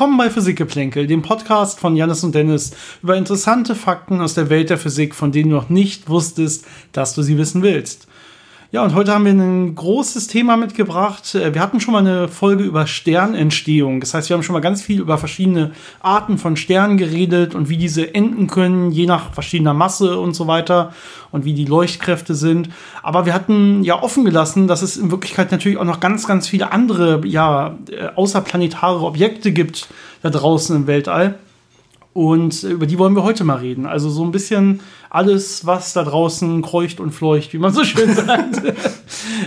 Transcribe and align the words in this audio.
Willkommen 0.00 0.16
bei 0.16 0.30
Physikgeplänkel, 0.30 1.06
dem 1.06 1.20
Podcast 1.20 1.78
von 1.78 1.94
Janis 1.94 2.24
und 2.24 2.34
Dennis 2.34 2.70
über 3.02 3.18
interessante 3.18 3.74
Fakten 3.74 4.22
aus 4.22 4.32
der 4.32 4.48
Welt 4.48 4.70
der 4.70 4.78
Physik, 4.78 5.14
von 5.14 5.30
denen 5.30 5.50
du 5.50 5.56
noch 5.56 5.68
nicht 5.68 6.08
wusstest, 6.08 6.64
dass 6.92 7.14
du 7.14 7.20
sie 7.20 7.36
wissen 7.36 7.60
willst. 7.60 8.08
Ja, 8.72 8.84
und 8.84 8.94
heute 8.94 9.12
haben 9.12 9.24
wir 9.24 9.32
ein 9.32 9.74
großes 9.74 10.28
Thema 10.28 10.56
mitgebracht. 10.56 11.34
Äh, 11.34 11.54
wir 11.54 11.60
hatten 11.60 11.80
schon 11.80 11.90
mal 11.92 12.06
eine 12.06 12.28
Folge 12.28 12.62
über 12.62 12.86
Sternentstehung. 12.86 13.98
Das 13.98 14.14
heißt, 14.14 14.28
wir 14.28 14.36
haben 14.36 14.44
schon 14.44 14.52
mal 14.52 14.60
ganz 14.60 14.80
viel 14.80 15.00
über 15.00 15.18
verschiedene 15.18 15.72
Arten 15.98 16.38
von 16.38 16.54
Sternen 16.56 16.96
geredet 16.96 17.56
und 17.56 17.68
wie 17.68 17.76
diese 17.76 18.14
enden 18.14 18.46
können, 18.46 18.92
je 18.92 19.06
nach 19.06 19.32
verschiedener 19.32 19.74
Masse 19.74 20.20
und 20.20 20.34
so 20.34 20.46
weiter 20.46 20.92
und 21.32 21.44
wie 21.44 21.52
die 21.52 21.64
Leuchtkräfte 21.64 22.36
sind. 22.36 22.68
Aber 23.02 23.26
wir 23.26 23.34
hatten 23.34 23.82
ja 23.82 24.00
offen 24.00 24.24
gelassen, 24.24 24.68
dass 24.68 24.82
es 24.82 24.96
in 24.96 25.10
Wirklichkeit 25.10 25.50
natürlich 25.50 25.76
auch 25.76 25.84
noch 25.84 25.98
ganz, 25.98 26.28
ganz 26.28 26.46
viele 26.46 26.70
andere, 26.70 27.26
ja, 27.26 27.76
äh, 27.90 28.10
außerplanetare 28.14 29.04
Objekte 29.04 29.50
gibt 29.50 29.88
da 30.22 30.30
draußen 30.30 30.76
im 30.76 30.86
Weltall. 30.86 31.40
Und 32.12 32.64
über 32.64 32.86
die 32.86 32.98
wollen 32.98 33.14
wir 33.14 33.22
heute 33.22 33.44
mal 33.44 33.58
reden. 33.58 33.86
Also 33.86 34.10
so 34.10 34.24
ein 34.24 34.32
bisschen 34.32 34.80
alles, 35.10 35.64
was 35.64 35.92
da 35.92 36.02
draußen 36.02 36.60
kreucht 36.60 36.98
und 36.98 37.12
fleucht, 37.12 37.52
wie 37.52 37.58
man 37.58 37.72
so 37.72 37.84
schön 37.84 38.12
sagt. 38.14 38.62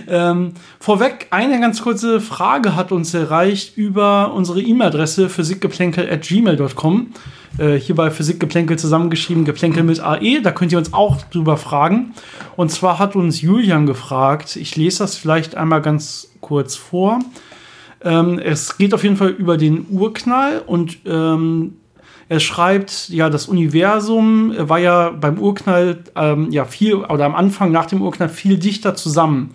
ähm, 0.07 0.53
vorweg, 0.79 1.27
eine 1.31 1.59
ganz 1.59 1.81
kurze 1.81 2.21
Frage 2.21 2.75
hat 2.75 2.91
uns 2.93 3.13
erreicht 3.13 3.77
über 3.77 4.33
unsere 4.33 4.61
E-Mail-Adresse 4.61 5.27
physikgeplänkel.gmail.com. 5.29 7.07
Äh, 7.57 7.75
hier 7.75 7.95
bei 7.95 8.09
Physikgeplänkel 8.09 8.79
zusammengeschrieben, 8.79 9.43
Geplänkel 9.43 9.83
mit 9.83 9.99
AE. 9.99 10.41
Da 10.41 10.51
könnt 10.51 10.71
ihr 10.71 10.77
uns 10.77 10.93
auch 10.93 11.21
drüber 11.21 11.57
fragen. 11.57 12.13
Und 12.55 12.71
zwar 12.71 12.97
hat 12.97 13.15
uns 13.15 13.41
Julian 13.41 13.85
gefragt, 13.85 14.55
ich 14.55 14.75
lese 14.77 14.99
das 14.99 15.17
vielleicht 15.17 15.55
einmal 15.55 15.81
ganz 15.81 16.31
kurz 16.39 16.75
vor. 16.75 17.19
Ähm, 18.01 18.39
es 18.39 18.77
geht 18.77 18.93
auf 18.93 19.03
jeden 19.03 19.17
Fall 19.17 19.29
über 19.29 19.57
den 19.57 19.85
Urknall 19.89 20.61
und 20.65 20.99
ähm, 21.05 21.75
er 22.29 22.39
schreibt, 22.39 23.09
ja, 23.09 23.29
das 23.29 23.47
Universum 23.47 24.53
war 24.57 24.79
ja 24.79 25.09
beim 25.09 25.37
Urknall 25.39 26.03
ähm, 26.15 26.51
ja 26.51 26.65
viel, 26.65 26.95
oder 26.95 27.25
am 27.25 27.35
Anfang 27.35 27.71
nach 27.71 27.85
dem 27.85 28.01
Urknall 28.01 28.29
viel 28.29 28.57
dichter 28.57 28.95
zusammen. 28.95 29.53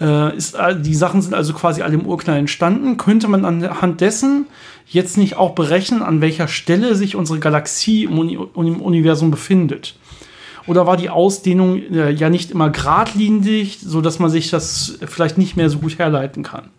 Äh, 0.00 0.36
ist, 0.36 0.56
die 0.80 0.94
Sachen 0.94 1.22
sind 1.22 1.34
also 1.34 1.52
quasi 1.52 1.82
alle 1.82 1.94
im 1.94 2.06
Urknall 2.06 2.38
entstanden. 2.38 2.96
Könnte 2.96 3.28
man 3.28 3.44
anhand 3.44 4.00
dessen 4.00 4.46
jetzt 4.86 5.16
nicht 5.16 5.36
auch 5.36 5.54
berechnen, 5.54 6.02
an 6.02 6.20
welcher 6.20 6.48
Stelle 6.48 6.94
sich 6.94 7.14
unsere 7.14 7.38
Galaxie 7.38 8.04
im, 8.04 8.18
Uni 8.18 8.34
im 8.34 8.80
Universum 8.80 9.30
befindet? 9.30 9.94
Oder 10.66 10.86
war 10.86 10.96
die 10.96 11.10
Ausdehnung 11.10 11.82
äh, 11.92 12.10
ja 12.10 12.30
nicht 12.30 12.50
immer 12.50 12.70
geradlinig, 12.70 13.78
sodass 13.80 14.18
man 14.18 14.30
sich 14.30 14.50
das 14.50 14.98
vielleicht 15.06 15.38
nicht 15.38 15.56
mehr 15.56 15.68
so 15.68 15.78
gut 15.78 15.98
herleiten 15.98 16.42
kann? 16.42 16.70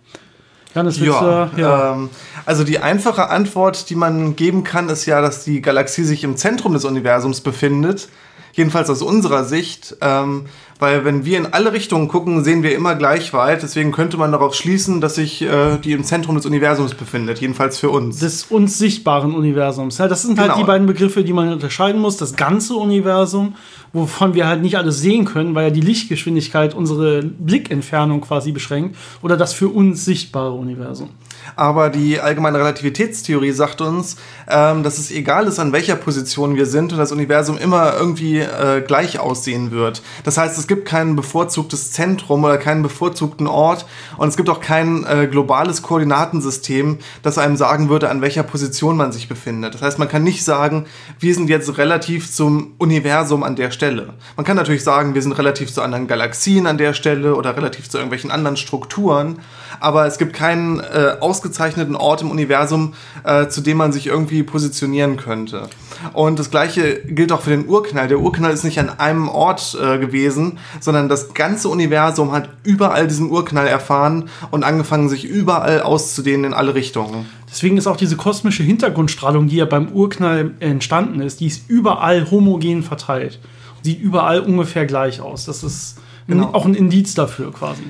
Janis, 0.75 0.99
ja, 0.99 1.49
du, 1.53 1.61
ja. 1.61 1.93
Ähm, 1.93 2.09
also 2.45 2.63
die 2.63 2.79
einfache 2.79 3.29
Antwort, 3.29 3.89
die 3.89 3.95
man 3.95 4.35
geben 4.35 4.63
kann, 4.63 4.89
ist 4.89 5.05
ja, 5.05 5.21
dass 5.21 5.43
die 5.43 5.61
Galaxie 5.61 6.03
sich 6.03 6.23
im 6.23 6.35
Zentrum 6.35 6.73
des 6.73 6.85
Universums 6.85 7.41
befindet. 7.41 8.09
Jedenfalls 8.53 8.89
aus 8.89 9.01
unserer 9.01 9.43
Sicht. 9.43 9.97
Ähm, 10.01 10.45
weil 10.83 11.05
wenn 11.05 11.23
wir 11.23 11.37
in 11.37 11.45
alle 11.45 11.71
Richtungen 11.71 12.09
gucken, 12.09 12.43
sehen 12.43 12.61
wir 12.61 12.75
immer 12.75 12.95
gleich 12.95 13.31
weit. 13.31 13.63
Deswegen 13.63 13.93
könnte 13.93 14.17
man 14.17 14.33
darauf 14.33 14.53
schließen, 14.53 14.99
dass 14.99 15.15
sich 15.15 15.41
äh, 15.41 15.77
die 15.77 15.93
im 15.93 16.03
Zentrum 16.03 16.35
des 16.35 16.45
Universums 16.45 16.93
befindet, 16.93 17.39
jedenfalls 17.39 17.79
für 17.79 17.89
uns. 17.89 18.19
Des 18.19 18.43
uns 18.43 18.77
sichtbaren 18.77 19.33
Universums. 19.33 19.97
Ja, 19.97 20.09
das 20.09 20.23
sind 20.23 20.37
halt 20.37 20.47
genau. 20.47 20.55
halt 20.55 20.61
die 20.61 20.67
beiden 20.67 20.85
Begriffe, 20.85 21.23
die 21.23 21.31
man 21.31 21.53
unterscheiden 21.53 22.01
muss. 22.01 22.17
Das 22.17 22.35
ganze 22.35 22.75
Universum, 22.75 23.55
wovon 23.93 24.33
wir 24.33 24.45
halt 24.45 24.61
nicht 24.61 24.77
alles 24.77 24.99
sehen 24.99 25.23
können, 25.23 25.55
weil 25.55 25.67
ja 25.67 25.69
die 25.69 25.79
Lichtgeschwindigkeit 25.79 26.73
unsere 26.73 27.23
Blickentfernung 27.23 28.19
quasi 28.19 28.51
beschränkt, 28.51 28.97
oder 29.21 29.37
das 29.37 29.53
für 29.53 29.69
uns 29.69 30.03
sichtbare 30.03 30.51
Universum. 30.51 31.11
Aber 31.55 31.89
die 31.89 32.19
allgemeine 32.19 32.59
Relativitätstheorie 32.59 33.51
sagt 33.51 33.81
uns, 33.81 34.17
ähm, 34.47 34.83
dass 34.83 34.97
es 34.97 35.11
egal 35.11 35.47
ist, 35.47 35.59
an 35.59 35.71
welcher 35.71 35.95
Position 35.95 36.55
wir 36.55 36.65
sind 36.65 36.91
und 36.91 36.97
das 36.97 37.11
Universum 37.11 37.57
immer 37.57 37.93
irgendwie 37.95 38.39
äh, 38.39 38.81
gleich 38.81 39.19
aussehen 39.19 39.71
wird. 39.71 40.01
Das 40.23 40.37
heißt, 40.37 40.57
es 40.57 40.67
gibt 40.67 40.85
kein 40.85 41.15
bevorzugtes 41.15 41.91
Zentrum 41.91 42.43
oder 42.43 42.57
keinen 42.57 42.83
bevorzugten 42.83 43.47
Ort 43.47 43.85
und 44.17 44.27
es 44.27 44.37
gibt 44.37 44.49
auch 44.49 44.61
kein 44.61 45.05
äh, 45.05 45.27
globales 45.27 45.81
Koordinatensystem, 45.81 46.99
das 47.21 47.37
einem 47.37 47.57
sagen 47.57 47.89
würde, 47.89 48.09
an 48.09 48.21
welcher 48.21 48.43
Position 48.43 48.97
man 48.97 49.11
sich 49.11 49.27
befindet. 49.27 49.75
Das 49.75 49.81
heißt, 49.81 49.99
man 49.99 50.07
kann 50.07 50.23
nicht 50.23 50.43
sagen, 50.43 50.85
wir 51.19 51.33
sind 51.33 51.49
jetzt 51.49 51.77
relativ 51.77 52.31
zum 52.31 52.73
Universum 52.77 53.43
an 53.43 53.55
der 53.55 53.71
Stelle. 53.71 54.13
Man 54.35 54.45
kann 54.45 54.57
natürlich 54.57 54.83
sagen, 54.83 55.13
wir 55.13 55.21
sind 55.21 55.33
relativ 55.33 55.71
zu 55.71 55.81
anderen 55.81 56.07
Galaxien 56.07 56.67
an 56.67 56.77
der 56.77 56.93
Stelle 56.93 57.35
oder 57.35 57.55
relativ 57.55 57.89
zu 57.89 57.97
irgendwelchen 57.97 58.31
anderen 58.31 58.57
Strukturen, 58.57 59.39
aber 59.79 60.05
es 60.05 60.17
gibt 60.17 60.33
keinen 60.33 60.79
äh, 60.79 61.15
ausgezeichneten 61.19 61.95
Ort 61.95 62.21
im 62.21 62.31
Universum, 62.31 62.93
äh, 63.23 63.47
zu 63.47 63.61
dem 63.61 63.77
man 63.77 63.91
sich 63.91 64.07
irgendwie 64.07 64.43
positionieren 64.43 65.17
könnte. 65.17 65.69
Und 66.13 66.39
das 66.39 66.51
gleiche 66.51 67.01
gilt 67.01 67.31
auch 67.31 67.41
für 67.41 67.51
den 67.51 67.67
Urknall. 67.67 68.07
Der 68.07 68.19
Urknall 68.19 68.51
ist 68.51 68.63
nicht 68.63 68.79
an 68.79 68.89
einem 68.89 69.29
Ort 69.29 69.77
äh, 69.81 69.97
gewesen, 69.99 70.59
sondern 70.79 71.07
das 71.09 71.33
ganze 71.33 71.69
Universum 71.69 72.31
hat 72.31 72.49
überall 72.63 73.07
diesen 73.07 73.29
Urknall 73.29 73.67
erfahren 73.67 74.29
und 74.51 74.63
angefangen, 74.63 75.09
sich 75.09 75.23
überall 75.25 75.81
auszudehnen 75.81 76.45
in 76.45 76.53
alle 76.53 76.75
Richtungen. 76.75 77.25
Deswegen 77.49 77.77
ist 77.77 77.87
auch 77.87 77.97
diese 77.97 78.15
kosmische 78.15 78.63
Hintergrundstrahlung, 78.63 79.47
die 79.47 79.57
ja 79.57 79.65
beim 79.65 79.89
Urknall 79.89 80.51
entstanden 80.59 81.21
ist, 81.21 81.39
die 81.39 81.47
ist 81.47 81.69
überall 81.69 82.29
homogen 82.31 82.83
verteilt. 82.83 83.39
Sieht 83.83 84.01
überall 84.01 84.39
ungefähr 84.39 84.85
gleich 84.85 85.21
aus. 85.21 85.45
Das 85.45 85.63
ist 85.63 85.97
genau. 86.27 86.49
auch 86.53 86.65
ein 86.65 86.73
Indiz 86.73 87.13
dafür 87.13 87.51
quasi 87.51 87.83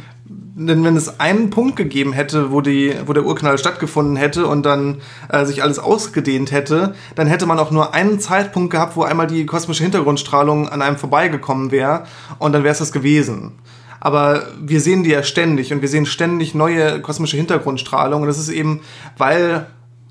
denn 0.56 0.84
wenn 0.84 0.96
es 0.96 1.20
einen 1.20 1.50
Punkt 1.50 1.76
gegeben 1.76 2.14
hätte, 2.14 2.52
wo, 2.52 2.62
die, 2.62 2.94
wo 3.06 3.14
der 3.14 3.26
Urknall 3.26 3.58
stattgefunden 3.58 4.16
hätte 4.16 4.46
und 4.46 4.66
dann 4.66 5.02
äh, 5.30 5.46
sich 5.46 5.64
alles 5.64 5.80
ausgedehnt 5.80 6.52
hätte, 6.52 6.94
dann 7.16 7.28
hätte 7.28 7.48
man 7.48 7.58
auch 7.58 7.72
nur 7.72 7.94
einen 7.94 8.20
Zeitpunkt 8.20 8.72
gehabt, 8.72 8.96
wo 8.96 9.04
einmal 9.04 9.26
die 9.26 9.46
kosmische 9.46 9.84
Hintergrundstrahlung 9.84 10.70
an 10.70 10.82
einem 10.82 10.98
vorbeigekommen 10.98 11.72
wäre 11.72 12.04
und 12.38 12.54
dann 12.54 12.64
wäre 12.64 12.72
es 12.72 12.80
das 12.80 12.92
gewesen. 12.92 13.54
Aber 14.00 14.48
wir 14.62 14.80
sehen 14.80 15.04
die 15.04 15.10
ja 15.10 15.24
ständig 15.24 15.74
und 15.74 15.82
wir 15.82 15.90
sehen 15.90 16.06
ständig 16.06 16.54
neue 16.54 17.02
kosmische 17.02 17.38
Hintergrundstrahlung 17.38 18.22
und 18.22 18.28
das 18.28 18.38
ist 18.38 18.50
eben, 18.50 18.82
weil 19.18 19.66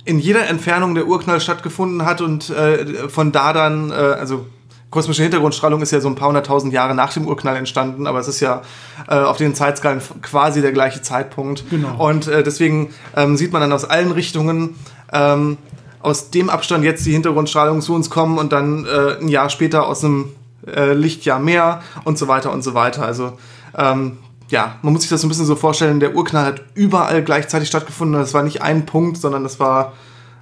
in 0.05 0.19
jeder 0.19 0.49
Entfernung 0.49 0.97
der 0.97 1.07
Urknall 1.07 1.41
stattgefunden 1.41 2.05
hat 2.05 2.21
und 2.21 2.51
äh, 2.51 3.09
von 3.09 3.31
da 3.31 3.53
dann, 3.53 3.91
äh, 3.91 3.95
also 3.95 4.47
kosmische 4.93 5.23
Hintergrundstrahlung 5.23 5.83
ist 5.83 5.91
ja 5.91 6.01
so 6.01 6.09
ein 6.09 6.15
paar 6.15 6.29
hunderttausend 6.29 6.73
Jahre 6.73 6.95
nach 6.95 7.13
dem 7.13 7.27
Urknall 7.27 7.57
entstanden, 7.57 8.07
aber 8.07 8.21
es 8.21 8.29
ist 8.29 8.41
ja 8.41 8.63
äh, 9.09 9.15
auf 9.17 9.39
den 9.39 9.55
Zeitskalen 9.55 10.01
quasi 10.21 10.61
der 10.61 10.71
gleiche 10.71 11.03
Zeitpunkt. 11.03 11.65
Genau. 11.71 11.97
Und 12.07 12.29
äh, 12.29 12.45
deswegen 12.45 12.91
ähm, 13.17 13.37
sieht 13.37 13.53
man 13.53 13.63
dann 13.63 13.73
aus 13.73 13.85
allen 13.85 14.13
Richtungen, 14.13 14.77
ähm, 15.13 15.57
aus 16.01 16.31
dem 16.31 16.51
Abstand 16.51 16.85
jetzt 16.85 17.07
die 17.07 17.13
Hintergrundstrahlung 17.13 17.81
zu 17.81 17.95
uns 17.95 18.11
kommen 18.11 18.39
und 18.39 18.53
dann 18.53 18.85
äh, 18.85 19.19
ein 19.19 19.29
Jahr 19.29 19.49
später 19.49 19.87
aus 19.87 20.05
einem 20.05 20.27
äh, 20.67 20.93
Lichtjahr 20.93 21.41
mehr 21.41 21.81
und 22.05 22.19
so 22.19 22.29
weiter 22.29 22.53
und 22.53 22.63
so 22.63 22.75
weiter. 22.75 23.05
Also 23.05 23.33
ähm, 23.77 24.19
ja, 24.49 24.77
man 24.83 24.93
muss 24.93 25.03
sich 25.03 25.11
das 25.11 25.23
so 25.23 25.27
ein 25.27 25.31
bisschen 25.31 25.47
so 25.47 25.57
vorstellen, 25.57 26.01
der 26.01 26.15
Urknall 26.15 26.45
hat 26.45 26.63
überall 26.75 27.23
gleichzeitig 27.23 27.69
stattgefunden. 27.69 28.21
Das 28.21 28.35
war 28.35 28.43
nicht 28.43 28.61
ein 28.61 28.85
Punkt, 28.85 29.17
sondern 29.17 29.43
das 29.43 29.59
war, 29.59 29.95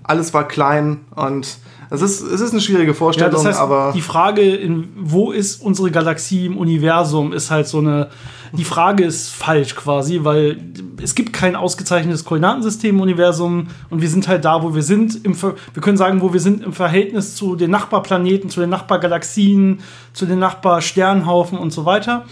alles 0.02 0.34
war 0.34 0.48
klein 0.48 1.02
und 1.14 1.58
es 1.90 2.02
ist, 2.02 2.20
es 2.20 2.40
ist 2.40 2.52
eine 2.52 2.60
schwierige 2.60 2.94
Vorstellung, 2.94 3.32
ja, 3.32 3.36
das 3.36 3.44
heißt, 3.44 3.58
aber. 3.58 3.92
Die 3.92 4.00
Frage, 4.00 4.42
in, 4.42 4.88
wo 4.96 5.32
ist 5.32 5.60
unsere 5.60 5.90
Galaxie 5.90 6.46
im 6.46 6.56
Universum, 6.56 7.32
ist 7.32 7.50
halt 7.50 7.66
so 7.66 7.78
eine. 7.78 8.08
Die 8.52 8.64
Frage 8.64 9.04
ist 9.04 9.30
falsch 9.30 9.76
quasi, 9.76 10.20
weil 10.22 10.58
es 11.00 11.14
gibt 11.14 11.32
kein 11.32 11.54
ausgezeichnetes 11.54 12.24
Koordinatensystem 12.24 12.96
im 12.96 13.00
Universum 13.00 13.68
und 13.90 14.02
wir 14.02 14.08
sind 14.08 14.26
halt 14.26 14.44
da, 14.44 14.62
wo 14.62 14.74
wir 14.74 14.82
sind. 14.82 15.24
Im, 15.24 15.40
wir 15.40 15.82
können 15.82 15.96
sagen, 15.96 16.20
wo 16.20 16.32
wir 16.32 16.40
sind 16.40 16.64
im 16.64 16.72
Verhältnis 16.72 17.34
zu 17.34 17.54
den 17.54 17.70
Nachbarplaneten, 17.70 18.50
zu 18.50 18.60
den 18.60 18.70
Nachbargalaxien, 18.70 19.80
zu 20.12 20.26
den 20.26 20.38
Nachbarsternhaufen 20.40 21.58
und 21.58 21.72
so 21.72 21.84
weiter. 21.84 22.24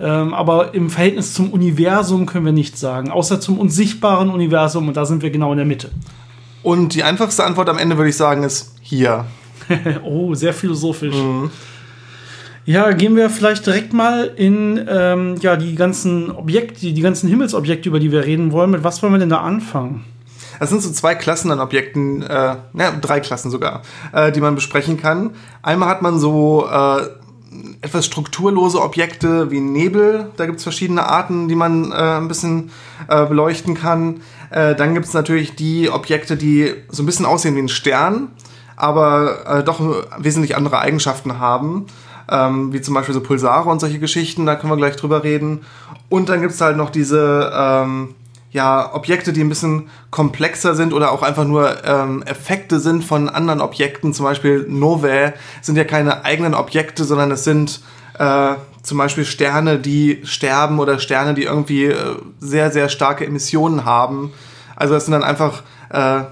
Ähm, 0.00 0.34
aber 0.34 0.74
im 0.74 0.90
Verhältnis 0.90 1.34
zum 1.34 1.52
Universum 1.52 2.26
können 2.26 2.46
wir 2.46 2.52
nichts 2.52 2.80
sagen, 2.80 3.10
außer 3.10 3.40
zum 3.40 3.58
unsichtbaren 3.58 4.30
Universum 4.30 4.88
und 4.88 4.96
da 4.96 5.04
sind 5.04 5.22
wir 5.22 5.30
genau 5.30 5.52
in 5.52 5.58
der 5.58 5.66
Mitte. 5.66 5.90
Und 6.64 6.94
die 6.94 7.04
einfachste 7.04 7.44
Antwort 7.44 7.68
am 7.68 7.76
Ende 7.76 7.98
würde 7.98 8.08
ich 8.08 8.16
sagen 8.16 8.42
ist 8.42 8.74
hier. 8.80 9.26
oh, 10.02 10.34
sehr 10.34 10.54
philosophisch. 10.54 11.14
Mhm. 11.14 11.50
Ja, 12.64 12.90
gehen 12.92 13.14
wir 13.16 13.28
vielleicht 13.28 13.66
direkt 13.66 13.92
mal 13.92 14.32
in 14.36 14.82
ähm, 14.88 15.36
ja, 15.42 15.56
die 15.56 15.74
ganzen 15.74 16.30
Objekte, 16.30 16.94
die 16.94 17.02
ganzen 17.02 17.28
Himmelsobjekte, 17.28 17.90
über 17.90 18.00
die 18.00 18.10
wir 18.10 18.24
reden 18.24 18.50
wollen. 18.52 18.70
Mit 18.70 18.82
was 18.82 19.02
wollen 19.02 19.12
wir 19.12 19.18
denn 19.18 19.28
da 19.28 19.42
anfangen? 19.42 20.06
Es 20.58 20.70
sind 20.70 20.80
so 20.80 20.90
zwei 20.90 21.14
Klassen 21.14 21.50
an 21.50 21.60
Objekten, 21.60 22.22
äh, 22.22 22.56
ja, 22.72 22.92
drei 22.98 23.20
Klassen 23.20 23.50
sogar, 23.50 23.82
äh, 24.12 24.32
die 24.32 24.40
man 24.40 24.54
besprechen 24.54 24.98
kann. 24.98 25.32
Einmal 25.62 25.90
hat 25.90 26.00
man 26.00 26.18
so 26.18 26.66
äh, 26.66 27.02
etwas 27.82 28.06
strukturlose 28.06 28.80
Objekte 28.80 29.50
wie 29.50 29.60
Nebel. 29.60 30.30
Da 30.38 30.46
gibt 30.46 30.58
es 30.58 30.62
verschiedene 30.62 31.06
Arten, 31.06 31.48
die 31.48 31.54
man 31.54 31.92
äh, 31.92 31.94
ein 31.94 32.28
bisschen 32.28 32.70
äh, 33.08 33.26
beleuchten 33.26 33.74
kann. 33.74 34.22
Äh, 34.54 34.76
dann 34.76 34.94
gibt 34.94 35.06
es 35.06 35.12
natürlich 35.12 35.56
die 35.56 35.90
Objekte, 35.90 36.36
die 36.36 36.72
so 36.88 37.02
ein 37.02 37.06
bisschen 37.06 37.26
aussehen 37.26 37.56
wie 37.56 37.62
ein 37.62 37.68
Stern, 37.68 38.28
aber 38.76 39.46
äh, 39.46 39.64
doch 39.64 39.80
wesentlich 40.16 40.54
andere 40.56 40.78
Eigenschaften 40.78 41.40
haben. 41.40 41.86
Ähm, 42.30 42.72
wie 42.72 42.80
zum 42.80 42.94
Beispiel 42.94 43.12
so 43.12 43.20
Pulsare 43.20 43.68
und 43.68 43.80
solche 43.80 43.98
Geschichten, 43.98 44.46
da 44.46 44.54
können 44.54 44.72
wir 44.72 44.76
gleich 44.76 44.96
drüber 44.96 45.24
reden. 45.24 45.62
Und 46.08 46.28
dann 46.28 46.40
gibt 46.40 46.54
es 46.54 46.60
halt 46.60 46.76
noch 46.76 46.90
diese, 46.90 47.52
ähm, 47.52 48.14
ja, 48.52 48.94
Objekte, 48.94 49.32
die 49.32 49.42
ein 49.42 49.48
bisschen 49.48 49.90
komplexer 50.10 50.76
sind 50.76 50.92
oder 50.92 51.10
auch 51.10 51.22
einfach 51.22 51.44
nur 51.44 51.84
ähm, 51.84 52.22
Effekte 52.22 52.78
sind 52.78 53.04
von 53.04 53.28
anderen 53.28 53.60
Objekten. 53.60 54.14
Zum 54.14 54.24
Beispiel 54.24 54.64
Novae 54.68 55.34
sind 55.62 55.76
ja 55.76 55.84
keine 55.84 56.24
eigenen 56.24 56.54
Objekte, 56.54 57.04
sondern 57.04 57.32
es 57.32 57.42
sind 57.42 57.80
äh, 58.20 58.54
zum 58.84 58.98
Beispiel 58.98 59.24
Sterne, 59.24 59.78
die 59.78 60.20
sterben 60.24 60.78
oder 60.78 60.98
Sterne, 60.98 61.34
die 61.34 61.44
irgendwie 61.44 61.86
äh, 61.86 62.16
sehr, 62.38 62.70
sehr 62.70 62.88
starke 62.88 63.26
Emissionen 63.26 63.84
haben. 63.84 64.32
Also 64.76 64.94
es 64.94 65.06
sind 65.06 65.12
dann 65.12 65.24
einfach 65.24 65.62
äh, 65.90 66.24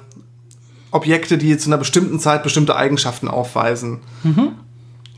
Objekte, 0.90 1.38
die 1.38 1.56
zu 1.56 1.70
einer 1.70 1.78
bestimmten 1.78 2.20
Zeit 2.20 2.42
bestimmte 2.42 2.76
Eigenschaften 2.76 3.28
aufweisen. 3.28 4.00
Mhm. 4.22 4.52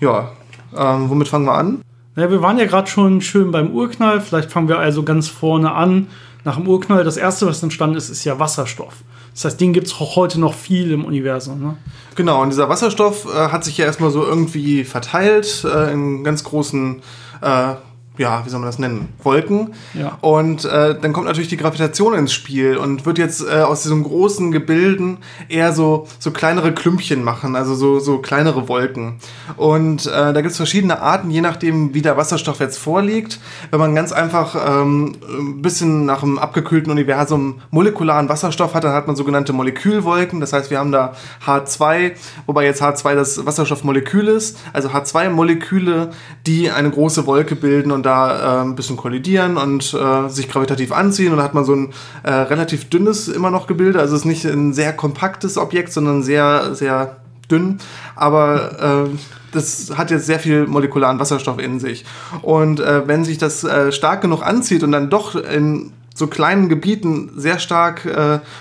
Ja, 0.01 0.31
ähm, 0.77 1.11
womit 1.11 1.29
fangen 1.29 1.47
wir 1.47 1.55
an? 1.55 1.83
Ja, 2.17 2.31
wir 2.31 2.41
waren 2.41 2.59
ja 2.59 2.67
gerade 2.67 2.89
schon 2.89 3.21
schön 3.21 3.51
beim 3.51 3.73
Urknall. 3.73 4.21
Vielleicht 4.21 4.53
fangen 4.53 4.69
wir 4.69 4.79
also 4.79 5.03
ganz 5.03 5.29
vorne 5.29 5.73
an. 5.73 6.07
Nach 6.45 6.57
dem 6.57 6.69
Urknall, 6.69 7.03
das 7.03 7.17
erste, 7.17 7.47
was 7.47 7.63
entstanden 7.63 7.97
ist, 7.97 8.11
ist 8.11 8.25
ja 8.25 8.39
Wasserstoff. 8.39 9.03
Das 9.35 9.45
heißt, 9.45 9.61
den 9.61 9.73
gibt 9.73 9.89
es 9.89 9.95
auch 9.95 10.17
heute 10.17 10.41
noch 10.41 10.55
viel 10.55 10.93
im 10.93 11.05
Universum. 11.05 11.61
Ne? 11.61 11.77
Genau, 12.15 12.41
und 12.41 12.51
dieser 12.51 12.69
Wasserstoff 12.69 13.27
äh, 13.27 13.49
hat 13.49 13.65
sich 13.65 13.77
ja 13.77 13.85
erstmal 13.85 14.11
so 14.11 14.25
irgendwie 14.25 14.85
verteilt 14.85 15.65
äh, 15.65 15.93
in 15.93 16.23
ganz 16.23 16.45
großen 16.45 17.03
äh, 17.43 17.75
ja, 18.17 18.45
wie 18.45 18.49
soll 18.49 18.61
man 18.61 18.69
das 18.69 18.79
nennen, 18.79 19.09
Wolken. 19.23 19.75
Ja. 19.93 20.19
Und 20.21 20.65
äh, 20.65 20.99
dann 20.99 21.13
kommt 21.13 21.27
natürlich 21.27 21.49
die 21.49 21.57
Gravitation 21.57 22.15
ins 22.15 22.33
Spiel 22.33 22.77
und 22.77 23.07
wird 23.07 23.19
jetzt 23.19 23.45
äh, 23.45 23.63
aus 23.63 23.83
diesen 23.83 24.05
großen 24.05 24.53
Gebilden 24.53 25.19
eher 25.49 25.73
so, 25.73 26.07
so 26.21 26.31
kleinere 26.31 26.73
Klümpchen 26.73 27.25
machen, 27.25 27.57
also 27.57 27.75
so, 27.75 27.99
so 27.99 28.19
kleinere 28.19 28.69
Wolken. 28.69 29.17
Und 29.57 30.07
äh, 30.07 30.33
da 30.33 30.41
gibt 30.43 30.53
es 30.53 30.57
verschiedene 30.57 31.01
Arten, 31.01 31.31
je 31.31 31.41
nachdem, 31.41 31.93
wie 31.93 32.03
der 32.03 32.17
Wasserstoff 32.17 32.61
jetzt 32.61 32.79
vorliegt. 32.79 33.41
Wenn 33.71 33.81
man 33.81 33.97
ganz 33.97 34.13
einfach 34.13 34.55
ähm, 34.65 35.17
ein 35.29 35.63
bisschen 35.63 36.07
nach 36.07 36.23
einem 36.23 36.39
abgekühlten 36.39 36.93
Universum 36.93 37.63
molekularen 37.71 38.29
Wasserstoff 38.29 38.75
hat, 38.75 38.85
dann 38.85 38.93
hat 38.93 39.09
man 39.09 39.17
sogenannte 39.17 39.53
Molekülwolken. 39.53 40.39
Das 40.39 40.53
heißt, 40.53 40.71
wir 40.71 40.79
haben 40.79 40.93
da 40.93 41.15
H2, 41.45 42.13
wobei 42.47 42.65
jetzt 42.65 42.81
H2 42.81 43.17
das 43.17 43.45
Wasserstoffmolekül 43.45 44.29
ist, 44.29 44.57
also 44.73 44.91
H2-Moleküle, 44.91 46.11
die 46.47 46.71
eine 46.71 46.91
große 46.91 47.27
Wolke 47.27 47.57
bilden 47.57 47.91
und 47.91 48.04
da 48.05 48.61
äh, 48.61 48.65
ein 48.65 48.75
bisschen 48.75 48.97
kollidieren 48.97 49.57
und 49.57 49.95
äh, 49.95 50.29
sich 50.29 50.49
gravitativ 50.49 50.93
anziehen. 50.93 51.33
Und 51.33 51.39
da 51.39 51.45
hat 51.45 51.55
man 51.55 51.65
so 51.65 51.75
ein 51.75 51.93
äh, 52.23 52.31
relativ 52.31 52.89
dünnes 52.89 53.29
immer 53.29 53.51
noch 53.51 53.67
Gebilde. 53.67 53.99
Also 53.99 54.15
es 54.15 54.21
ist 54.21 54.27
nicht 54.27 54.45
ein 54.45 54.73
sehr 54.73 54.93
kompaktes 54.93 55.59
Objekt, 55.59 55.93
sondern 55.93 56.23
sehr, 56.23 56.75
sehr 56.75 57.17
dünn. 57.51 57.79
Aber 58.17 59.07
äh, 59.09 59.17
das 59.53 59.93
hat 59.97 60.11
jetzt 60.11 60.27
sehr 60.27 60.39
viel 60.39 60.67
molekularen 60.67 61.19
Wasserstoff 61.19 61.59
in 61.59 61.81
sich. 61.81 62.05
Und 62.43 62.81
äh, 62.81 63.07
wenn 63.07 63.25
sich 63.25 63.39
das 63.39 63.65
äh, 63.65 63.93
stark 63.93 64.23
genug 64.23 64.43
anzieht 64.43 64.83
und 64.83 64.93
dann 64.93 65.11
doch 65.11 65.35
in 65.35 65.93
so 66.15 66.29
kleinen 66.29 66.69
Gebieten 66.69 67.33
sehr 67.35 67.59
stark 67.59 68.07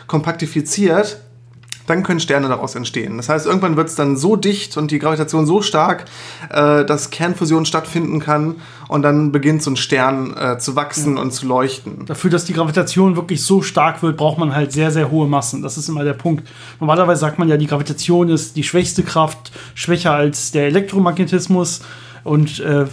kompaktifiziert, 0.08 1.20
dann 1.88 2.04
können 2.04 2.20
Sterne 2.20 2.48
daraus 2.48 2.76
entstehen. 2.76 3.18
Das 3.18 3.30
heißt, 3.30 3.46
irgendwann 3.46 3.76
wird 3.76 3.90
es 3.90 3.96
dann 3.96 4.16
so 4.16 4.36
dicht 4.36 4.78
und 4.78 4.92
die 4.92 5.00
Gravitation 5.00 5.46
so 5.46 5.62
stark, 5.62 6.06
äh, 6.50 6.86
dass 6.86 7.10
Kernfusion 7.10 7.66
stattfinden 7.66 8.20
kann 8.20 8.56
und 8.88 9.02
dann 9.02 9.32
beginnt 9.32 9.64
so 9.64 9.72
ein 9.72 9.76
Stern 9.76 10.36
äh, 10.38 10.58
zu 10.58 10.76
wachsen 10.76 11.16
ja. 11.16 11.22
und 11.22 11.32
zu 11.32 11.46
leuchten. 11.46 12.06
Dafür, 12.06 12.30
dass 12.30 12.46
die 12.46 12.54
Gravitation 12.54 13.16
wirklich 13.16 13.44
so 13.44 13.62
stark 13.62 14.02
wird, 14.04 14.18
braucht 14.18 14.38
man 14.38 14.56
halt 14.56 14.72
sehr, 14.72 14.92
sehr 14.92 15.12
hohe 15.12 15.28
Massen. 15.28 15.62
Das 15.62 15.78
ist 15.78 15.90
immer 15.90 16.04
der 16.04 16.14
Punkt. 16.14 16.48
Normalerweise 16.80 17.22
sagt 17.22 17.40
man 17.40 17.48
ja, 17.48 17.58
die 17.58 17.68
Gravitation 17.68 18.30
ist 18.30 18.56
die 18.56 18.64
schwächste 18.64 19.04
Kraft, 19.04 19.52
schwächer 19.76 20.14
als 20.14 20.52
der 20.52 20.68
Elektromagnetismus. 20.68 21.82
Und 22.24 22.62
äh, 22.62 22.86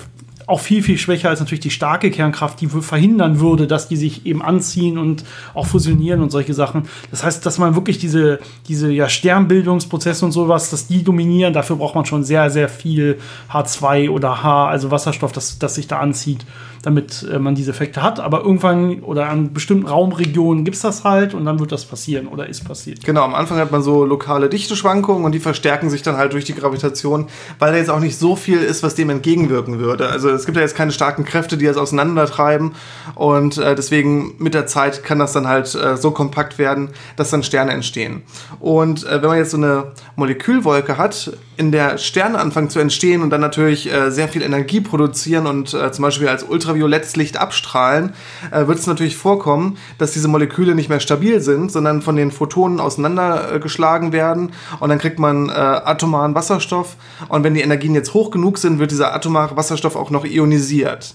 auch 0.51 0.61
viel, 0.61 0.83
viel 0.83 0.99
schwächer 0.99 1.29
als 1.29 1.41
natürlich 1.41 1.61
die 1.61 1.71
starke 1.71 2.11
Kernkraft, 2.11 2.61
die 2.61 2.67
verhindern 2.67 3.41
würde, 3.41 3.67
dass 3.67 3.89
die 3.89 3.97
sich 3.97 4.27
eben 4.27 4.43
anziehen 4.43 4.99
und 4.99 5.25
auch 5.55 5.67
fusionieren 5.67 6.21
und 6.21 6.31
solche 6.31 6.55
Sachen. 6.55 6.89
Das 7.11 7.23
heißt, 7.23 7.45
dass 7.47 7.59
man 7.59 7.75
wirklich 7.75 7.99
diese, 7.99 8.41
diese 8.69 8.91
ja, 8.91 9.09
Sternbildungsprozesse 9.09 10.25
und 10.25 10.33
sowas, 10.33 10.71
dass 10.71 10.89
die 10.89 11.05
dominieren, 11.05 11.53
dafür 11.53 11.77
braucht 11.77 11.95
man 11.95 12.05
schon 12.05 12.25
sehr, 12.25 12.51
sehr 12.51 12.69
viel 12.69 13.19
H2 13.51 14.11
oder 14.11 14.43
H, 14.43 14.69
also 14.69 14.91
Wasserstoff, 14.91 15.33
das, 15.33 15.59
das 15.59 15.77
sich 15.77 15.87
da 15.87 15.99
anzieht 16.01 16.45
damit 16.83 17.27
äh, 17.31 17.39
man 17.39 17.55
diese 17.55 17.71
Effekte 17.71 18.03
hat. 18.03 18.21
Aber 18.21 18.41
irgendwann 18.41 19.01
oder 19.01 19.29
an 19.29 19.53
bestimmten 19.53 19.87
Raumregionen 19.87 20.65
gibt 20.65 20.77
es 20.77 20.83
das 20.83 21.05
halt 21.05 21.35
und 21.35 21.45
dann 21.45 21.61
wird 21.61 21.73
das 21.73 21.85
passieren 21.85 22.27
oder 22.27 22.49
ist 22.49 22.65
passiert. 22.65 23.05
Genau, 23.05 23.23
am 23.23 23.35
Anfang 23.35 23.59
hat 23.59 23.71
man 23.71 23.83
so 23.83 24.05
lokale 24.05 24.49
Dichteschwankungen 24.49 25.25
und 25.25 25.33
die 25.33 25.41
verstärken 25.41 25.91
sich 25.91 26.03
dann 26.03 26.17
halt 26.17 26.33
durch 26.33 26.45
die 26.45 26.55
Gravitation, 26.55 27.27
weil 27.59 27.73
da 27.73 27.79
jetzt 27.79 27.91
auch 27.91 28.01
nicht 28.01 28.19
so 28.19 28.37
viel 28.37 28.59
ist, 28.59 28.83
was 28.83 28.95
dem 28.95 29.11
entgegenwirken 29.11 29.79
würde. 29.79 30.09
Also 30.09 30.31
es 30.31 30.47
gibt 30.47 30.57
ja 30.57 30.63
jetzt 30.63 30.77
keine 30.77 30.93
starken 30.93 31.25
Kräfte, 31.25 31.57
die 31.57 31.67
das 31.67 31.77
auseinandertreiben 31.77 32.73
und 33.15 33.59
äh, 33.59 33.75
deswegen 33.75 34.35
mit 34.39 34.55
der 34.55 34.67
Zeit 34.67 35.05
kann 35.05 35.19
das 35.19 35.33
dann 35.33 35.47
halt 35.47 35.75
äh, 35.75 35.97
so 35.97 36.11
kompakt 36.11 36.59
werden, 36.59 36.91
dass 37.17 37.31
dann 37.31 37.43
Sterne 37.43 37.73
entstehen. 37.73 38.23
Und 38.59 39.07
äh, 39.07 39.21
wenn 39.21 39.29
man 39.29 39.39
jetzt 39.39 39.51
so 39.51 39.57
eine 39.57 39.93
Molekülwolke 40.17 40.97
hat, 40.97 41.33
in 41.61 41.73
der 41.73 41.99
Sterne 41.99 42.39
anfangen 42.39 42.71
zu 42.71 42.79
entstehen 42.79 43.21
und 43.21 43.29
dann 43.29 43.43
natürlich 43.43 43.93
äh, 43.93 44.11
sehr 44.11 44.29
viel 44.29 44.41
Energie 44.41 44.81
produzieren 44.81 45.47
und 45.47 45.75
äh, 45.75 45.93
zum 45.93 46.03
Beispiel 46.03 46.27
als 46.27 46.43
ultraviolettes 46.43 47.17
Licht 47.17 47.37
abstrahlen, 47.37 48.15
äh, 48.51 48.67
wird 48.67 48.79
es 48.79 48.87
natürlich 48.87 49.19
vorkommen, 49.19 49.77
dass 49.99 50.13
diese 50.13 50.27
Moleküle 50.27 50.75
nicht 50.75 50.89
mehr 50.89 51.01
stabil 51.01 51.43
sind, 51.43 51.71
sondern 51.71 52.01
von 52.01 52.17
den 52.17 52.31
Photonen 52.31 52.81
auseinandergeschlagen 52.81 54.15
werden 54.15 54.53
und 54.81 54.89
dann 54.89 54.99
kriegt 54.99 55.19
man 55.19 55.51
äh, 55.51 55.53
atomaren 55.53 56.35
Wasserstoff 56.35 56.97
und 57.29 57.45
wenn 57.45 57.53
die 57.53 57.61
Energien 57.61 57.95
jetzt 57.95 58.15
hoch 58.15 58.31
genug 58.31 58.57
sind, 58.57 58.79
wird 58.79 58.91
dieser 58.91 59.15
atomare 59.15 59.55
Wasserstoff 59.55 59.97
auch 59.97 60.09
noch 60.09 60.25
ionisiert. 60.25 61.15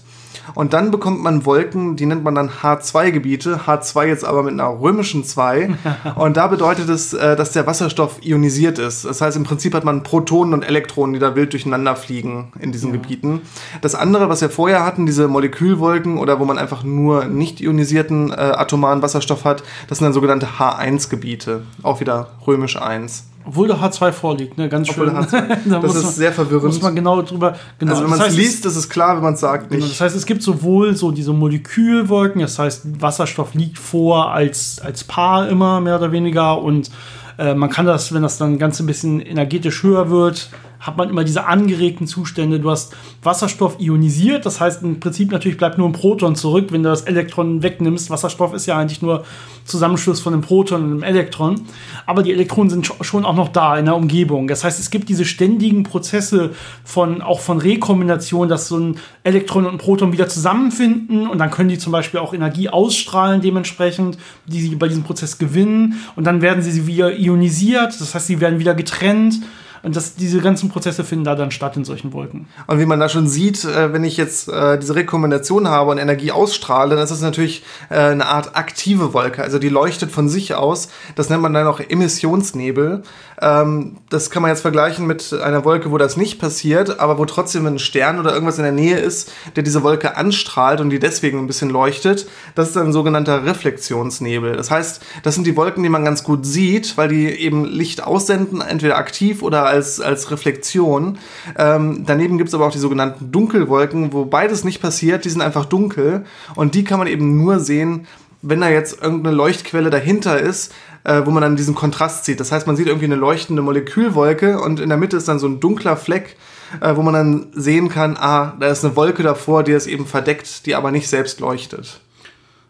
Und 0.54 0.72
dann 0.72 0.90
bekommt 0.90 1.22
man 1.22 1.44
Wolken, 1.44 1.96
die 1.96 2.06
nennt 2.06 2.24
man 2.24 2.34
dann 2.34 2.50
H2-Gebiete. 2.50 3.60
H2 3.66 4.06
jetzt 4.06 4.24
aber 4.24 4.42
mit 4.42 4.52
einer 4.52 4.80
römischen 4.80 5.24
2. 5.24 5.70
und 6.16 6.36
da 6.36 6.46
bedeutet 6.46 6.88
es, 6.88 7.12
äh, 7.12 7.36
dass 7.36 7.52
der 7.52 7.66
Wasserstoff 7.66 8.24
ionisiert 8.24 8.78
ist. 8.78 9.04
Das 9.04 9.20
heißt, 9.20 9.36
im 9.36 9.44
Prinzip 9.44 9.74
hat 9.74 9.84
man 9.84 10.02
Protonen 10.02 10.54
und 10.54 10.62
Elektronen, 10.62 11.14
die 11.14 11.20
da 11.20 11.34
wild 11.34 11.52
durcheinander 11.52 11.96
fliegen 11.96 12.52
in 12.58 12.72
diesen 12.72 12.94
ja. 12.94 13.00
Gebieten. 13.00 13.42
Das 13.80 13.94
andere, 13.94 14.28
was 14.28 14.40
wir 14.40 14.50
vorher 14.50 14.84
hatten, 14.84 15.06
diese 15.06 15.28
Molekülwolken 15.28 16.18
oder 16.18 16.40
wo 16.40 16.44
man 16.44 16.58
einfach 16.58 16.82
nur 16.82 17.24
nicht 17.26 17.60
ionisierten 17.60 18.30
äh, 18.30 18.34
atomaren 18.34 19.02
Wasserstoff 19.02 19.44
hat, 19.44 19.62
das 19.88 19.98
sind 19.98 20.06
dann 20.06 20.12
sogenannte 20.12 20.46
H1-Gebiete. 20.58 21.62
Auch 21.82 22.00
wieder 22.00 22.30
römisch 22.46 22.80
1. 22.80 23.24
Obwohl 23.46 23.68
der 23.68 23.76
H2 23.76 24.10
vorliegt, 24.10 24.58
ne? 24.58 24.68
Ganz 24.68 24.88
schön. 24.88 25.14
das 25.14 25.32
ist 25.32 25.70
man, 25.70 26.12
sehr 26.12 26.32
verwirrend. 26.32 26.64
Muss 26.64 26.82
man 26.82 26.96
genau 26.96 27.22
drüber. 27.22 27.54
Genau. 27.78 27.92
Also 27.92 28.02
wenn 28.02 28.10
man 28.10 28.20
es 28.20 28.36
liest, 28.36 28.66
ist 28.66 28.74
es 28.74 28.88
klar, 28.88 29.16
wenn 29.16 29.22
man 29.22 29.34
es 29.34 29.40
sagt 29.40 29.70
genau, 29.70 29.82
nicht. 29.82 29.92
Das 29.92 30.00
heißt, 30.00 30.16
es 30.16 30.26
gibt 30.26 30.42
sowohl 30.42 30.96
so 30.96 31.12
diese 31.12 31.32
Molekülwolken, 31.32 32.40
das 32.40 32.58
heißt, 32.58 33.00
Wasserstoff 33.00 33.54
liegt 33.54 33.78
vor 33.78 34.32
als, 34.32 34.80
als 34.80 35.04
Paar 35.04 35.48
immer, 35.48 35.80
mehr 35.80 35.96
oder 35.96 36.10
weniger. 36.10 36.60
Und 36.60 36.90
äh, 37.38 37.54
man 37.54 37.70
kann 37.70 37.86
das, 37.86 38.12
wenn 38.12 38.22
das 38.22 38.36
dann 38.36 38.58
ganz 38.58 38.80
ein 38.80 38.86
bisschen 38.86 39.20
energetisch 39.20 39.82
höher 39.84 40.10
wird, 40.10 40.50
hat 40.80 40.96
man 40.96 41.08
immer 41.08 41.24
diese 41.24 41.46
angeregten 41.46 42.06
Zustände. 42.06 42.60
Du 42.60 42.70
hast 42.70 42.94
Wasserstoff 43.22 43.76
ionisiert, 43.80 44.46
das 44.46 44.60
heißt 44.60 44.82
im 44.82 45.00
Prinzip 45.00 45.32
natürlich 45.32 45.58
bleibt 45.58 45.78
nur 45.78 45.88
ein 45.88 45.92
Proton 45.92 46.36
zurück, 46.36 46.66
wenn 46.70 46.82
du 46.82 46.88
das 46.88 47.02
Elektron 47.02 47.62
wegnimmst. 47.62 48.10
Wasserstoff 48.10 48.54
ist 48.54 48.66
ja 48.66 48.76
eigentlich 48.76 49.02
nur 49.02 49.24
Zusammenschluss 49.64 50.20
von 50.20 50.32
einem 50.32 50.42
Proton 50.42 50.82
und 50.82 50.90
einem 50.90 51.02
Elektron. 51.02 51.62
Aber 52.06 52.22
die 52.22 52.32
Elektronen 52.32 52.70
sind 52.70 52.92
schon 53.00 53.24
auch 53.24 53.34
noch 53.34 53.48
da 53.48 53.76
in 53.76 53.86
der 53.86 53.96
Umgebung. 53.96 54.48
Das 54.48 54.64
heißt, 54.64 54.78
es 54.78 54.90
gibt 54.90 55.08
diese 55.08 55.24
ständigen 55.24 55.82
Prozesse 55.82 56.52
von 56.84 57.22
auch 57.22 57.40
von 57.40 57.58
Rekombination, 57.58 58.48
dass 58.48 58.68
so 58.68 58.78
ein 58.78 58.96
Elektron 59.24 59.66
und 59.66 59.72
ein 59.72 59.78
Proton 59.78 60.12
wieder 60.12 60.28
zusammenfinden 60.28 61.26
und 61.26 61.38
dann 61.38 61.50
können 61.50 61.68
die 61.68 61.78
zum 61.78 61.92
Beispiel 61.92 62.20
auch 62.20 62.32
Energie 62.32 62.68
ausstrahlen 62.68 63.40
dementsprechend, 63.40 64.18
die 64.46 64.60
sie 64.60 64.74
bei 64.76 64.88
diesem 64.88 65.02
Prozess 65.02 65.38
gewinnen 65.38 66.00
und 66.14 66.24
dann 66.24 66.42
werden 66.42 66.62
sie 66.62 66.86
wieder 66.86 67.16
ionisiert. 67.18 68.00
Das 68.00 68.14
heißt, 68.14 68.26
sie 68.26 68.40
werden 68.40 68.58
wieder 68.58 68.74
getrennt. 68.74 69.40
Und 69.86 69.94
das, 69.94 70.16
diese 70.16 70.40
ganzen 70.40 70.68
Prozesse 70.68 71.04
finden 71.04 71.24
da 71.24 71.36
dann 71.36 71.52
statt 71.52 71.76
in 71.76 71.84
solchen 71.84 72.12
Wolken. 72.12 72.48
Und 72.66 72.80
wie 72.80 72.86
man 72.86 72.98
da 72.98 73.08
schon 73.08 73.28
sieht, 73.28 73.64
äh, 73.64 73.92
wenn 73.92 74.02
ich 74.02 74.16
jetzt 74.16 74.48
äh, 74.48 74.80
diese 74.80 74.96
Rekombination 74.96 75.68
habe 75.68 75.92
und 75.92 75.98
Energie 75.98 76.32
ausstrahle, 76.32 76.96
dann 76.96 77.04
ist 77.04 77.10
das 77.10 77.20
natürlich 77.20 77.62
äh, 77.88 77.94
eine 77.94 78.26
Art 78.26 78.56
aktive 78.56 79.14
Wolke. 79.14 79.44
Also 79.44 79.60
die 79.60 79.68
leuchtet 79.68 80.10
von 80.10 80.28
sich 80.28 80.56
aus. 80.56 80.88
Das 81.14 81.30
nennt 81.30 81.40
man 81.40 81.54
dann 81.54 81.68
auch 81.68 81.78
Emissionsnebel. 81.78 83.04
Ähm, 83.40 83.98
das 84.08 84.30
kann 84.30 84.42
man 84.42 84.50
jetzt 84.50 84.62
vergleichen 84.62 85.06
mit 85.06 85.32
einer 85.32 85.64
Wolke, 85.64 85.92
wo 85.92 85.98
das 85.98 86.16
nicht 86.16 86.40
passiert, 86.40 86.98
aber 86.98 87.18
wo 87.18 87.24
trotzdem 87.24 87.66
ein 87.66 87.78
Stern 87.78 88.18
oder 88.18 88.32
irgendwas 88.32 88.58
in 88.58 88.64
der 88.64 88.72
Nähe 88.72 88.98
ist, 88.98 89.30
der 89.54 89.62
diese 89.62 89.82
Wolke 89.82 90.16
anstrahlt 90.16 90.80
und 90.80 90.90
die 90.90 90.98
deswegen 90.98 91.38
ein 91.38 91.46
bisschen 91.46 91.70
leuchtet. 91.70 92.26
Das 92.54 92.70
ist 92.70 92.76
ein 92.76 92.92
sogenannter 92.92 93.44
Reflexionsnebel. 93.44 94.56
Das 94.56 94.70
heißt, 94.70 95.02
das 95.22 95.34
sind 95.34 95.46
die 95.46 95.56
Wolken, 95.56 95.82
die 95.82 95.88
man 95.88 96.04
ganz 96.04 96.24
gut 96.24 96.44
sieht, 96.44 96.96
weil 96.96 97.08
die 97.08 97.26
eben 97.26 97.64
Licht 97.64 98.02
aussenden, 98.02 98.60
entweder 98.60 98.96
aktiv 98.96 99.42
oder 99.42 99.66
als, 99.66 99.75
als 99.76 100.30
Reflexion. 100.30 101.18
Ähm, 101.56 102.04
daneben 102.06 102.38
gibt 102.38 102.48
es 102.48 102.54
aber 102.54 102.66
auch 102.66 102.72
die 102.72 102.78
sogenannten 102.78 103.32
Dunkelwolken, 103.32 104.12
wo 104.12 104.24
beides 104.24 104.64
nicht 104.64 104.80
passiert, 104.80 105.24
die 105.24 105.30
sind 105.30 105.40
einfach 105.40 105.64
dunkel 105.64 106.24
und 106.54 106.74
die 106.74 106.84
kann 106.84 106.98
man 106.98 107.08
eben 107.08 107.42
nur 107.42 107.60
sehen, 107.60 108.06
wenn 108.42 108.60
da 108.60 108.68
jetzt 108.68 109.02
irgendeine 109.02 109.34
Leuchtquelle 109.34 109.90
dahinter 109.90 110.38
ist, 110.38 110.72
äh, 111.04 111.22
wo 111.24 111.30
man 111.30 111.42
dann 111.42 111.56
diesen 111.56 111.74
Kontrast 111.74 112.24
sieht. 112.24 112.40
Das 112.40 112.52
heißt, 112.52 112.66
man 112.66 112.76
sieht 112.76 112.86
irgendwie 112.86 113.06
eine 113.06 113.16
leuchtende 113.16 113.62
Molekülwolke 113.62 114.60
und 114.60 114.80
in 114.80 114.88
der 114.88 114.98
Mitte 114.98 115.16
ist 115.16 115.28
dann 115.28 115.38
so 115.38 115.48
ein 115.48 115.60
dunkler 115.60 115.96
Fleck, 115.96 116.36
äh, 116.80 116.96
wo 116.96 117.02
man 117.02 117.14
dann 117.14 117.46
sehen 117.52 117.88
kann, 117.88 118.16
ah, 118.16 118.56
da 118.60 118.68
ist 118.68 118.84
eine 118.84 118.96
Wolke 118.96 119.22
davor, 119.22 119.62
die 119.62 119.72
es 119.72 119.86
eben 119.86 120.06
verdeckt, 120.06 120.66
die 120.66 120.74
aber 120.74 120.90
nicht 120.90 121.08
selbst 121.08 121.40
leuchtet. 121.40 122.00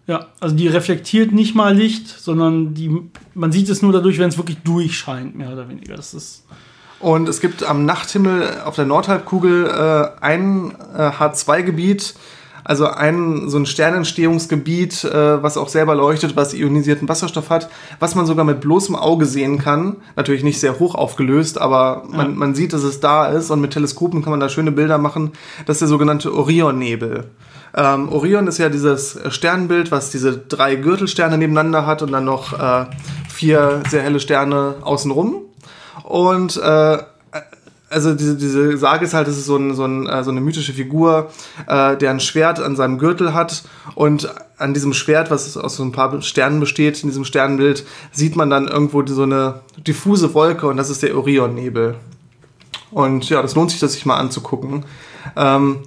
Ja, 0.06 0.28
also 0.38 0.54
die 0.54 0.68
reflektiert 0.68 1.32
nicht 1.32 1.56
mal 1.56 1.74
Licht, 1.74 2.08
sondern 2.08 2.74
die, 2.74 3.02
man 3.34 3.50
sieht 3.50 3.68
es 3.68 3.82
nur 3.82 3.92
dadurch, 3.92 4.18
wenn 4.18 4.28
es 4.28 4.38
wirklich 4.38 4.58
durchscheint, 4.58 5.34
mehr 5.36 5.52
oder 5.52 5.68
weniger. 5.68 5.96
Das 5.96 6.14
ist 6.14 6.44
Und 6.98 7.28
es 7.28 7.40
gibt 7.40 7.62
am 7.62 7.84
Nachthimmel 7.84 8.60
auf 8.64 8.74
der 8.74 8.86
Nordhalbkugel 8.86 9.66
äh, 9.66 10.24
ein 10.24 10.74
äh, 10.96 11.10
H2-Gebiet, 11.10 12.14
also 12.64 12.86
ein 12.88 13.48
so 13.48 13.58
ein 13.58 13.66
Sternentstehungsgebiet, 13.66 15.04
äh, 15.04 15.42
was 15.42 15.56
auch 15.56 15.68
selber 15.68 15.94
leuchtet, 15.94 16.34
was 16.36 16.54
ionisierten 16.54 17.08
Wasserstoff 17.08 17.50
hat, 17.50 17.68
was 18.00 18.14
man 18.14 18.26
sogar 18.26 18.44
mit 18.44 18.60
bloßem 18.60 18.96
Auge 18.96 19.26
sehen 19.26 19.58
kann. 19.58 19.96
Natürlich 20.16 20.42
nicht 20.42 20.58
sehr 20.58 20.78
hoch 20.78 20.94
aufgelöst, 20.94 21.60
aber 21.60 22.04
man, 22.10 22.30
Ja. 22.30 22.34
man 22.36 22.54
sieht, 22.54 22.72
dass 22.72 22.82
es 22.82 22.98
da 22.98 23.26
ist 23.26 23.50
und 23.50 23.60
mit 23.60 23.72
Teleskopen 23.72 24.22
kann 24.22 24.30
man 24.30 24.40
da 24.40 24.48
schöne 24.48 24.72
Bilder 24.72 24.98
machen. 24.98 25.32
Das 25.66 25.76
ist 25.76 25.80
der 25.82 25.88
sogenannte 25.88 26.34
Orionnebel. 26.34 27.24
Ähm, 27.76 28.08
Orion 28.10 28.46
ist 28.46 28.56
ja 28.58 28.70
dieses 28.70 29.18
Sternbild, 29.28 29.90
was 29.92 30.10
diese 30.10 30.36
drei 30.38 30.76
Gürtelsterne 30.76 31.36
nebeneinander 31.36 31.86
hat 31.86 32.00
und 32.00 32.10
dann 32.12 32.24
noch 32.24 32.58
äh, 32.58 32.86
vier 33.28 33.82
sehr 33.88 34.02
helle 34.02 34.18
Sterne 34.18 34.76
außenrum. 34.80 35.42
Und 36.04 36.56
äh, 36.56 36.98
also 37.88 38.14
diese, 38.14 38.36
diese 38.36 38.76
Sage 38.76 39.04
ist 39.04 39.14
halt, 39.14 39.28
es 39.28 39.38
ist 39.38 39.46
so, 39.46 39.56
ein, 39.56 39.74
so, 39.74 39.84
ein, 39.84 40.06
äh, 40.06 40.24
so 40.24 40.30
eine 40.30 40.40
mythische 40.40 40.72
Figur, 40.72 41.30
äh, 41.66 41.96
der 41.96 42.10
ein 42.10 42.20
Schwert 42.20 42.60
an 42.60 42.76
seinem 42.76 42.98
Gürtel 42.98 43.32
hat 43.32 43.64
und 43.94 44.28
an 44.58 44.74
diesem 44.74 44.92
Schwert, 44.92 45.30
was 45.30 45.56
aus 45.56 45.76
so 45.76 45.84
ein 45.84 45.92
paar 45.92 46.20
Sternen 46.22 46.60
besteht, 46.60 47.02
in 47.02 47.10
diesem 47.10 47.24
Sternbild, 47.24 47.84
sieht 48.10 48.36
man 48.36 48.50
dann 48.50 48.68
irgendwo 48.68 49.06
so 49.06 49.22
eine 49.22 49.60
diffuse 49.76 50.34
Wolke 50.34 50.66
und 50.66 50.76
das 50.78 50.90
ist 50.90 51.02
der 51.02 51.16
Orionnebel. 51.16 51.94
Und 52.90 53.28
ja, 53.28 53.42
das 53.42 53.54
lohnt 53.54 53.70
sich, 53.70 53.80
das 53.80 53.92
sich 53.92 54.06
mal 54.06 54.16
anzugucken. 54.16 54.84
Ähm, 55.36 55.80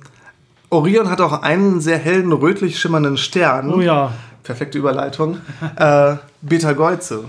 Orion 0.70 1.10
hat 1.10 1.22
auch 1.22 1.42
einen 1.42 1.82
sehr 1.82 1.98
hellen, 1.98 2.32
rötlich 2.32 2.80
schimmernden 2.80 3.18
Stern. 3.18 3.74
Oh 3.74 3.82
ja. 3.82 4.14
Perfekte 4.44 4.78
Überleitung. 4.78 5.40
äh, 5.76 6.16
Betelgeuse. 6.42 7.26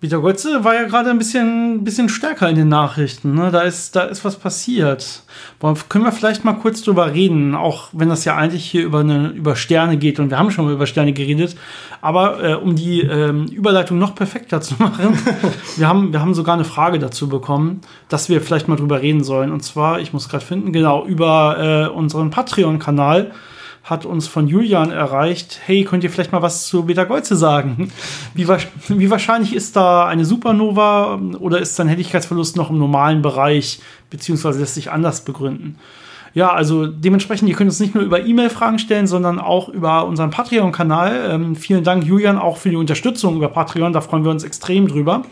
Peter 0.00 0.20
Götze 0.20 0.62
war 0.62 0.76
ja 0.76 0.84
gerade 0.84 1.10
ein 1.10 1.18
bisschen, 1.18 1.82
bisschen 1.82 2.08
stärker 2.08 2.48
in 2.48 2.54
den 2.54 2.68
Nachrichten. 2.68 3.34
Ne? 3.34 3.50
Da, 3.50 3.62
ist, 3.62 3.96
da 3.96 4.02
ist 4.02 4.24
was 4.24 4.36
passiert. 4.36 5.22
Boah, 5.58 5.74
können 5.88 6.04
wir 6.04 6.12
vielleicht 6.12 6.44
mal 6.44 6.52
kurz 6.52 6.82
drüber 6.82 7.12
reden, 7.12 7.56
auch 7.56 7.88
wenn 7.90 8.08
das 8.08 8.24
ja 8.24 8.36
eigentlich 8.36 8.64
hier 8.64 8.84
über, 8.84 9.00
eine, 9.00 9.30
über 9.30 9.56
Sterne 9.56 9.96
geht 9.96 10.20
und 10.20 10.30
wir 10.30 10.38
haben 10.38 10.52
schon 10.52 10.66
mal 10.66 10.74
über 10.74 10.86
Sterne 10.86 11.12
geredet. 11.12 11.56
Aber 12.00 12.44
äh, 12.44 12.54
um 12.54 12.76
die 12.76 13.00
ähm, 13.00 13.46
Überleitung 13.46 13.98
noch 13.98 14.14
perfekter 14.14 14.60
zu 14.60 14.74
machen, 14.78 15.18
wir, 15.76 15.88
haben, 15.88 16.12
wir 16.12 16.20
haben 16.20 16.34
sogar 16.34 16.54
eine 16.54 16.64
Frage 16.64 17.00
dazu 17.00 17.28
bekommen, 17.28 17.80
dass 18.08 18.28
wir 18.28 18.40
vielleicht 18.40 18.68
mal 18.68 18.76
drüber 18.76 19.02
reden 19.02 19.24
sollen. 19.24 19.50
Und 19.50 19.64
zwar, 19.64 19.98
ich 19.98 20.12
muss 20.12 20.28
gerade 20.28 20.44
finden, 20.44 20.72
genau, 20.72 21.06
über 21.06 21.88
äh, 21.90 21.92
unseren 21.92 22.30
Patreon-Kanal 22.30 23.32
hat 23.88 24.04
uns 24.04 24.26
von 24.26 24.48
Julian 24.48 24.90
erreicht, 24.90 25.60
hey, 25.64 25.84
könnt 25.84 26.04
ihr 26.04 26.10
vielleicht 26.10 26.32
mal 26.32 26.42
was 26.42 26.66
zu 26.66 26.84
Beta 26.84 27.04
Geuze 27.04 27.36
sagen? 27.36 27.90
Wie, 28.34 28.46
wa 28.48 28.58
wie 28.88 29.10
wahrscheinlich 29.10 29.54
ist 29.54 29.76
da 29.76 30.06
eine 30.06 30.24
Supernova 30.24 31.18
oder 31.38 31.58
ist 31.58 31.76
sein 31.76 31.88
Helligkeitsverlust 31.88 32.56
noch 32.56 32.70
im 32.70 32.78
normalen 32.78 33.22
Bereich, 33.22 33.80
beziehungsweise 34.10 34.60
lässt 34.60 34.74
sich 34.74 34.90
anders 34.90 35.24
begründen? 35.24 35.78
Ja, 36.34 36.52
also 36.52 36.86
dementsprechend, 36.86 37.48
ihr 37.48 37.56
könnt 37.56 37.70
uns 37.70 37.80
nicht 37.80 37.94
nur 37.94 38.04
über 38.04 38.24
E-Mail 38.24 38.50
Fragen 38.50 38.78
stellen, 38.78 39.06
sondern 39.06 39.38
auch 39.38 39.68
über 39.68 40.06
unseren 40.06 40.30
Patreon-Kanal. 40.30 41.30
Ähm, 41.30 41.56
vielen 41.56 41.84
Dank, 41.84 42.04
Julian, 42.04 42.38
auch 42.38 42.58
für 42.58 42.70
die 42.70 42.76
Unterstützung 42.76 43.36
über 43.36 43.48
Patreon, 43.48 43.92
da 43.92 44.00
freuen 44.00 44.24
wir 44.24 44.30
uns 44.30 44.44
extrem 44.44 44.88
drüber. 44.88 45.22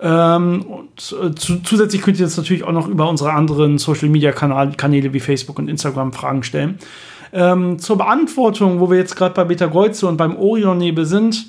Ähm, 0.00 0.62
und 0.62 1.14
äh, 1.22 1.34
zu, 1.34 1.62
zusätzlich 1.62 2.00
könnt 2.00 2.18
ihr 2.18 2.24
jetzt 2.24 2.36
natürlich 2.36 2.64
auch 2.64 2.72
noch 2.72 2.88
über 2.88 3.08
unsere 3.08 3.32
anderen 3.32 3.78
Social-Media-Kanäle 3.78 5.12
wie 5.12 5.20
Facebook 5.20 5.58
und 5.58 5.68
Instagram 5.68 6.12
Fragen 6.12 6.42
stellen. 6.42 6.78
Ähm, 7.32 7.78
zur 7.78 7.98
Beantwortung, 7.98 8.80
wo 8.80 8.90
wir 8.90 8.98
jetzt 8.98 9.14
gerade 9.16 9.34
bei 9.34 9.44
Beta 9.44 9.68
Kreuze 9.68 10.06
und 10.06 10.16
beim 10.16 10.36
Orionnebel 10.36 11.04
sind, 11.04 11.46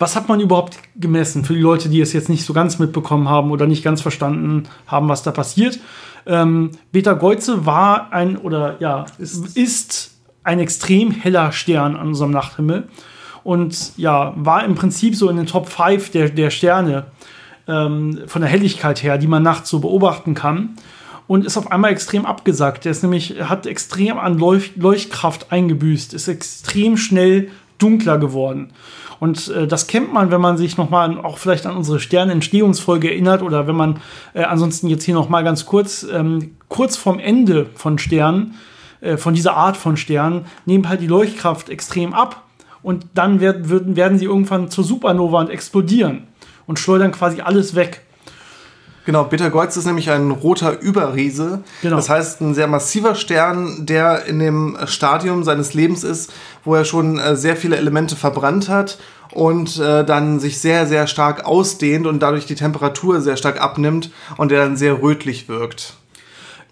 was 0.00 0.16
hat 0.16 0.28
man 0.28 0.40
überhaupt 0.40 0.78
gemessen 0.96 1.44
für 1.44 1.52
die 1.54 1.60
Leute, 1.60 1.90
die 1.90 2.00
es 2.00 2.12
jetzt 2.12 2.30
nicht 2.30 2.44
so 2.44 2.52
ganz 2.54 2.78
mitbekommen 2.78 3.28
haben 3.28 3.50
oder 3.50 3.66
nicht 3.66 3.84
ganz 3.84 4.00
verstanden 4.00 4.64
haben, 4.86 5.08
was 5.08 5.22
da 5.22 5.30
passiert? 5.30 5.78
Ähm, 6.26 6.70
Beta 6.90 7.12
Geuze 7.12 7.66
war 7.66 8.12
ein 8.12 8.36
oder 8.36 8.76
ja 8.80 9.04
ist, 9.18 9.56
ist 9.56 10.18
ein 10.42 10.58
extrem 10.58 11.10
heller 11.10 11.52
Stern 11.52 11.96
an 11.96 12.08
unserem 12.08 12.30
Nachthimmel 12.30 12.88
und 13.44 13.92
ja 13.96 14.32
war 14.36 14.64
im 14.64 14.74
Prinzip 14.74 15.14
so 15.14 15.28
in 15.28 15.36
den 15.36 15.46
Top 15.46 15.68
5 15.68 16.10
der, 16.10 16.30
der 16.30 16.50
Sterne 16.50 17.06
ähm, 17.68 18.20
von 18.26 18.40
der 18.40 18.50
Helligkeit 18.50 19.02
her, 19.02 19.18
die 19.18 19.26
man 19.26 19.42
nachts 19.42 19.68
so 19.68 19.80
beobachten 19.80 20.34
kann 20.34 20.76
und 21.30 21.46
ist 21.46 21.56
auf 21.56 21.70
einmal 21.70 21.92
extrem 21.92 22.26
abgesackt. 22.26 22.84
Der 22.84 22.90
ist 22.90 23.04
nämlich, 23.04 23.40
hat 23.40 23.64
extrem 23.64 24.18
an 24.18 24.36
Leucht 24.36 24.76
Leuchtkraft 24.76 25.52
eingebüßt, 25.52 26.12
ist 26.12 26.26
extrem 26.26 26.96
schnell 26.96 27.52
dunkler 27.78 28.18
geworden. 28.18 28.72
Und 29.20 29.46
äh, 29.46 29.68
das 29.68 29.86
kennt 29.86 30.12
man, 30.12 30.32
wenn 30.32 30.40
man 30.40 30.56
sich 30.56 30.76
nochmal 30.76 31.20
auch 31.20 31.38
vielleicht 31.38 31.66
an 31.66 31.76
unsere 31.76 32.00
Sternentstehungsfolge 32.00 33.10
erinnert 33.12 33.42
oder 33.42 33.68
wenn 33.68 33.76
man 33.76 34.00
äh, 34.34 34.42
ansonsten 34.42 34.88
jetzt 34.88 35.04
hier 35.04 35.14
nochmal 35.14 35.44
ganz 35.44 35.66
kurz, 35.66 36.04
ähm, 36.12 36.56
kurz 36.66 36.96
vorm 36.96 37.20
Ende 37.20 37.66
von 37.76 38.00
Sternen, 38.00 38.56
äh, 39.00 39.16
von 39.16 39.32
dieser 39.32 39.54
Art 39.54 39.76
von 39.76 39.96
Sternen, 39.96 40.46
nehmen 40.66 40.88
halt 40.88 41.00
die 41.00 41.06
Leuchtkraft 41.06 41.68
extrem 41.68 42.12
ab 42.12 42.42
und 42.82 43.06
dann 43.14 43.40
werd, 43.40 43.68
würden, 43.68 43.94
werden 43.94 44.18
sie 44.18 44.24
irgendwann 44.24 44.68
zur 44.68 44.82
Supernova 44.82 45.38
und 45.38 45.50
explodieren 45.50 46.24
und 46.66 46.80
schleudern 46.80 47.12
quasi 47.12 47.40
alles 47.40 47.76
weg. 47.76 48.02
Genau, 49.06 49.24
Betelgeuse 49.24 49.78
ist 49.78 49.86
nämlich 49.86 50.10
ein 50.10 50.30
roter 50.30 50.78
Überriese. 50.80 51.62
Genau. 51.82 51.96
Das 51.96 52.10
heißt, 52.10 52.40
ein 52.42 52.54
sehr 52.54 52.66
massiver 52.66 53.14
Stern, 53.14 53.86
der 53.86 54.26
in 54.26 54.38
dem 54.38 54.76
Stadium 54.84 55.42
seines 55.42 55.72
Lebens 55.74 56.04
ist, 56.04 56.32
wo 56.64 56.74
er 56.74 56.84
schon 56.84 57.18
äh, 57.18 57.34
sehr 57.34 57.56
viele 57.56 57.76
Elemente 57.76 58.14
verbrannt 58.14 58.68
hat 58.68 58.98
und 59.32 59.78
äh, 59.78 60.04
dann 60.04 60.38
sich 60.38 60.60
sehr, 60.60 60.86
sehr 60.86 61.06
stark 61.06 61.44
ausdehnt 61.44 62.06
und 62.06 62.20
dadurch 62.20 62.46
die 62.46 62.54
Temperatur 62.54 63.20
sehr 63.20 63.36
stark 63.36 63.60
abnimmt 63.60 64.10
und 64.36 64.50
der 64.50 64.64
dann 64.64 64.76
sehr 64.76 65.00
rötlich 65.02 65.48
wirkt. 65.48 65.94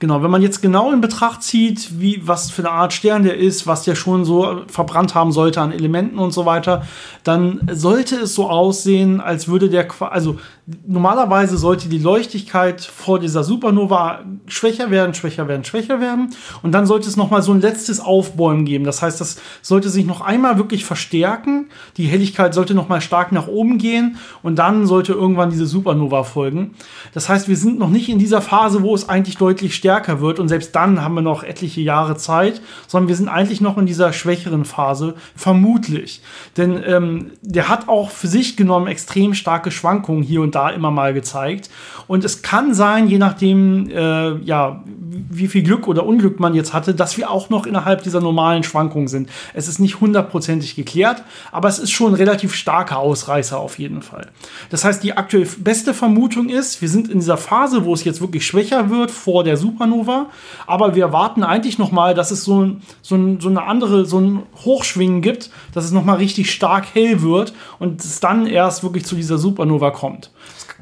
Genau, 0.00 0.22
wenn 0.22 0.30
man 0.30 0.42
jetzt 0.42 0.62
genau 0.62 0.92
in 0.92 1.00
Betracht 1.00 1.42
zieht, 1.42 2.00
wie, 2.00 2.22
was 2.24 2.52
für 2.52 2.62
eine 2.62 2.70
Art 2.70 2.92
Stern 2.92 3.24
der 3.24 3.36
ist, 3.36 3.66
was 3.66 3.82
der 3.82 3.96
schon 3.96 4.24
so 4.24 4.62
verbrannt 4.68 5.16
haben 5.16 5.32
sollte 5.32 5.60
an 5.60 5.72
Elementen 5.72 6.18
und 6.18 6.30
so 6.30 6.46
weiter, 6.46 6.86
dann 7.24 7.68
sollte 7.72 8.14
es 8.16 8.34
so 8.34 8.48
aussehen, 8.48 9.20
als 9.20 9.48
würde 9.48 9.68
der, 9.68 9.88
also 10.00 10.38
normalerweise 10.86 11.56
sollte 11.56 11.88
die 11.88 11.98
Leuchtigkeit 11.98 12.82
vor 12.82 13.18
dieser 13.18 13.42
Supernova 13.42 14.20
schwächer 14.46 14.90
werden, 14.90 15.14
schwächer 15.14 15.48
werden, 15.48 15.64
schwächer 15.64 16.00
werden 16.00 16.34
und 16.62 16.72
dann 16.72 16.84
sollte 16.84 17.08
es 17.08 17.16
noch 17.16 17.30
mal 17.30 17.42
so 17.42 17.52
ein 17.52 17.60
letztes 17.60 18.00
Aufbäumen 18.00 18.66
geben. 18.66 18.84
Das 18.84 19.00
heißt, 19.00 19.20
das 19.20 19.40
sollte 19.62 19.88
sich 19.88 20.04
noch 20.04 20.20
einmal 20.20 20.58
wirklich 20.58 20.84
verstärken, 20.84 21.68
die 21.96 22.06
Helligkeit 22.06 22.52
sollte 22.52 22.74
noch 22.74 22.88
mal 22.88 23.00
stark 23.00 23.32
nach 23.32 23.48
oben 23.48 23.78
gehen 23.78 24.16
und 24.42 24.58
dann 24.58 24.86
sollte 24.86 25.12
irgendwann 25.12 25.50
diese 25.50 25.66
Supernova 25.66 26.22
folgen. 26.24 26.74
Das 27.14 27.28
heißt, 27.30 27.48
wir 27.48 27.56
sind 27.56 27.78
noch 27.78 27.90
nicht 27.90 28.10
in 28.10 28.18
dieser 28.18 28.42
Phase, 28.42 28.82
wo 28.82 28.94
es 28.94 29.08
eigentlich 29.08 29.38
deutlich 29.38 29.74
stärker 29.74 30.20
wird 30.20 30.38
und 30.38 30.48
selbst 30.48 30.74
dann 30.74 31.02
haben 31.02 31.14
wir 31.14 31.22
noch 31.22 31.44
etliche 31.44 31.80
Jahre 31.80 32.16
Zeit, 32.16 32.60
sondern 32.86 33.08
wir 33.08 33.16
sind 33.16 33.28
eigentlich 33.28 33.62
noch 33.62 33.78
in 33.78 33.86
dieser 33.86 34.12
schwächeren 34.12 34.66
Phase, 34.66 35.14
vermutlich. 35.34 36.20
Denn 36.58 36.82
ähm, 36.84 37.30
der 37.40 37.70
hat 37.70 37.88
auch 37.88 38.10
für 38.10 38.28
sich 38.28 38.56
genommen 38.56 38.86
extrem 38.86 39.32
starke 39.32 39.70
Schwankungen 39.70 40.22
hier 40.22 40.42
und 40.42 40.54
da 40.54 40.57
immer 40.66 40.90
mal 40.90 41.14
gezeigt. 41.14 41.70
Und 42.08 42.24
es 42.24 42.42
kann 42.42 42.74
sein, 42.74 43.08
je 43.08 43.18
nachdem, 43.18 43.88
äh, 43.90 44.36
ja, 44.38 44.82
wie 45.30 45.48
viel 45.48 45.62
Glück 45.62 45.86
oder 45.88 46.06
Unglück 46.06 46.40
man 46.40 46.54
jetzt 46.54 46.72
hatte, 46.72 46.94
dass 46.94 47.16
wir 47.16 47.30
auch 47.30 47.50
noch 47.50 47.66
innerhalb 47.66 48.02
dieser 48.02 48.20
normalen 48.20 48.62
Schwankungen 48.62 49.08
sind. 49.08 49.28
Es 49.54 49.68
ist 49.68 49.78
nicht 49.78 50.00
hundertprozentig 50.00 50.74
geklärt, 50.74 51.22
aber 51.52 51.68
es 51.68 51.78
ist 51.78 51.90
schon 51.90 52.12
ein 52.12 52.16
relativ 52.16 52.54
starker 52.54 52.98
Ausreißer 52.98 53.58
auf 53.58 53.78
jeden 53.78 54.02
Fall. 54.02 54.28
Das 54.70 54.84
heißt, 54.84 55.02
die 55.02 55.16
aktuell 55.16 55.46
beste 55.58 55.94
Vermutung 55.94 56.48
ist, 56.48 56.80
wir 56.80 56.88
sind 56.88 57.08
in 57.08 57.20
dieser 57.20 57.36
Phase, 57.36 57.84
wo 57.84 57.94
es 57.94 58.04
jetzt 58.04 58.20
wirklich 58.20 58.46
schwächer 58.46 58.90
wird 58.90 59.10
vor 59.10 59.44
der 59.44 59.56
Supernova, 59.56 60.26
aber 60.66 60.94
wir 60.94 61.04
erwarten 61.04 61.42
eigentlich 61.42 61.78
noch 61.78 61.92
mal, 61.92 62.14
dass 62.14 62.30
es 62.30 62.44
so, 62.44 62.76
so, 63.02 63.36
so 63.38 63.48
eine 63.48 63.62
andere, 63.64 64.06
so 64.06 64.20
ein 64.20 64.42
Hochschwingen 64.64 65.22
gibt, 65.22 65.50
dass 65.74 65.84
es 65.84 65.92
noch 65.92 66.04
mal 66.04 66.16
richtig 66.16 66.52
stark 66.52 66.86
hell 66.94 67.22
wird 67.22 67.52
und 67.78 68.00
es 68.04 68.20
dann 68.20 68.46
erst 68.46 68.82
wirklich 68.82 69.04
zu 69.04 69.14
dieser 69.14 69.38
Supernova 69.38 69.90
kommt. 69.90 70.30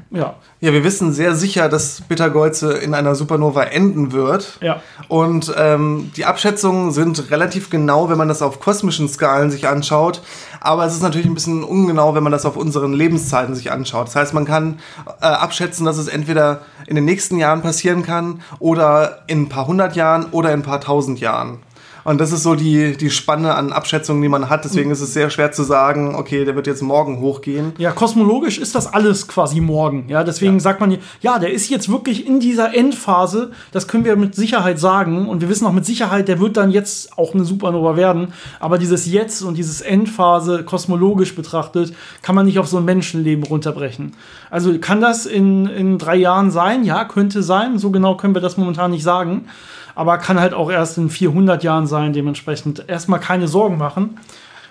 Ja, 0.09 0.35
Ja, 0.59 0.73
wir 0.73 0.83
wissen 0.83 1.11
sehr 1.11 1.35
sicher, 1.35 1.69
dass 1.69 2.01
Betelgeuse 2.01 2.73
in 2.73 2.93
einer 2.93 3.13
Supernova 3.13 3.63
enden 3.63 4.11
wird. 4.11 4.57
Ja. 4.61 4.81
Und 5.07 5.53
ähm, 5.57 6.11
die 6.15 6.25
Abschätzungen 6.25 6.91
sind 6.91 7.29
relativ 7.29 7.69
genau, 7.69 8.09
wenn 8.09 8.17
man 8.17 8.27
das 8.27 8.41
auf 8.41 8.59
kosmischen 8.59 9.09
Skalen 9.09 9.51
sich 9.51 9.67
anschaut. 9.67 10.21
Aber 10.61 10.85
es 10.85 10.93
ist 10.93 11.01
natürlich 11.01 11.27
ein 11.27 11.33
bisschen 11.33 11.63
ungenau, 11.63 12.15
wenn 12.15 12.23
man 12.23 12.31
das 12.31 12.45
auf 12.45 12.55
unseren 12.55 12.93
Lebenszeiten 12.93 13.53
sich 13.53 13.71
anschaut. 13.71 14.07
Das 14.07 14.15
heißt, 14.15 14.33
man 14.33 14.45
kann 14.45 14.79
äh, 15.21 15.25
abschätzen, 15.25 15.85
dass 15.85 15.97
es 15.97 16.07
entweder 16.07 16.61
in 16.87 16.95
den 16.95 17.05
nächsten 17.05 17.37
Jahren 17.37 17.61
passieren 17.61 18.03
kann 18.03 18.41
oder 18.59 19.23
in 19.27 19.43
ein 19.43 19.49
paar 19.49 19.67
hundert 19.67 19.95
Jahren 19.95 20.27
oder 20.31 20.53
in 20.53 20.61
ein 20.61 20.63
paar 20.63 20.81
tausend 20.81 21.19
Jahren. 21.19 21.59
Und 22.07 22.21
das 22.21 22.31
ist 22.31 22.43
so 22.43 22.55
die, 22.55 22.95
die 22.95 23.09
Spanne 23.09 23.55
an 23.55 23.73
Abschätzungen, 23.73 24.21
die 24.21 24.29
man 24.29 24.49
hat. 24.49 24.63
Deswegen 24.63 24.91
ist 24.91 25.01
es 25.01 25.13
sehr 25.13 25.29
schwer 25.29 25.51
zu 25.51 25.63
sagen, 25.63 26.15
okay, 26.15 26.45
der 26.45 26.55
wird 26.55 26.65
jetzt 26.65 26.81
morgen 26.81 27.19
hochgehen. 27.19 27.73
Ja, 27.79 27.91
kosmologisch 27.91 28.59
ist 28.59 28.75
das 28.75 28.93
alles 28.93 29.27
quasi 29.27 29.59
morgen. 29.59 30.05
Ja, 30.07 30.23
deswegen 30.23 30.53
ja. 30.53 30.59
sagt 30.61 30.79
man, 30.79 30.99
ja, 31.19 31.37
der 31.37 31.51
ist 31.51 31.67
jetzt 31.67 31.91
wirklich 31.91 32.25
in 32.25 32.39
dieser 32.39 32.73
Endphase. 32.73 33.51
Das 33.73 33.89
können 33.89 34.05
wir 34.05 34.15
mit 34.15 34.35
Sicherheit 34.35 34.79
sagen. 34.79 35.27
Und 35.27 35.41
wir 35.41 35.49
wissen 35.49 35.67
auch 35.67 35.73
mit 35.73 35.85
Sicherheit, 35.85 36.29
der 36.29 36.39
wird 36.39 36.55
dann 36.55 36.71
jetzt 36.71 37.17
auch 37.17 37.33
eine 37.33 37.43
Supernova 37.43 37.97
werden. 37.97 38.31
Aber 38.61 38.77
dieses 38.77 39.05
Jetzt 39.05 39.41
und 39.41 39.57
dieses 39.57 39.81
Endphase 39.81 40.63
kosmologisch 40.63 41.35
betrachtet, 41.35 41.93
kann 42.21 42.35
man 42.35 42.45
nicht 42.45 42.57
auf 42.57 42.69
so 42.69 42.77
ein 42.77 42.85
Menschenleben 42.85 43.43
runterbrechen. 43.43 44.13
Also 44.49 44.79
kann 44.79 45.01
das 45.01 45.25
in, 45.25 45.65
in 45.65 45.97
drei 45.97 46.15
Jahren 46.15 46.51
sein? 46.51 46.85
Ja, 46.85 47.03
könnte 47.03 47.43
sein. 47.43 47.77
So 47.77 47.91
genau 47.91 48.15
können 48.15 48.33
wir 48.33 48.41
das 48.41 48.55
momentan 48.55 48.91
nicht 48.91 49.03
sagen 49.03 49.49
aber 49.97 50.19
kann 50.19 50.39
halt 50.39 50.53
auch 50.53 50.69
erst 50.69 50.99
in 50.99 51.09
400 51.09 51.63
Jahren 51.63 51.87
sein, 51.87 52.13
dementsprechend 52.13 52.87
erstmal 52.87 53.19
keine 53.19 53.47
Sorgen 53.47 53.79
machen. 53.79 54.19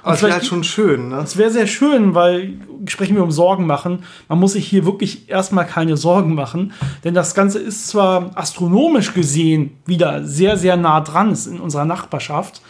Aber 0.04 0.14
es 0.14 0.22
wäre 0.22 0.34
halt 0.34 0.46
schon 0.46 0.62
schön, 0.62 1.08
ne? 1.08 1.16
Es 1.16 1.36
wäre 1.36 1.50
sehr 1.50 1.66
schön, 1.66 2.14
weil 2.14 2.54
sprechen 2.86 3.16
wir 3.16 3.24
um 3.24 3.32
Sorgen 3.32 3.66
machen. 3.66 4.04
Man 4.28 4.38
muss 4.38 4.52
sich 4.52 4.68
hier 4.68 4.86
wirklich 4.86 5.28
erstmal 5.28 5.66
keine 5.66 5.96
Sorgen 5.96 6.36
machen, 6.36 6.74
denn 7.02 7.12
das 7.12 7.34
Ganze 7.34 7.58
ist 7.58 7.88
zwar 7.88 8.30
astronomisch 8.36 9.14
gesehen 9.14 9.72
wieder 9.84 10.22
sehr, 10.22 10.56
sehr 10.56 10.76
nah 10.76 11.00
dran, 11.00 11.32
ist 11.32 11.48
in 11.48 11.58
unserer 11.58 11.84
Nachbarschaft. 11.84 12.62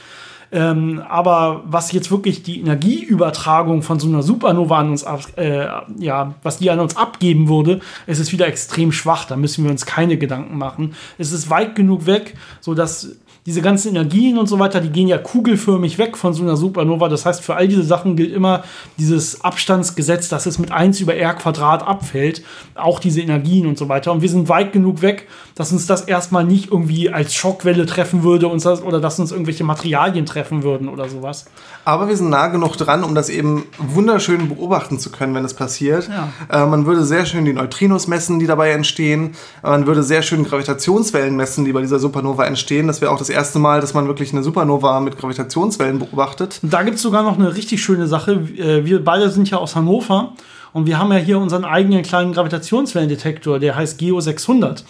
Ähm, 0.56 1.02
aber 1.06 1.64
was 1.66 1.92
jetzt 1.92 2.10
wirklich 2.10 2.42
die 2.42 2.60
Energieübertragung 2.60 3.82
von 3.82 4.00
so 4.00 4.08
einer 4.08 4.22
Supernova 4.22 4.78
an 4.78 4.88
uns, 4.88 5.04
äh, 5.36 5.66
ja, 5.98 6.34
was 6.42 6.56
die 6.56 6.70
an 6.70 6.80
uns 6.80 6.96
abgeben 6.96 7.50
würde, 7.50 7.80
es 8.06 8.20
ist 8.20 8.32
wieder 8.32 8.46
extrem 8.46 8.90
schwach. 8.90 9.26
Da 9.26 9.36
müssen 9.36 9.64
wir 9.64 9.70
uns 9.70 9.84
keine 9.84 10.16
Gedanken 10.16 10.56
machen. 10.56 10.94
Es 11.18 11.32
ist 11.32 11.50
weit 11.50 11.75
genug 11.75 12.06
weg, 12.06 12.36
sodass 12.62 13.16
diese 13.47 13.62
ganzen 13.62 13.91
Energien 13.91 14.38
und 14.38 14.49
so 14.49 14.59
weiter, 14.59 14.81
die 14.81 14.91
gehen 14.91 15.07
ja 15.07 15.19
kugelförmig 15.19 15.99
weg 15.99 16.17
von 16.17 16.35
so 16.35 16.43
einer 16.43 16.57
Supernova. 16.57 17.09
Das 17.09 17.25
heißt, 17.25 17.43
für 17.43 17.55
all 17.55 17.69
diese 17.69 17.85
Sachen 17.85 18.17
gilt 18.17 18.33
immer 18.33 18.65
dieses 18.99 19.43
Abstandsgesetz, 19.43 20.29
dass 20.29 20.47
es 20.47 20.59
mit 20.59 20.73
1 20.73 21.00
über 21.00 21.15
R 21.15 21.33
Quadrat 21.35 21.87
abfällt. 21.87 22.43
Auch 22.75 22.99
diese 22.99 23.21
Energien 23.21 23.67
und 23.67 23.79
so 23.79 23.88
weiter. 23.88 24.11
Und 24.11 24.21
wir 24.21 24.29
sind 24.29 24.49
weit 24.49 24.73
genug 24.73 25.00
weg, 25.00 25.29
dass 25.55 25.71
uns 25.71 25.87
das 25.87 26.03
erstmal 26.03 26.45
nicht 26.45 26.73
irgendwie 26.73 27.11
als 27.11 27.35
Schockwelle 27.35 27.87
treffen 27.87 28.25
würde 28.25 28.49
uns 28.49 28.65
das, 28.65 28.83
oder 28.83 29.00
dass 29.00 29.21
uns 29.21 29.31
irgendwelche 29.31 29.62
Materialien 29.62 30.26
treffen 30.26 30.65
würden 30.65 30.88
oder 30.88 31.09
sowas. 31.09 31.47
Aber 31.85 32.09
wir 32.09 32.17
sind 32.17 32.31
nah 32.31 32.49
genug 32.49 32.76
dran, 32.76 33.05
um 33.05 33.15
das 33.15 33.29
eben 33.29 33.65
wunderschön 33.79 34.49
beobachten 34.49 34.99
zu 34.99 35.11
können, 35.11 35.35
wenn 35.37 35.45
es 35.45 35.55
passiert. 35.55 36.09
Ja. 36.09 36.33
Äh, 36.50 36.67
man 36.67 36.85
würde 36.85 37.05
sehr 37.05 37.25
schön 37.26 37.45
die 37.45 37.53
Neutrinos 37.53 38.09
messen, 38.09 38.41
die 38.41 38.47
dabei 38.47 38.71
entstehen. 38.73 39.37
Man 39.62 39.87
würde 39.87 40.03
sehr 40.03 40.23
schön 40.23 40.43
Gravitationswellen 40.43 41.37
messen, 41.37 41.65
die 41.65 41.73
bei 41.73 41.81
dieser 41.81 42.00
Supernova 42.00 42.45
entstehen. 42.45 42.88
Das 42.88 43.00
wäre 43.00 43.12
auch 43.12 43.19
das 43.19 43.29
erste 43.37 43.59
Mal, 43.61 43.81
dass 43.81 43.95
man 43.95 44.09
wirklich 44.09 44.33
eine 44.33 44.43
Supernova 44.43 44.99
mit 45.00 45.16
Gravitationswellen 45.16 46.00
beobachtet. 46.00 46.59
Da 46.62 46.83
gibt 46.83 46.97
es 46.97 47.02
sogar 47.02 47.23
noch 47.23 47.38
eine 47.38 47.55
richtig 47.55 47.83
schöne 47.83 48.09
Sache. 48.09 48.33
Äh, 48.33 48.85
wir 48.85 49.05
beide 49.05 49.31
sind 49.31 49.49
ja 49.50 49.59
aus 49.59 49.76
Hannover 49.76 50.33
und 50.73 50.87
wir 50.87 50.99
haben 50.99 51.12
ja 51.12 51.19
hier 51.19 51.38
unseren 51.38 51.64
eigenen 51.64 52.02
kleinen 52.02 52.33
Gravitationswellendetektor, 52.33 53.59
der 53.59 53.76
heißt 53.76 53.99
Geo 53.99 54.21
600. 54.21 54.85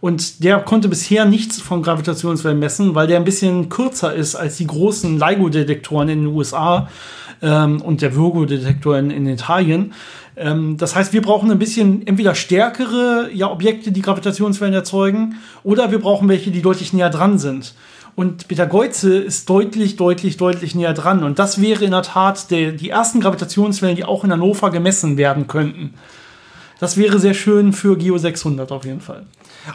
Und 0.00 0.42
der 0.42 0.60
konnte 0.60 0.88
bisher 0.88 1.24
nichts 1.26 1.60
von 1.60 1.82
Gravitationswellen 1.82 2.58
messen, 2.58 2.94
weil 2.94 3.06
der 3.06 3.18
ein 3.18 3.24
bisschen 3.24 3.68
kürzer 3.68 4.14
ist 4.14 4.34
als 4.34 4.56
die 4.56 4.66
großen 4.66 5.18
LIGO-Detektoren 5.18 6.08
in 6.08 6.24
den 6.24 6.34
USA 6.34 6.88
ähm, 7.42 7.82
und 7.82 8.00
der 8.00 8.16
Virgo-Detektor 8.16 8.96
in, 8.98 9.10
in 9.10 9.26
Italien. 9.26 9.92
Ähm, 10.36 10.78
das 10.78 10.94
heißt, 10.94 11.12
wir 11.12 11.20
brauchen 11.20 11.50
ein 11.50 11.58
bisschen 11.58 12.06
entweder 12.06 12.34
stärkere 12.34 13.28
ja, 13.32 13.50
Objekte, 13.50 13.92
die 13.92 14.02
Gravitationswellen 14.02 14.74
erzeugen, 14.74 15.36
oder 15.64 15.90
wir 15.90 15.98
brauchen 15.98 16.28
welche, 16.28 16.50
die 16.50 16.62
deutlich 16.62 16.92
näher 16.92 17.10
dran 17.10 17.38
sind. 17.38 17.74
Und 18.16 18.48
Peter 18.48 18.66
Geuze 18.66 19.18
ist 19.18 19.48
deutlich, 19.48 19.96
deutlich, 19.96 20.36
deutlich 20.36 20.74
näher 20.74 20.94
dran. 20.94 21.22
Und 21.24 21.38
das 21.38 21.60
wäre 21.60 21.84
in 21.84 21.92
der 21.92 22.02
Tat 22.02 22.50
der, 22.50 22.72
die 22.72 22.90
ersten 22.90 23.20
Gravitationswellen, 23.20 23.96
die 23.96 24.04
auch 24.04 24.24
in 24.24 24.32
Hannover 24.32 24.70
gemessen 24.70 25.16
werden 25.16 25.46
könnten. 25.46 25.94
Das 26.80 26.96
wäre 26.96 27.18
sehr 27.18 27.34
schön 27.34 27.72
für 27.72 27.96
Geo 27.96 28.16
600 28.16 28.72
auf 28.72 28.86
jeden 28.86 29.02
Fall. 29.02 29.26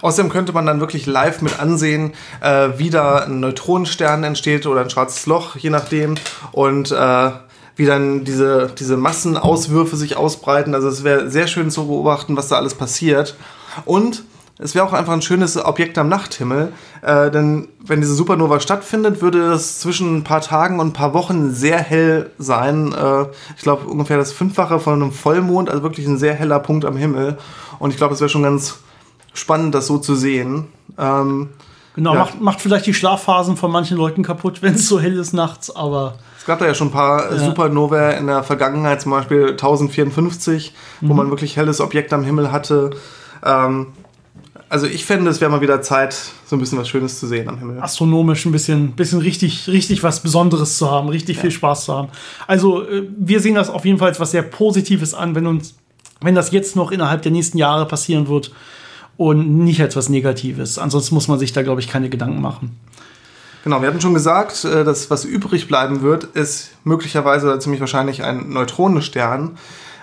Außerdem 0.01 0.31
könnte 0.31 0.53
man 0.53 0.65
dann 0.65 0.79
wirklich 0.79 1.05
live 1.05 1.41
mit 1.41 1.59
ansehen, 1.59 2.13
äh, 2.41 2.70
wie 2.77 2.89
da 2.89 3.20
ein 3.20 3.39
Neutronenstern 3.39 4.24
entsteht 4.24 4.65
oder 4.65 4.81
ein 4.81 4.89
schwarzes 4.89 5.27
Loch, 5.27 5.55
je 5.55 5.70
nachdem. 5.70 6.15
Und 6.51 6.91
äh, 6.91 7.31
wie 7.75 7.85
dann 7.85 8.24
diese, 8.24 8.72
diese 8.77 8.98
Massenauswürfe 8.98 9.96
sich 9.96 10.18
ausbreiten. 10.18 10.74
Also 10.74 10.87
es 10.87 11.03
wäre 11.03 11.29
sehr 11.29 11.48
schön 11.48 11.70
zu 11.70 11.87
beobachten, 11.87 12.35
was 12.37 12.48
da 12.48 12.55
alles 12.55 12.74
passiert. 12.74 13.35
Und 13.85 14.24
es 14.57 14.74
wäre 14.74 14.85
auch 14.85 14.94
einfach 14.94 15.11
ein 15.11 15.22
schönes 15.22 15.57
Objekt 15.57 15.98
am 15.98 16.07
Nachthimmel, 16.07 16.72
äh, 17.01 17.29
denn 17.29 17.68
wenn 17.85 18.00
diese 18.00 18.15
Supernova 18.15 18.61
stattfindet, 18.61 19.22
würde 19.22 19.51
es 19.51 19.79
zwischen 19.79 20.18
ein 20.18 20.24
paar 20.24 20.39
Tagen 20.39 20.79
und 20.79 20.87
ein 20.87 20.94
paar 20.94 21.13
Wochen 21.13 21.51
sehr 21.51 21.77
hell 21.77 22.31
sein. 22.37 22.94
Äh, 22.94 23.25
ich 23.57 23.63
glaube 23.63 23.87
ungefähr 23.87 24.18
das 24.18 24.31
Fünffache 24.31 24.79
von 24.79 24.94
einem 24.94 25.11
Vollmond, 25.11 25.70
also 25.70 25.83
wirklich 25.83 26.07
ein 26.07 26.18
sehr 26.18 26.33
heller 26.33 26.59
Punkt 26.59 26.85
am 26.85 26.96
Himmel. 26.96 27.37
Und 27.79 27.91
ich 27.91 27.98
glaube, 27.98 28.13
es 28.13 28.22
wäre 28.22 28.29
schon 28.29 28.44
ganz 28.44 28.79
spannend, 29.33 29.75
das 29.75 29.87
so 29.87 29.98
zu 29.98 30.15
sehen. 30.15 30.68
Ähm, 30.98 31.50
genau, 31.94 32.13
ja. 32.13 32.20
macht, 32.20 32.39
macht 32.39 32.61
vielleicht 32.61 32.85
die 32.85 32.94
Schlafphasen 32.94 33.57
von 33.57 33.72
manchen 33.72 33.98
Leuten 33.98 34.24
kaputt, 34.24 34.61
wenn 34.61 34.75
es 34.75 34.87
so 34.87 35.01
hell 35.01 35.20
ist 35.20 35.33
nachts, 35.33 35.75
aber. 35.75 36.15
Es 36.39 36.46
gab 36.46 36.59
da 36.59 36.65
ja 36.65 36.75
schon 36.75 36.89
ein 36.89 36.91
paar 36.91 37.29
ja. 37.33 37.44
Supernovae 37.44 38.18
in 38.18 38.27
der 38.27 38.44
Vergangenheit, 38.44 39.01
zum 39.01 39.11
Beispiel 39.11 39.50
1054, 39.50 40.74
mhm. 41.01 41.09
wo 41.09 41.13
man 41.13 41.29
wirklich 41.29 41.57
helles 41.57 41.81
Objekt 41.81 42.13
am 42.13 42.24
Himmel 42.24 42.53
hatte. 42.53 42.91
Ähm, 43.44 43.87
also 44.69 44.87
ich 44.87 45.05
fände, 45.05 45.29
es 45.29 45.41
wäre 45.41 45.51
mal 45.51 45.61
wieder 45.61 45.81
Zeit, 45.81 46.15
so 46.45 46.55
ein 46.55 46.59
bisschen 46.59 46.77
was 46.77 46.89
Schönes 46.89 47.19
zu 47.19 47.27
sehen 47.27 47.47
am 47.47 47.57
Himmel. 47.57 47.81
Astronomisch 47.81 48.45
ein 48.45 48.51
bisschen, 48.51 48.93
bisschen 48.93 49.19
richtig, 49.19 49.67
richtig 49.67 50.03
was 50.03 50.21
Besonderes 50.21 50.77
zu 50.77 50.89
haben, 50.89 51.09
richtig 51.09 51.37
ja. 51.37 51.41
viel 51.41 51.51
Spaß 51.51 51.85
zu 51.85 51.93
haben. 51.93 52.09
Also 52.47 52.87
äh, 52.87 53.07
wir 53.17 53.39
sehen 53.39 53.55
das 53.55 53.69
auf 53.69 53.85
jeden 53.85 53.99
Fall 53.99 54.09
als 54.09 54.19
was 54.19 54.31
sehr 54.31 54.41
Positives 54.41 55.13
an, 55.13 55.35
wenn 55.35 55.47
uns, 55.47 55.75
wenn 56.21 56.35
das 56.35 56.51
jetzt 56.51 56.75
noch 56.75 56.91
innerhalb 56.91 57.21
der 57.21 57.31
nächsten 57.31 57.57
Jahre 57.57 57.87
passieren 57.87 58.27
wird 58.27 58.51
und 59.17 59.63
nicht 59.63 59.81
als 59.81 59.95
was 59.95 60.09
Negatives. 60.09 60.77
Ansonsten 60.77 61.15
muss 61.15 61.27
man 61.27 61.39
sich 61.39 61.53
da, 61.53 61.61
glaube 61.61 61.81
ich, 61.81 61.87
keine 61.87 62.09
Gedanken 62.09 62.41
machen. 62.41 62.77
Genau, 63.63 63.81
wir 63.81 63.87
hatten 63.87 64.01
schon 64.01 64.13
gesagt, 64.13 64.63
äh, 64.63 64.83
dass 64.83 65.09
was 65.09 65.25
übrig 65.25 65.67
bleiben 65.67 66.01
wird, 66.01 66.23
ist 66.23 66.71
möglicherweise 66.83 67.47
oder 67.47 67.59
ziemlich 67.59 67.81
wahrscheinlich 67.81 68.23
ein 68.23 68.49
Neutronenstern. 68.49 69.57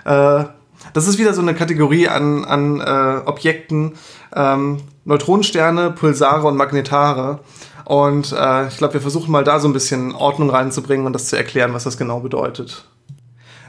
Äh, 0.05 0.45
das 0.93 1.09
ist 1.09 1.19
wieder 1.19 1.35
so 1.35 1.43
eine 1.43 1.55
Kategorie 1.55 2.09
an, 2.09 2.45
an 2.45 2.81
äh, 2.81 3.27
Objekten, 3.27 3.93
ähm, 4.35 4.79
Neutronensterne, 5.05 5.91
Pulsare 5.91 6.47
und 6.47 6.57
Magnetare. 6.57 7.41
Und 7.85 8.33
äh, 8.33 8.69
ich 8.69 8.77
glaube, 8.77 8.95
wir 8.95 9.01
versuchen 9.01 9.33
mal 9.33 9.45
da 9.45 9.59
so 9.59 9.69
ein 9.69 9.73
bisschen 9.73 10.15
Ordnung 10.15 10.51
reinzubringen 10.51 11.07
und 11.07 11.13
das 11.13 11.27
zu 11.27 11.37
erklären, 11.37 11.75
was 11.75 11.85
das 11.85 11.99
genau 11.99 12.21
bedeutet. 12.21 12.87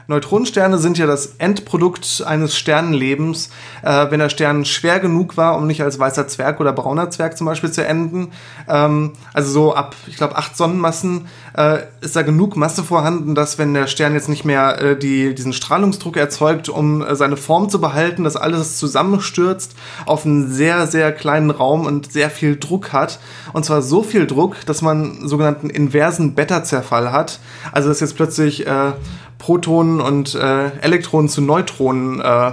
Neutronensterne 0.06 0.78
sind 0.78 0.98
ja 0.98 1.06
das 1.06 1.36
Endprodukt 1.38 2.22
eines 2.26 2.56
Sternenlebens, 2.56 3.50
äh, 3.82 4.10
wenn 4.10 4.20
der 4.20 4.28
Stern 4.28 4.64
schwer 4.64 5.00
genug 5.00 5.36
war, 5.36 5.56
um 5.56 5.66
nicht 5.66 5.82
als 5.82 5.98
weißer 5.98 6.28
Zwerg 6.28 6.60
oder 6.60 6.72
brauner 6.72 7.10
Zwerg 7.10 7.36
zum 7.38 7.46
Beispiel 7.46 7.72
zu 7.72 7.86
enden. 7.86 8.32
Ähm, 8.68 9.12
also 9.32 9.50
so 9.50 9.74
ab, 9.74 9.96
ich 10.06 10.16
glaube, 10.16 10.36
acht 10.36 10.56
Sonnenmassen 10.56 11.26
äh, 11.56 11.78
ist 12.00 12.16
da 12.16 12.22
genug 12.22 12.56
Masse 12.56 12.82
vorhanden, 12.82 13.34
dass 13.34 13.58
wenn 13.58 13.72
der 13.72 13.86
Stern 13.86 14.14
jetzt 14.14 14.28
nicht 14.28 14.44
mehr 14.44 14.80
äh, 14.80 14.98
die, 14.98 15.34
diesen 15.34 15.52
Strahlungsdruck 15.52 16.16
erzeugt, 16.16 16.68
um 16.68 17.02
äh, 17.02 17.16
seine 17.16 17.36
Form 17.36 17.70
zu 17.70 17.80
behalten, 17.80 18.24
dass 18.24 18.36
alles 18.36 18.78
zusammenstürzt 18.78 19.74
auf 20.04 20.26
einen 20.26 20.52
sehr, 20.52 20.86
sehr 20.86 21.12
kleinen 21.12 21.50
Raum 21.50 21.86
und 21.86 22.12
sehr 22.12 22.30
viel 22.30 22.56
Druck 22.56 22.92
hat. 22.92 23.20
Und 23.52 23.64
zwar 23.64 23.80
so 23.80 24.02
viel 24.02 24.26
Druck, 24.26 24.56
dass 24.66 24.82
man 24.82 25.26
sogenannten 25.26 25.70
inversen 25.70 26.34
Beta-Zerfall 26.34 27.12
hat. 27.12 27.40
Also 27.72 27.88
dass 27.88 28.00
jetzt 28.00 28.16
plötzlich 28.16 28.66
äh, 28.66 28.92
Protonen 29.38 30.00
und 30.00 30.34
äh, 30.34 30.70
Elektronen 30.80 31.28
zu 31.28 31.42
Neutronen 31.42 32.20
äh, 32.20 32.52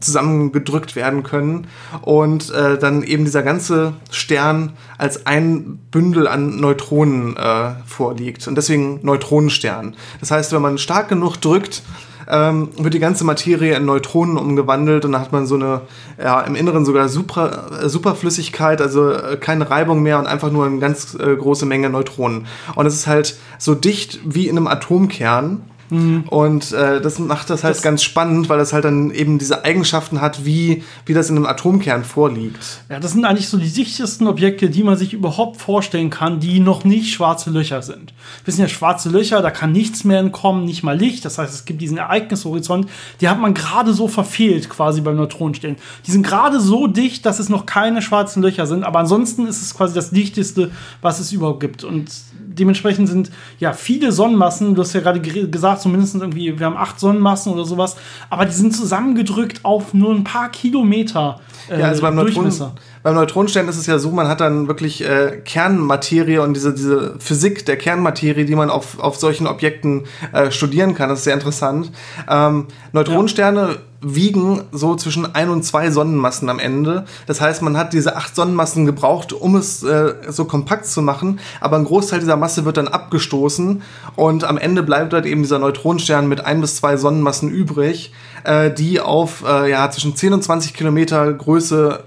zusammengedrückt 0.00 0.94
werden 0.94 1.22
können 1.22 1.66
und 2.02 2.50
äh, 2.50 2.78
dann 2.78 3.02
eben 3.02 3.24
dieser 3.24 3.42
ganze 3.42 3.94
Stern 4.10 4.72
als 4.98 5.26
ein 5.26 5.78
Bündel 5.90 6.28
an 6.28 6.60
Neutronen 6.60 7.36
äh, 7.36 7.70
vorliegt 7.86 8.46
und 8.46 8.56
deswegen 8.56 9.00
Neutronenstern. 9.02 9.96
Das 10.20 10.30
heißt, 10.30 10.52
wenn 10.52 10.62
man 10.62 10.78
stark 10.78 11.08
genug 11.08 11.36
drückt, 11.36 11.82
ähm, 12.28 12.70
wird 12.76 12.94
die 12.94 12.98
ganze 12.98 13.24
Materie 13.24 13.76
in 13.76 13.84
Neutronen 13.84 14.36
umgewandelt 14.36 15.04
und 15.04 15.12
dann 15.12 15.20
hat 15.20 15.32
man 15.32 15.46
so 15.46 15.54
eine, 15.54 15.82
ja, 16.22 16.40
im 16.40 16.56
Inneren 16.56 16.84
sogar 16.84 17.08
Super, 17.08 17.70
äh, 17.82 17.88
Superflüssigkeit, 17.88 18.82
also 18.82 19.12
äh, 19.12 19.36
keine 19.36 19.70
Reibung 19.70 20.02
mehr 20.02 20.18
und 20.18 20.26
einfach 20.26 20.50
nur 20.50 20.66
eine 20.66 20.78
ganz 20.78 21.14
äh, 21.14 21.36
große 21.36 21.66
Menge 21.66 21.88
Neutronen. 21.88 22.46
Und 22.74 22.86
es 22.86 22.94
ist 22.94 23.06
halt 23.06 23.36
so 23.58 23.74
dicht 23.74 24.20
wie 24.24 24.48
in 24.48 24.56
einem 24.56 24.66
Atomkern 24.66 25.62
Mhm. 25.90 26.24
Und 26.28 26.72
äh, 26.72 27.00
das 27.00 27.18
macht 27.18 27.50
das 27.50 27.64
halt 27.64 27.76
das 27.76 27.82
ganz 27.82 28.02
spannend, 28.02 28.48
weil 28.48 28.58
das 28.58 28.72
halt 28.72 28.84
dann 28.84 29.10
eben 29.10 29.38
diese 29.38 29.64
Eigenschaften 29.64 30.20
hat, 30.20 30.44
wie, 30.44 30.82
wie 31.04 31.14
das 31.14 31.30
in 31.30 31.36
einem 31.36 31.46
Atomkern 31.46 32.04
vorliegt. 32.04 32.80
Ja, 32.88 33.00
das 33.00 33.12
sind 33.12 33.24
eigentlich 33.24 33.48
so 33.48 33.58
die 33.58 33.70
dichtesten 33.70 34.26
Objekte, 34.26 34.70
die 34.70 34.82
man 34.82 34.96
sich 34.96 35.12
überhaupt 35.12 35.60
vorstellen 35.60 36.10
kann, 36.10 36.40
die 36.40 36.60
noch 36.60 36.84
nicht 36.84 37.12
schwarze 37.12 37.50
Löcher 37.50 37.82
sind. 37.82 38.12
Wir 38.42 38.46
wissen 38.46 38.60
ja, 38.60 38.68
schwarze 38.68 39.08
Löcher, 39.08 39.42
da 39.42 39.50
kann 39.50 39.72
nichts 39.72 40.04
mehr 40.04 40.20
entkommen, 40.20 40.64
nicht 40.64 40.82
mal 40.82 40.96
Licht. 40.96 41.24
Das 41.24 41.38
heißt, 41.38 41.52
es 41.52 41.64
gibt 41.64 41.80
diesen 41.80 41.98
Ereignishorizont, 41.98 42.88
die 43.20 43.28
hat 43.28 43.40
man 43.40 43.54
gerade 43.54 43.92
so 43.92 44.08
verfehlt 44.08 44.68
quasi 44.68 45.00
beim 45.00 45.16
Neutronenstern. 45.16 45.76
Die 46.06 46.10
sind 46.10 46.26
gerade 46.26 46.60
so 46.60 46.86
dicht, 46.86 47.26
dass 47.26 47.38
es 47.38 47.48
noch 47.48 47.66
keine 47.66 48.02
schwarzen 48.02 48.42
Löcher 48.42 48.66
sind, 48.66 48.84
aber 48.84 48.98
ansonsten 48.98 49.46
ist 49.46 49.62
es 49.62 49.74
quasi 49.74 49.94
das 49.94 50.10
dichteste, 50.10 50.70
was 51.02 51.20
es 51.20 51.32
überhaupt 51.32 51.60
gibt. 51.60 51.84
Und 51.84 52.10
dementsprechend 52.58 53.08
sind 53.08 53.30
ja 53.58 53.72
viele 53.72 54.12
Sonnenmassen, 54.12 54.74
du 54.74 54.82
hast 54.82 54.92
ja 54.92 55.00
gerade 55.00 55.20
gesagt, 55.20 55.82
zumindest 55.82 56.14
irgendwie, 56.14 56.58
wir 56.58 56.66
haben 56.66 56.76
acht 56.76 56.98
Sonnenmassen 56.98 57.52
oder 57.52 57.64
sowas, 57.64 57.96
aber 58.30 58.46
die 58.46 58.52
sind 58.52 58.74
zusammengedrückt 58.74 59.64
auf 59.64 59.94
nur 59.94 60.14
ein 60.14 60.24
paar 60.24 60.50
Kilometer 60.50 61.40
äh, 61.68 61.80
ja, 61.80 61.86
also 61.86 62.02
beim 62.02 62.16
Durchmesser. 62.16 62.66
Neutron 62.66 62.80
beim 63.06 63.14
Neutronenstern 63.14 63.68
ist 63.68 63.76
es 63.76 63.86
ja 63.86 64.00
so, 64.00 64.10
man 64.10 64.26
hat 64.26 64.40
dann 64.40 64.66
wirklich 64.66 65.08
äh, 65.08 65.40
Kernmaterie 65.44 66.38
und 66.38 66.54
diese, 66.54 66.74
diese 66.74 67.14
Physik 67.20 67.64
der 67.64 67.76
Kernmaterie, 67.76 68.44
die 68.44 68.56
man 68.56 68.68
auf, 68.68 68.98
auf 68.98 69.14
solchen 69.14 69.46
Objekten 69.46 70.06
äh, 70.32 70.50
studieren 70.50 70.96
kann. 70.96 71.08
Das 71.08 71.20
ist 71.20 71.24
sehr 71.26 71.34
interessant. 71.34 71.92
Ähm, 72.28 72.66
Neutronensterne 72.90 73.60
ja. 73.60 73.76
wiegen 74.00 74.62
so 74.72 74.96
zwischen 74.96 75.36
ein 75.36 75.50
und 75.50 75.62
zwei 75.62 75.92
Sonnenmassen 75.92 76.48
am 76.48 76.58
Ende. 76.58 77.04
Das 77.28 77.40
heißt, 77.40 77.62
man 77.62 77.76
hat 77.76 77.92
diese 77.92 78.16
acht 78.16 78.34
Sonnenmassen 78.34 78.86
gebraucht, 78.86 79.32
um 79.32 79.54
es 79.54 79.84
äh, 79.84 80.14
so 80.28 80.44
kompakt 80.44 80.86
zu 80.86 81.00
machen. 81.00 81.38
Aber 81.60 81.76
ein 81.76 81.84
Großteil 81.84 82.18
dieser 82.18 82.36
Masse 82.36 82.64
wird 82.64 82.76
dann 82.76 82.88
abgestoßen 82.88 83.82
und 84.16 84.42
am 84.42 84.58
Ende 84.58 84.82
bleibt 84.82 85.12
halt 85.12 85.26
eben 85.26 85.42
dieser 85.42 85.60
Neutronenstern 85.60 86.26
mit 86.28 86.44
ein 86.44 86.60
bis 86.60 86.74
zwei 86.74 86.96
Sonnenmassen 86.96 87.50
übrig, 87.50 88.12
äh, 88.42 88.72
die 88.72 89.00
auf 89.00 89.44
äh, 89.46 89.70
ja, 89.70 89.88
zwischen 89.92 90.16
10 90.16 90.32
und 90.32 90.42
20 90.42 90.74
Kilometer 90.74 91.32
Größe 91.32 92.02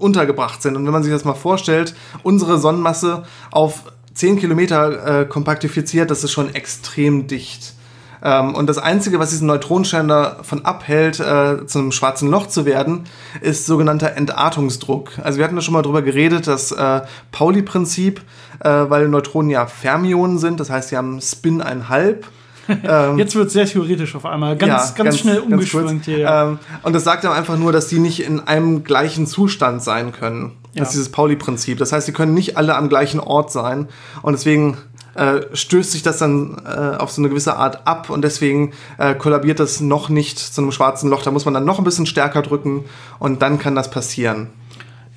untergebracht 0.00 0.62
sind. 0.62 0.76
Und 0.76 0.86
wenn 0.86 0.92
man 0.92 1.02
sich 1.02 1.12
das 1.12 1.24
mal 1.24 1.34
vorstellt, 1.34 1.94
unsere 2.22 2.58
Sonnenmasse 2.58 3.24
auf 3.50 3.84
10 4.14 4.38
Kilometer 4.38 5.20
äh, 5.20 5.24
kompaktifiziert, 5.26 6.10
das 6.10 6.24
ist 6.24 6.32
schon 6.32 6.54
extrem 6.54 7.26
dicht. 7.26 7.74
Ähm, 8.22 8.54
und 8.54 8.66
das 8.66 8.78
Einzige, 8.78 9.18
was 9.18 9.30
diesen 9.30 9.46
Neutronenstern 9.46 10.08
davon 10.08 10.64
abhält, 10.64 11.20
äh, 11.20 11.66
zu 11.66 11.78
einem 11.78 11.92
schwarzen 11.92 12.30
Loch 12.30 12.46
zu 12.46 12.64
werden, 12.66 13.04
ist 13.40 13.66
sogenannter 13.66 14.16
Entartungsdruck. 14.16 15.18
Also 15.22 15.38
wir 15.38 15.44
hatten 15.44 15.56
da 15.56 15.62
schon 15.62 15.74
mal 15.74 15.82
drüber 15.82 16.02
geredet, 16.02 16.46
das 16.46 16.72
äh, 16.72 17.02
Pauli-Prinzip, 17.32 18.20
äh, 18.60 18.68
weil 18.68 19.08
Neutronen 19.08 19.50
ja 19.50 19.66
Fermionen 19.66 20.38
sind, 20.38 20.60
das 20.60 20.70
heißt, 20.70 20.90
sie 20.90 20.96
haben 20.96 21.20
Spin 21.20 21.62
1,5 21.62 22.16
ähm, 22.84 23.18
Jetzt 23.18 23.34
wird 23.34 23.48
es 23.48 23.52
sehr 23.52 23.66
theoretisch 23.66 24.14
auf 24.14 24.26
einmal. 24.26 24.56
Ganz, 24.56 24.70
ja, 24.70 24.76
ganz, 24.78 24.94
ganz, 24.94 25.18
schnell 25.18 25.40
umgeschwenkt 25.40 26.04
hier. 26.04 26.18
Ja. 26.18 26.48
Ähm, 26.48 26.58
und 26.82 26.92
das 26.92 27.04
sagt 27.04 27.24
dann 27.24 27.32
einfach 27.32 27.58
nur, 27.58 27.72
dass 27.72 27.88
die 27.88 27.98
nicht 27.98 28.22
in 28.22 28.40
einem 28.40 28.84
gleichen 28.84 29.26
Zustand 29.26 29.82
sein 29.82 30.12
können. 30.12 30.52
Das 30.74 30.88
ist 30.88 30.94
dieses 30.94 31.08
Pauli-Prinzip. 31.10 31.78
Das 31.78 31.92
heißt, 31.92 32.06
sie 32.06 32.12
können 32.12 32.34
nicht 32.34 32.56
alle 32.56 32.76
am 32.76 32.88
gleichen 32.88 33.18
Ort 33.18 33.50
sein. 33.50 33.88
Und 34.22 34.32
deswegen 34.34 34.76
äh, 35.14 35.40
stößt 35.52 35.92
sich 35.92 36.02
das 36.02 36.18
dann 36.18 36.62
äh, 36.64 36.96
auf 36.96 37.10
so 37.10 37.20
eine 37.20 37.28
gewisse 37.28 37.56
Art 37.56 37.86
ab 37.86 38.10
und 38.10 38.22
deswegen 38.22 38.72
äh, 38.98 39.14
kollabiert 39.14 39.58
das 39.58 39.80
noch 39.80 40.08
nicht 40.08 40.38
zu 40.38 40.60
einem 40.60 40.72
schwarzen 40.72 41.10
Loch. 41.10 41.22
Da 41.22 41.30
muss 41.30 41.44
man 41.44 41.54
dann 41.54 41.64
noch 41.64 41.78
ein 41.78 41.84
bisschen 41.84 42.06
stärker 42.06 42.42
drücken 42.42 42.84
und 43.18 43.42
dann 43.42 43.58
kann 43.58 43.74
das 43.74 43.90
passieren. 43.90 44.50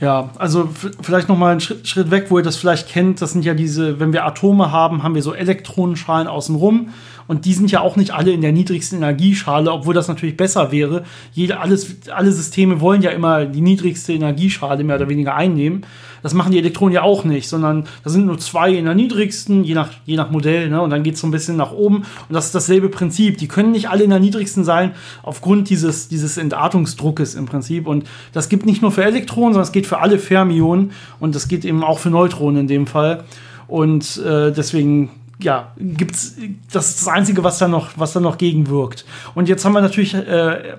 Ja, 0.03 0.31
also 0.37 0.67
vielleicht 1.01 1.29
noch 1.29 1.37
mal 1.37 1.51
einen 1.51 1.61
Schritt, 1.61 1.87
Schritt, 1.87 2.11
weg, 2.11 2.25
wo 2.27 2.37
ihr 2.37 2.43
das 2.43 2.57
vielleicht 2.57 2.89
kennt. 2.89 3.21
Das 3.21 3.31
sind 3.31 3.45
ja 3.45 3.53
diese, 3.53 4.01
wenn 4.01 4.11
wir 4.11 4.25
Atome 4.25 4.69
haben, 4.69 5.01
haben 5.01 5.15
wir 5.15 5.21
so 5.21 5.33
Elektronenschalen 5.33 6.27
außenrum. 6.27 6.89
Und 7.25 7.45
die 7.45 7.53
sind 7.53 7.71
ja 7.71 7.79
auch 7.79 7.95
nicht 7.95 8.11
alle 8.11 8.31
in 8.31 8.41
der 8.41 8.51
niedrigsten 8.51 8.97
Energieschale, 8.97 9.71
obwohl 9.71 9.93
das 9.93 10.09
natürlich 10.09 10.35
besser 10.35 10.73
wäre. 10.73 11.05
Jede, 11.31 11.61
alles, 11.61 11.95
alle 12.13 12.33
Systeme 12.33 12.81
wollen 12.81 13.01
ja 13.01 13.11
immer 13.11 13.45
die 13.45 13.61
niedrigste 13.61 14.11
Energieschale 14.11 14.83
mehr 14.83 14.97
oder 14.97 15.07
weniger 15.07 15.35
einnehmen. 15.35 15.85
Das 16.23 16.33
machen 16.33 16.51
die 16.51 16.57
Elektronen 16.57 16.93
ja 16.93 17.03
auch 17.03 17.25
nicht, 17.25 17.47
sondern 17.47 17.85
da 18.03 18.09
sind 18.09 18.25
nur 18.25 18.39
zwei 18.39 18.71
in 18.71 18.85
der 18.85 18.95
niedrigsten, 18.95 19.63
je 19.63 19.75
nach, 19.75 19.89
je 20.05 20.15
nach 20.15 20.31
Modell, 20.31 20.69
ne? 20.69 20.81
und 20.81 20.89
dann 20.89 21.03
geht 21.03 21.15
es 21.15 21.21
so 21.21 21.27
ein 21.27 21.31
bisschen 21.31 21.57
nach 21.57 21.71
oben. 21.71 21.97
Und 21.97 22.33
das 22.33 22.47
ist 22.47 22.55
dasselbe 22.55 22.89
Prinzip. 22.89 23.37
Die 23.37 23.47
können 23.47 23.71
nicht 23.71 23.89
alle 23.89 24.03
in 24.03 24.09
der 24.09 24.19
niedrigsten 24.19 24.63
sein, 24.63 24.93
aufgrund 25.21 25.69
dieses, 25.69 26.07
dieses 26.07 26.37
Entartungsdruckes 26.37 27.35
im 27.35 27.45
Prinzip. 27.45 27.85
Und 27.85 28.05
das 28.31 28.49
gibt 28.49 28.65
nicht 28.65 28.81
nur 28.81 28.91
für 28.91 29.03
Elektronen, 29.03 29.53
sondern 29.53 29.67
es 29.67 29.71
geht 29.73 29.85
für 29.85 29.99
alle 29.99 30.17
Fermionen 30.17 30.91
und 31.19 31.35
das 31.35 31.47
geht 31.47 31.65
eben 31.65 31.83
auch 31.83 31.99
für 31.99 32.09
Neutronen 32.09 32.61
in 32.61 32.67
dem 32.67 32.87
Fall. 32.87 33.25
Und 33.67 34.17
äh, 34.17 34.51
deswegen 34.51 35.11
ja, 35.39 35.73
gibt's, 35.77 36.37
das 36.71 36.89
ist 36.89 37.01
das 37.01 37.07
Einzige, 37.07 37.43
was 37.43 37.57
da 37.57 37.67
noch, 37.67 37.89
was 37.97 38.13
da 38.13 38.19
noch 38.19 38.37
gegenwirkt. 38.37 39.05
Und 39.35 39.49
jetzt 39.49 39.65
haben 39.65 39.73
wir 39.73 39.81
natürlich 39.81 40.13
äh, 40.13 40.75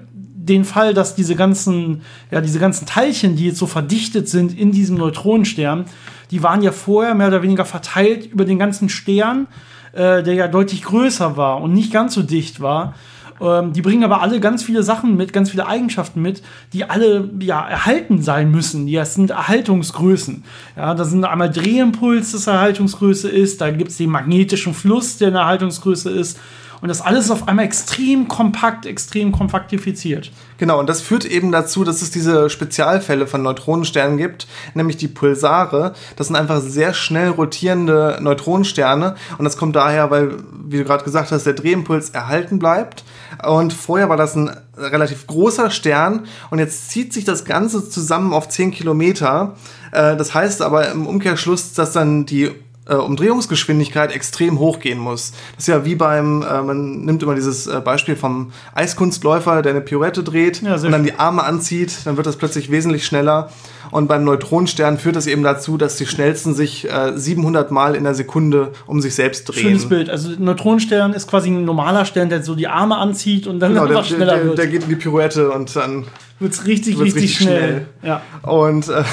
den 0.46 0.64
Fall, 0.64 0.94
dass 0.94 1.14
diese 1.14 1.36
ganzen, 1.36 2.02
ja, 2.30 2.40
diese 2.40 2.58
ganzen 2.58 2.86
Teilchen, 2.86 3.36
die 3.36 3.46
jetzt 3.46 3.58
so 3.58 3.66
verdichtet 3.66 4.28
sind 4.28 4.58
in 4.58 4.72
diesem 4.72 4.96
Neutronenstern, 4.96 5.86
die 6.30 6.42
waren 6.42 6.62
ja 6.62 6.72
vorher 6.72 7.14
mehr 7.14 7.28
oder 7.28 7.42
weniger 7.42 7.64
verteilt 7.64 8.26
über 8.26 8.44
den 8.44 8.58
ganzen 8.58 8.88
Stern, 8.88 9.46
äh, 9.92 10.22
der 10.22 10.34
ja 10.34 10.48
deutlich 10.48 10.82
größer 10.82 11.36
war 11.36 11.62
und 11.62 11.72
nicht 11.72 11.92
ganz 11.92 12.14
so 12.14 12.22
dicht 12.22 12.60
war. 12.60 12.94
Ähm, 13.40 13.72
die 13.72 13.82
bringen 13.82 14.04
aber 14.04 14.20
alle 14.20 14.38
ganz 14.38 14.62
viele 14.62 14.82
Sachen 14.82 15.16
mit, 15.16 15.32
ganz 15.32 15.50
viele 15.50 15.66
Eigenschaften 15.66 16.20
mit, 16.22 16.42
die 16.72 16.84
alle 16.84 17.30
ja 17.40 17.66
erhalten 17.66 18.22
sein 18.22 18.50
müssen. 18.50 18.86
Die 18.86 19.00
sind 19.04 19.30
Erhaltungsgrößen. 19.30 20.44
Ja, 20.76 20.94
da 20.94 21.04
sind 21.04 21.24
einmal 21.24 21.50
Drehimpuls, 21.50 22.32
das 22.32 22.46
Erhaltungsgröße 22.46 23.28
ist, 23.28 23.60
da 23.60 23.70
gibt 23.70 23.90
es 23.90 23.96
den 23.96 24.10
magnetischen 24.10 24.74
Fluss, 24.74 25.18
der 25.18 25.28
eine 25.28 25.38
Erhaltungsgröße 25.38 26.10
ist. 26.10 26.38
Und 26.84 26.88
das 26.88 27.00
alles 27.00 27.24
ist 27.24 27.30
auf 27.30 27.48
einmal 27.48 27.64
extrem 27.64 28.28
kompakt, 28.28 28.84
extrem 28.84 29.32
kompaktifiziert. 29.32 30.30
Genau, 30.58 30.78
und 30.78 30.86
das 30.86 31.00
führt 31.00 31.24
eben 31.24 31.50
dazu, 31.50 31.82
dass 31.82 32.02
es 32.02 32.10
diese 32.10 32.50
Spezialfälle 32.50 33.26
von 33.26 33.42
Neutronensternen 33.42 34.18
gibt, 34.18 34.46
nämlich 34.74 34.98
die 34.98 35.08
Pulsare. 35.08 35.94
Das 36.16 36.26
sind 36.26 36.36
einfach 36.36 36.60
sehr 36.60 36.92
schnell 36.92 37.30
rotierende 37.30 38.18
Neutronensterne. 38.20 39.14
Und 39.38 39.46
das 39.46 39.56
kommt 39.56 39.76
daher, 39.76 40.10
weil, 40.10 40.36
wie 40.62 40.76
du 40.76 40.84
gerade 40.84 41.04
gesagt 41.04 41.32
hast, 41.32 41.46
der 41.46 41.54
Drehimpuls 41.54 42.10
erhalten 42.10 42.58
bleibt. 42.58 43.02
Und 43.42 43.72
vorher 43.72 44.10
war 44.10 44.18
das 44.18 44.36
ein 44.36 44.54
relativ 44.76 45.26
großer 45.26 45.70
Stern 45.70 46.26
und 46.50 46.58
jetzt 46.58 46.90
zieht 46.90 47.14
sich 47.14 47.24
das 47.24 47.46
Ganze 47.46 47.88
zusammen 47.88 48.34
auf 48.34 48.50
10 48.50 48.72
Kilometer. 48.72 49.54
Äh, 49.90 50.16
das 50.16 50.34
heißt 50.34 50.60
aber 50.60 50.90
im 50.90 51.06
Umkehrschluss, 51.06 51.72
dass 51.72 51.92
dann 51.92 52.26
die 52.26 52.50
äh, 52.86 52.94
Umdrehungsgeschwindigkeit 52.94 54.12
extrem 54.12 54.58
hoch 54.58 54.78
gehen 54.78 54.98
muss. 54.98 55.32
Das 55.56 55.64
ist 55.64 55.68
ja 55.68 55.84
wie 55.84 55.94
beim, 55.94 56.42
äh, 56.42 56.62
man 56.62 57.04
nimmt 57.04 57.22
immer 57.22 57.34
dieses 57.34 57.66
äh, 57.66 57.80
Beispiel 57.80 58.16
vom 58.16 58.52
Eiskunstläufer, 58.74 59.62
der 59.62 59.72
eine 59.72 59.80
Pirouette 59.80 60.22
dreht 60.22 60.62
ja, 60.62 60.74
und 60.74 60.90
dann 60.90 61.04
die 61.04 61.14
Arme 61.14 61.44
anzieht, 61.44 61.98
dann 62.04 62.16
wird 62.16 62.26
das 62.26 62.36
plötzlich 62.36 62.70
wesentlich 62.70 63.06
schneller. 63.06 63.50
Und 63.90 64.08
beim 64.08 64.24
Neutronenstern 64.24 64.98
führt 64.98 65.16
das 65.16 65.26
eben 65.26 65.42
dazu, 65.42 65.76
dass 65.76 65.96
die 65.96 66.06
schnellsten 66.06 66.54
sich 66.54 66.90
äh, 66.90 67.12
700 67.14 67.70
Mal 67.70 67.94
in 67.94 68.04
der 68.04 68.14
Sekunde 68.14 68.72
um 68.86 69.00
sich 69.00 69.14
selbst 69.14 69.44
drehen. 69.44 69.62
Schönes 69.62 69.88
Bild. 69.88 70.10
Also 70.10 70.30
Neutronenstern 70.38 71.12
ist 71.12 71.28
quasi 71.28 71.50
ein 71.50 71.64
normaler 71.64 72.04
Stern, 72.04 72.28
der 72.28 72.42
so 72.42 72.54
die 72.54 72.66
Arme 72.66 72.96
anzieht 72.96 73.46
und 73.46 73.60
dann 73.60 73.72
genau, 73.72 73.86
einfach 73.86 74.06
der, 74.06 74.16
schneller 74.16 74.36
der, 74.36 74.44
wird. 74.44 74.58
Der 74.58 74.66
geht 74.66 74.82
in 74.84 74.88
die 74.88 74.96
Pirouette 74.96 75.50
und 75.50 75.74
dann 75.76 76.04
wird 76.40 76.52
es 76.52 76.66
richtig, 76.66 76.98
richtig, 76.98 77.22
richtig 77.22 77.36
schnell. 77.36 77.58
schnell. 77.58 77.86
Ja. 78.02 78.22
Und 78.42 78.88
äh, 78.88 79.04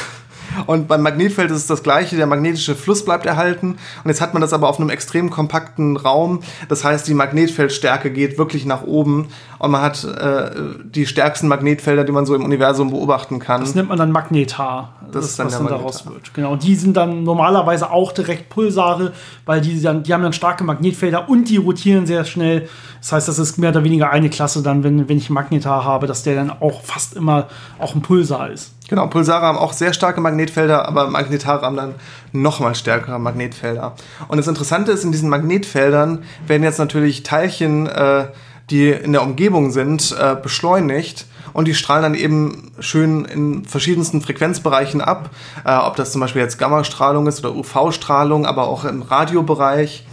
und 0.65 0.87
beim 0.87 1.01
Magnetfeld 1.01 1.51
ist 1.51 1.57
es 1.57 1.67
das 1.67 1.83
gleiche, 1.83 2.15
der 2.15 2.27
magnetische 2.27 2.75
Fluss 2.75 3.05
bleibt 3.05 3.25
erhalten. 3.25 3.77
Und 4.03 4.09
jetzt 4.09 4.21
hat 4.21 4.33
man 4.33 4.41
das 4.41 4.53
aber 4.53 4.69
auf 4.69 4.79
einem 4.79 4.89
extrem 4.89 5.29
kompakten 5.29 5.97
Raum. 5.97 6.41
Das 6.69 6.83
heißt, 6.83 7.07
die 7.07 7.13
Magnetfeldstärke 7.13 8.11
geht 8.11 8.37
wirklich 8.37 8.65
nach 8.65 8.83
oben 8.83 9.29
und 9.61 9.69
man 9.69 9.83
hat 9.83 10.03
äh, 10.03 10.49
die 10.83 11.05
stärksten 11.05 11.47
Magnetfelder, 11.47 12.03
die 12.03 12.11
man 12.11 12.25
so 12.25 12.33
im 12.33 12.43
Universum 12.43 12.89
beobachten 12.89 13.37
kann. 13.37 13.61
Das 13.61 13.75
nennt 13.75 13.89
man 13.89 13.97
dann 13.99 14.11
Magnetar. 14.11 14.95
Das, 15.03 15.11
das 15.11 15.25
ist 15.25 15.39
dann 15.39 15.47
was 15.47 15.57
dann 15.59 15.67
daraus 15.67 16.05
wird. 16.07 16.33
Genau. 16.33 16.53
Und 16.53 16.63
die 16.63 16.73
sind 16.73 16.97
dann 16.97 17.23
normalerweise 17.23 17.91
auch 17.91 18.11
direkt 18.11 18.49
Pulsare, 18.49 19.11
weil 19.45 19.61
die 19.61 19.79
dann, 19.79 20.01
die 20.01 20.15
haben 20.15 20.23
dann 20.23 20.33
starke 20.33 20.63
Magnetfelder 20.63 21.29
und 21.29 21.47
die 21.47 21.57
rotieren 21.57 22.07
sehr 22.07 22.25
schnell. 22.25 22.69
Das 23.01 23.11
heißt, 23.11 23.27
das 23.27 23.37
ist 23.37 23.59
mehr 23.59 23.69
oder 23.69 23.83
weniger 23.83 24.09
eine 24.09 24.31
Klasse 24.31 24.63
dann, 24.63 24.83
wenn, 24.83 25.07
wenn 25.07 25.17
ich 25.17 25.29
Magnetar 25.29 25.85
habe, 25.85 26.07
dass 26.07 26.23
der 26.23 26.33
dann 26.33 26.49
auch 26.49 26.81
fast 26.81 27.15
immer 27.15 27.47
auch 27.77 27.93
ein 27.93 28.01
Pulsar 28.01 28.49
ist. 28.49 28.73
Genau, 28.89 29.05
Pulsare 29.07 29.45
haben 29.45 29.59
auch 29.59 29.73
sehr 29.73 29.93
starke 29.93 30.21
Magnetfelder, 30.21 30.87
aber 30.87 31.07
Magnetare 31.07 31.61
haben 31.61 31.75
dann 31.75 31.93
nochmal 32.31 32.73
stärkere 32.73 33.19
Magnetfelder. 33.19 33.93
Und 34.27 34.37
das 34.37 34.47
Interessante 34.47 34.91
ist, 34.91 35.03
in 35.03 35.11
diesen 35.11 35.29
Magnetfeldern 35.29 36.23
werden 36.47 36.63
jetzt 36.63 36.79
natürlich 36.79 37.21
Teilchen, 37.21 37.85
äh, 37.85 38.25
die 38.69 38.89
in 38.89 39.11
der 39.11 39.23
Umgebung 39.23 39.71
sind, 39.71 40.15
äh, 40.17 40.35
beschleunigt 40.41 41.25
und 41.53 41.67
die 41.67 41.75
strahlen 41.75 42.03
dann 42.03 42.15
eben 42.15 42.71
schön 42.79 43.25
in 43.25 43.65
verschiedensten 43.65 44.21
Frequenzbereichen 44.21 45.01
ab, 45.01 45.29
äh, 45.65 45.75
ob 45.75 45.95
das 45.95 46.11
zum 46.11 46.21
Beispiel 46.21 46.41
jetzt 46.41 46.57
Gammastrahlung 46.57 47.27
ist 47.27 47.43
oder 47.43 47.55
UV-Strahlung, 47.55 48.45
aber 48.45 48.67
auch 48.67 48.85
im 48.85 49.01
Radiobereich. 49.01 50.05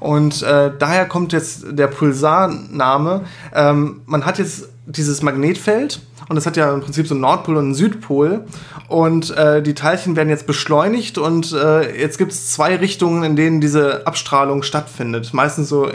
Und 0.00 0.42
äh, 0.42 0.72
daher 0.76 1.06
kommt 1.06 1.32
jetzt 1.32 1.64
der 1.70 1.86
Pulsarname. 1.86 3.22
Ähm, 3.54 4.00
man 4.06 4.26
hat 4.26 4.38
jetzt 4.38 4.68
dieses 4.84 5.22
Magnetfeld 5.22 6.00
und 6.28 6.36
das 6.36 6.46
hat 6.46 6.56
ja 6.56 6.72
im 6.72 6.80
Prinzip 6.80 7.06
so 7.06 7.14
einen 7.14 7.20
Nordpol 7.20 7.56
und 7.56 7.66
einen 7.66 7.74
Südpol. 7.74 8.44
Und 8.88 9.36
äh, 9.36 9.62
die 9.62 9.74
Teilchen 9.74 10.16
werden 10.16 10.28
jetzt 10.28 10.46
beschleunigt 10.46 11.18
und 11.18 11.52
äh, 11.52 12.00
jetzt 12.00 12.18
gibt 12.18 12.32
es 12.32 12.52
zwei 12.52 12.76
Richtungen, 12.76 13.22
in 13.22 13.36
denen 13.36 13.60
diese 13.60 14.06
Abstrahlung 14.06 14.62
stattfindet. 14.62 15.32
Meistens 15.34 15.68
so 15.68 15.88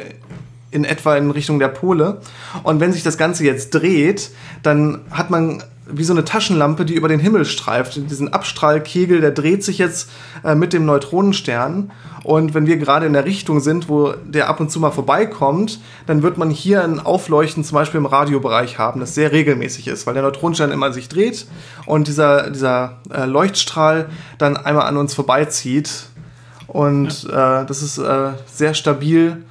in 0.72 0.86
etwa 0.86 1.16
in 1.16 1.32
Richtung 1.32 1.60
der 1.60 1.68
Pole. 1.68 2.22
Und 2.64 2.80
wenn 2.80 2.94
sich 2.94 3.04
das 3.04 3.18
Ganze 3.18 3.44
jetzt 3.44 3.72
dreht, 3.72 4.32
dann 4.64 5.02
hat 5.12 5.30
man 5.30 5.64
wie 5.94 6.04
so 6.04 6.14
eine 6.14 6.24
Taschenlampe, 6.24 6.86
die 6.86 6.96
über 6.96 7.08
den 7.08 7.20
Himmel 7.20 7.46
streift. 7.46 7.96
Diesen 8.10 8.32
Abstrahlkegel, 8.32 9.22
der 9.22 9.32
dreht 9.32 9.64
sich 9.64 9.78
jetzt 9.78 10.10
äh, 10.44 10.56
mit 10.56 10.74
dem 10.74 10.86
Neutronenstern. 10.86 11.92
Und 12.24 12.54
wenn 12.54 12.68
wir 12.68 12.78
gerade 12.78 13.06
in 13.06 13.14
der 13.14 13.26
Richtung 13.26 13.60
sind, 13.60 13.90
wo 13.90 14.12
der 14.12 14.48
ab 14.48 14.60
und 14.60 14.72
zu 14.72 14.80
mal 14.80 14.92
vorbeikommt, 14.92 15.80
dann 16.06 16.24
wird 16.24 16.38
man 16.38 16.50
hier 16.50 16.84
ein 16.84 17.00
Aufleuchten 17.00 17.64
zum 17.64 17.76
Beispiel 17.76 17.98
im 17.98 18.06
Radiobereich 18.06 18.78
haben, 18.78 19.00
das 19.00 19.16
sehr 19.16 19.32
regelmäßig 19.32 19.88
ist, 19.88 20.06
weil 20.06 20.14
der 20.14 20.24
Neutronenstern 20.24 20.72
immer 20.72 20.94
sich 20.94 21.10
dreht 21.10 21.48
und 21.86 22.08
dieser, 22.08 22.52
dieser 22.52 23.00
äh, 23.12 23.26
Leuchtstrahl 23.26 24.10
dann 24.38 24.56
einmal 24.56 24.86
an 24.86 24.98
uns 24.98 25.14
vorbeizieht. 25.14 26.06
Und 26.68 27.24
ja. 27.24 27.64
äh, 27.64 27.66
das 27.66 27.82
ist 27.82 27.98
äh, 27.98 28.32
sehr 28.46 28.76
stabil. 28.76 29.44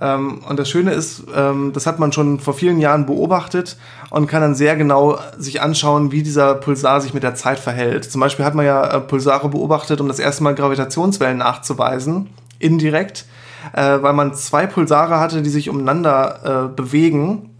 Ähm, 0.00 0.40
und 0.48 0.58
das 0.58 0.68
Schöne 0.68 0.92
ist, 0.92 1.24
ähm, 1.34 1.72
das 1.72 1.86
hat 1.86 1.98
man 1.98 2.12
schon 2.12 2.38
vor 2.38 2.54
vielen 2.54 2.78
Jahren 2.78 3.06
beobachtet 3.06 3.76
und 4.10 4.26
kann 4.26 4.40
dann 4.40 4.54
sehr 4.54 4.76
genau 4.76 5.18
sich 5.36 5.60
anschauen, 5.60 6.12
wie 6.12 6.22
dieser 6.22 6.54
Pulsar 6.54 7.00
sich 7.00 7.14
mit 7.14 7.22
der 7.22 7.34
Zeit 7.34 7.58
verhält. 7.58 8.04
Zum 8.10 8.20
Beispiel 8.20 8.44
hat 8.44 8.54
man 8.54 8.66
ja 8.66 8.84
äh, 8.86 9.00
Pulsare 9.00 9.48
beobachtet, 9.48 10.00
um 10.00 10.08
das 10.08 10.18
erste 10.18 10.44
Mal 10.44 10.54
Gravitationswellen 10.54 11.38
nachzuweisen, 11.38 12.28
indirekt, 12.58 13.26
äh, 13.72 13.98
weil 14.00 14.12
man 14.12 14.34
zwei 14.34 14.66
Pulsare 14.66 15.18
hatte, 15.18 15.42
die 15.42 15.50
sich 15.50 15.68
umeinander 15.68 16.68
äh, 16.70 16.74
bewegen 16.74 17.50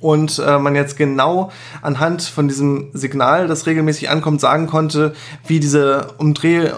und 0.00 0.38
man 0.38 0.74
jetzt 0.74 0.96
genau 0.96 1.50
anhand 1.82 2.22
von 2.22 2.48
diesem 2.48 2.88
Signal, 2.94 3.48
das 3.48 3.66
regelmäßig 3.66 4.08
ankommt, 4.08 4.40
sagen 4.40 4.66
konnte, 4.66 5.12
wie 5.46 5.60
diese 5.60 6.14
Umdreh, 6.16 6.70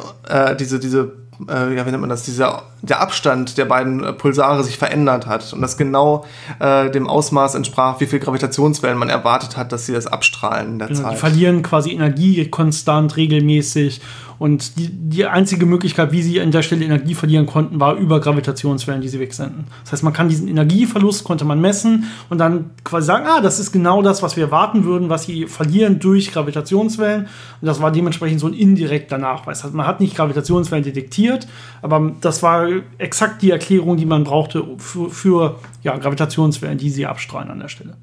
diese, 0.58 0.80
diese 0.80 1.21
äh, 1.48 1.74
ja, 1.74 1.86
wie 1.86 1.90
nennt 1.90 2.00
man 2.00 2.10
das, 2.10 2.22
dieser, 2.22 2.64
der 2.82 3.00
Abstand 3.00 3.58
der 3.58 3.64
beiden 3.64 4.02
äh, 4.02 4.12
Pulsare 4.12 4.62
sich 4.64 4.78
verändert 4.78 5.26
hat 5.26 5.52
und 5.52 5.60
das 5.60 5.76
genau 5.76 6.24
äh, 6.58 6.90
dem 6.90 7.08
Ausmaß 7.08 7.54
entsprach, 7.54 8.00
wie 8.00 8.06
viel 8.06 8.18
Gravitationswellen 8.18 8.98
man 8.98 9.08
erwartet 9.08 9.56
hat, 9.56 9.72
dass 9.72 9.86
sie 9.86 9.92
das 9.92 10.06
abstrahlen 10.06 10.72
in 10.72 10.78
der 10.78 10.88
genau, 10.88 11.02
Zeit. 11.02 11.12
Die 11.12 11.16
verlieren 11.16 11.62
quasi 11.62 11.92
Energie 11.92 12.48
konstant, 12.48 13.16
regelmäßig 13.16 14.00
und 14.42 14.76
die, 14.76 14.88
die 14.90 15.24
einzige 15.24 15.66
Möglichkeit, 15.66 16.10
wie 16.10 16.20
sie 16.20 16.40
an 16.40 16.50
der 16.50 16.62
Stelle 16.62 16.84
Energie 16.84 17.14
verlieren 17.14 17.46
konnten, 17.46 17.78
war 17.78 17.94
über 17.94 18.18
Gravitationswellen, 18.18 19.00
die 19.00 19.06
sie 19.06 19.20
wegsenden. 19.20 19.66
Das 19.84 19.92
heißt, 19.92 20.02
man 20.02 20.12
kann 20.12 20.28
diesen 20.28 20.48
Energieverlust 20.48 21.22
konnte 21.22 21.44
man 21.44 21.60
messen 21.60 22.06
und 22.28 22.38
dann 22.38 22.70
quasi 22.82 23.06
sagen, 23.06 23.24
ah, 23.28 23.40
das 23.40 23.60
ist 23.60 23.70
genau 23.70 24.02
das, 24.02 24.20
was 24.20 24.34
wir 24.34 24.46
erwarten 24.46 24.82
würden, 24.82 25.08
was 25.08 25.26
sie 25.26 25.46
verlieren 25.46 26.00
durch 26.00 26.32
Gravitationswellen. 26.32 27.28
Und 27.60 27.66
das 27.66 27.80
war 27.80 27.92
dementsprechend 27.92 28.40
so 28.40 28.48
ein 28.48 28.54
indirekter 28.54 29.16
Nachweis. 29.16 29.62
Also 29.62 29.76
man 29.76 29.86
hat 29.86 30.00
nicht 30.00 30.16
Gravitationswellen 30.16 30.82
detektiert, 30.82 31.46
aber 31.80 32.10
das 32.20 32.42
war 32.42 32.66
exakt 32.98 33.42
die 33.42 33.52
Erklärung, 33.52 33.96
die 33.96 34.06
man 34.06 34.24
brauchte 34.24 34.64
für, 34.78 35.08
für 35.08 35.60
ja, 35.84 35.96
Gravitationswellen, 35.96 36.78
die 36.78 36.90
sie 36.90 37.06
abstrahlen 37.06 37.48
an 37.48 37.60
der 37.60 37.68
Stelle. 37.68 37.94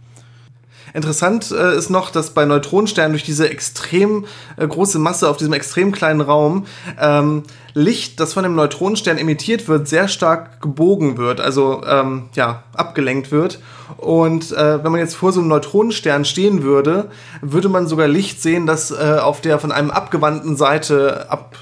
Interessant 0.93 1.51
äh, 1.51 1.77
ist 1.77 1.89
noch, 1.89 2.09
dass 2.09 2.31
bei 2.31 2.45
Neutronensternen 2.45 3.13
durch 3.13 3.23
diese 3.23 3.49
extrem 3.49 4.25
äh, 4.57 4.67
große 4.67 4.99
Masse 4.99 5.29
auf 5.29 5.37
diesem 5.37 5.53
extrem 5.53 5.91
kleinen 5.91 6.21
Raum 6.21 6.65
ähm, 6.99 7.43
Licht, 7.73 8.19
das 8.19 8.33
von 8.33 8.43
dem 8.43 8.55
Neutronenstern 8.55 9.17
emittiert 9.17 9.67
wird, 9.67 9.87
sehr 9.87 10.07
stark 10.07 10.61
gebogen 10.61 11.17
wird, 11.17 11.39
also 11.39 11.83
ähm, 11.87 12.29
ja, 12.33 12.63
abgelenkt 12.73 13.31
wird. 13.31 13.59
Und 13.97 14.51
äh, 14.51 14.83
wenn 14.83 14.91
man 14.91 14.99
jetzt 14.99 15.15
vor 15.15 15.31
so 15.31 15.39
einem 15.39 15.49
Neutronenstern 15.49 16.25
stehen 16.25 16.63
würde, 16.63 17.09
würde 17.41 17.69
man 17.69 17.87
sogar 17.87 18.07
Licht 18.07 18.41
sehen, 18.41 18.65
das 18.65 18.91
äh, 18.91 19.17
auf 19.21 19.41
der 19.41 19.59
von 19.59 19.71
einem 19.71 19.91
abgewandten 19.91 20.55
Seite 20.57 21.29
ab 21.29 21.55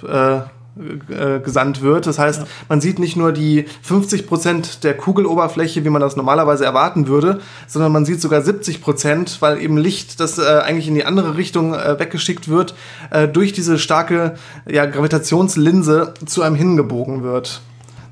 äh, 1.10 1.40
gesandt 1.40 1.82
wird. 1.82 2.08
Das 2.08 2.20
heißt, 2.20 2.42
ja. 2.42 2.48
man 2.70 2.82
sieht 2.82 3.00
nicht 3.00 3.16
nur 3.16 3.32
die 3.32 3.66
50 3.82 4.28
Prozent 4.28 4.84
der 4.84 4.96
Kugeloberfläche, 4.96 5.84
wie 5.84 5.90
man 5.90 6.02
das 6.02 6.16
normalerweise 6.16 6.66
erwarten 6.66 7.08
würde, 7.08 7.40
sondern 7.68 7.92
man 7.92 8.06
sieht 8.06 8.22
sogar 8.22 8.42
70 8.42 8.82
Prozent, 8.82 9.38
weil 9.42 9.62
eben 9.62 9.78
Licht, 9.78 10.20
das 10.20 10.38
äh, 10.38 10.44
eigentlich 10.44 10.88
in 10.88 10.96
die 10.96 11.06
andere 11.06 11.38
Richtung 11.38 11.74
äh, 11.74 12.00
weggeschickt 12.00 12.50
wird, 12.50 12.76
äh, 13.12 13.28
durch 13.28 13.54
diese 13.54 13.80
starke 13.80 14.36
ja, 14.68 14.86
Gravitationslinse 14.86 16.14
zu 16.26 16.42
einem 16.42 16.56
hingebogen 16.56 17.24
wird. 17.24 17.62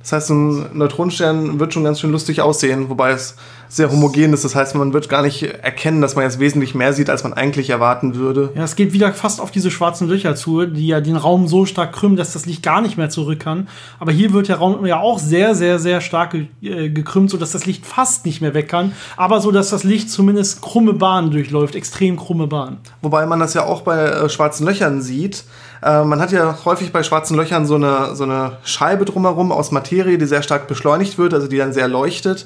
Das 0.05 0.11
heißt, 0.11 0.29
ein 0.29 0.77
Neutronenstern 0.77 1.59
wird 1.59 1.73
schon 1.73 1.83
ganz 1.83 1.99
schön 1.99 2.11
lustig 2.11 2.39
aussehen, 2.39 2.89
wobei 2.89 3.09
es 3.09 3.35
sehr 3.69 3.91
homogen 3.91 4.33
ist. 4.33 4.45
Das 4.45 4.53
heißt, 4.53 4.75
man 4.75 4.93
wird 4.93 5.09
gar 5.09 5.23
nicht 5.23 5.41
erkennen, 5.41 5.99
dass 5.99 6.15
man 6.15 6.25
jetzt 6.25 6.37
wesentlich 6.37 6.75
mehr 6.75 6.93
sieht, 6.93 7.09
als 7.09 7.23
man 7.23 7.33
eigentlich 7.33 7.71
erwarten 7.71 8.13
würde. 8.13 8.51
Ja, 8.53 8.63
es 8.63 8.75
geht 8.75 8.93
wieder 8.93 9.11
fast 9.13 9.41
auf 9.41 9.49
diese 9.49 9.71
schwarzen 9.71 10.07
Löcher 10.07 10.35
zu, 10.35 10.67
die 10.67 10.85
ja 10.85 11.01
den 11.01 11.15
Raum 11.15 11.47
so 11.47 11.65
stark 11.65 11.93
krümmen, 11.93 12.17
dass 12.17 12.33
das 12.33 12.45
Licht 12.45 12.61
gar 12.61 12.81
nicht 12.81 12.97
mehr 12.97 13.09
zurück 13.09 13.39
kann. 13.39 13.67
Aber 13.99 14.11
hier 14.11 14.31
wird 14.31 14.47
der 14.47 14.57
Raum 14.57 14.85
ja 14.85 14.99
auch 14.99 15.17
sehr, 15.17 15.55
sehr, 15.55 15.79
sehr 15.79 16.01
stark 16.01 16.35
äh, 16.61 16.89
gekrümmt, 16.89 17.31
sodass 17.31 17.53
das 17.53 17.65
Licht 17.65 17.83
fast 17.83 18.27
nicht 18.27 18.41
mehr 18.41 18.53
weg 18.53 18.69
kann. 18.69 18.91
Aber 19.17 19.41
so, 19.41 19.49
dass 19.49 19.71
das 19.71 19.83
Licht 19.83 20.11
zumindest 20.11 20.61
krumme 20.61 20.93
Bahnen 20.93 21.31
durchläuft, 21.31 21.73
extrem 21.73 22.15
krumme 22.15 22.45
Bahnen. 22.45 22.77
Wobei 23.01 23.25
man 23.25 23.39
das 23.39 23.55
ja 23.55 23.65
auch 23.65 23.81
bei 23.81 24.03
äh, 24.03 24.29
schwarzen 24.29 24.67
Löchern 24.67 25.01
sieht. 25.01 25.45
Äh, 25.83 26.03
man 26.03 26.19
hat 26.19 26.31
ja 26.31 26.57
häufig 26.65 26.91
bei 26.91 27.03
schwarzen 27.03 27.35
Löchern 27.35 27.65
so 27.65 27.75
eine, 27.75 28.15
so 28.15 28.23
eine 28.23 28.57
Scheibe 28.63 29.05
drumherum 29.05 29.51
aus 29.51 29.71
Materie, 29.71 30.17
die 30.17 30.25
sehr 30.25 30.43
stark 30.43 30.67
beschleunigt 30.67 31.17
wird, 31.17 31.33
also 31.33 31.47
die 31.47 31.57
dann 31.57 31.73
sehr 31.73 31.87
leuchtet. 31.87 32.45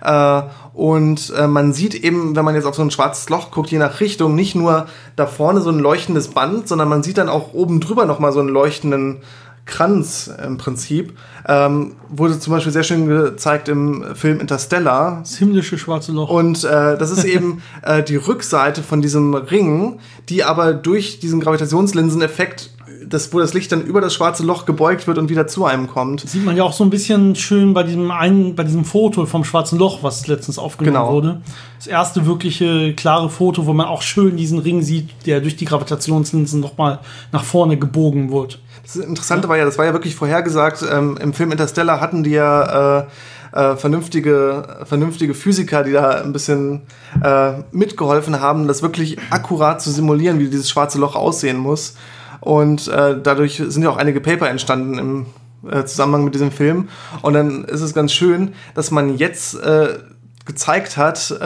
Äh, 0.00 0.42
und 0.74 1.32
äh, 1.36 1.48
man 1.48 1.72
sieht 1.72 1.94
eben, 1.94 2.36
wenn 2.36 2.44
man 2.44 2.54
jetzt 2.54 2.66
auf 2.66 2.76
so 2.76 2.82
ein 2.82 2.90
schwarzes 2.90 3.28
Loch 3.30 3.50
guckt, 3.50 3.70
je 3.70 3.78
nach 3.78 4.00
Richtung, 4.00 4.34
nicht 4.34 4.54
nur 4.54 4.86
da 5.16 5.26
vorne 5.26 5.60
so 5.60 5.70
ein 5.70 5.80
leuchtendes 5.80 6.28
Band, 6.28 6.68
sondern 6.68 6.88
man 6.88 7.02
sieht 7.02 7.18
dann 7.18 7.28
auch 7.28 7.52
oben 7.52 7.80
drüber 7.80 8.06
nochmal 8.06 8.32
so 8.32 8.40
einen 8.40 8.48
leuchtenden 8.48 9.18
Kranz 9.68 10.30
im 10.44 10.58
Prinzip. 10.58 11.16
Ähm, 11.46 11.92
wurde 12.08 12.40
zum 12.40 12.52
Beispiel 12.52 12.72
sehr 12.72 12.82
schön 12.82 13.06
gezeigt 13.06 13.68
im 13.68 14.04
Film 14.14 14.40
Interstellar. 14.40 15.20
Das 15.20 15.36
himmlische 15.36 15.78
schwarze 15.78 16.10
Loch. 16.10 16.30
Und 16.30 16.64
äh, 16.64 16.98
das 16.98 17.10
ist 17.10 17.24
eben 17.24 17.62
äh, 17.82 18.02
die 18.02 18.16
Rückseite 18.16 18.82
von 18.82 19.00
diesem 19.00 19.34
Ring, 19.34 20.00
die 20.28 20.42
aber 20.42 20.72
durch 20.72 21.20
diesen 21.20 21.40
Gravitationslinseneffekt 21.40 22.70
das, 23.06 23.32
wo 23.32 23.38
das 23.38 23.54
Licht 23.54 23.72
dann 23.72 23.82
über 23.82 24.00
das 24.00 24.14
schwarze 24.14 24.42
Loch 24.42 24.66
gebeugt 24.66 25.06
wird 25.06 25.18
und 25.18 25.28
wieder 25.28 25.46
zu 25.46 25.64
einem 25.64 25.86
kommt. 25.86 26.24
Das 26.24 26.32
sieht 26.32 26.44
man 26.44 26.56
ja 26.56 26.64
auch 26.64 26.72
so 26.72 26.84
ein 26.84 26.90
bisschen 26.90 27.34
schön 27.34 27.74
bei 27.74 27.82
diesem 27.82 28.10
einen, 28.10 28.54
bei 28.54 28.64
diesem 28.64 28.84
Foto 28.84 29.26
vom 29.26 29.44
schwarzen 29.44 29.78
Loch, 29.78 30.02
was 30.02 30.26
letztens 30.26 30.58
aufgenommen 30.58 30.96
genau. 30.96 31.12
wurde. 31.12 31.40
Das 31.78 31.86
erste 31.86 32.26
wirkliche 32.26 32.94
klare 32.94 33.30
Foto, 33.30 33.66
wo 33.66 33.72
man 33.72 33.86
auch 33.86 34.02
schön 34.02 34.36
diesen 34.36 34.58
Ring 34.58 34.82
sieht, 34.82 35.10
der 35.26 35.40
durch 35.40 35.56
die 35.56 35.64
Gravitationslinsen 35.64 36.60
nochmal 36.60 37.00
nach 37.32 37.44
vorne 37.44 37.76
gebogen 37.76 38.32
wird. 38.32 38.58
Das 38.88 38.96
Interessante 38.96 39.50
war 39.50 39.58
ja, 39.58 39.66
das 39.66 39.76
war 39.76 39.84
ja 39.84 39.92
wirklich 39.92 40.14
vorhergesagt. 40.16 40.82
Ähm, 40.90 41.18
Im 41.20 41.34
Film 41.34 41.52
Interstellar 41.52 42.00
hatten 42.00 42.24
die 42.24 42.30
ja 42.30 43.00
äh, 43.00 43.04
äh, 43.52 43.76
vernünftige, 43.76 44.78
vernünftige 44.84 45.34
Physiker, 45.34 45.84
die 45.84 45.92
da 45.92 46.22
ein 46.22 46.32
bisschen 46.32 46.82
äh, 47.22 47.52
mitgeholfen 47.70 48.40
haben, 48.40 48.66
das 48.66 48.80
wirklich 48.80 49.18
akkurat 49.28 49.82
zu 49.82 49.90
simulieren, 49.90 50.38
wie 50.38 50.48
dieses 50.48 50.70
schwarze 50.70 50.98
Loch 50.98 51.16
aussehen 51.16 51.58
muss. 51.58 51.96
Und 52.40 52.88
äh, 52.88 53.20
dadurch 53.22 53.62
sind 53.66 53.82
ja 53.82 53.90
auch 53.90 53.98
einige 53.98 54.22
Paper 54.22 54.48
entstanden 54.48 54.98
im 54.98 55.26
äh, 55.70 55.84
Zusammenhang 55.84 56.24
mit 56.24 56.34
diesem 56.34 56.50
Film. 56.50 56.88
Und 57.20 57.34
dann 57.34 57.64
ist 57.64 57.82
es 57.82 57.92
ganz 57.92 58.12
schön, 58.12 58.54
dass 58.74 58.90
man 58.90 59.18
jetzt 59.18 59.54
äh, 59.60 59.98
gezeigt 60.46 60.96
hat, 60.96 61.38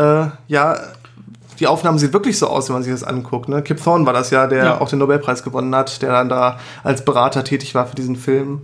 ja, 0.47 0.77
die 1.63 1.69
Aufnahme 1.69 1.97
sieht 2.01 2.13
wirklich 2.13 2.39
so 2.39 2.49
aus, 2.49 2.69
wenn 2.69 2.75
man 2.75 2.83
sich 2.83 2.93
das 2.93 3.05
anguckt. 3.05 3.49
Ne? 3.49 3.63
Kip 3.63 3.81
Thorne 3.83 4.05
war 4.05 4.13
das 4.13 4.31
ja, 4.31 4.49
der 4.49 4.65
ja. 4.65 4.81
auch 4.81 4.89
den 4.89 4.99
Nobelpreis 4.99 5.45
gewonnen 5.45 5.73
hat, 5.77 6.03
der 6.03 6.11
dann 6.11 6.29
da 6.29 6.59
als 6.83 7.05
Berater 7.05 7.45
tätig 7.45 7.77
war 7.77 7.87
für 7.87 7.95
diesen 7.95 8.17
Film. 8.17 8.63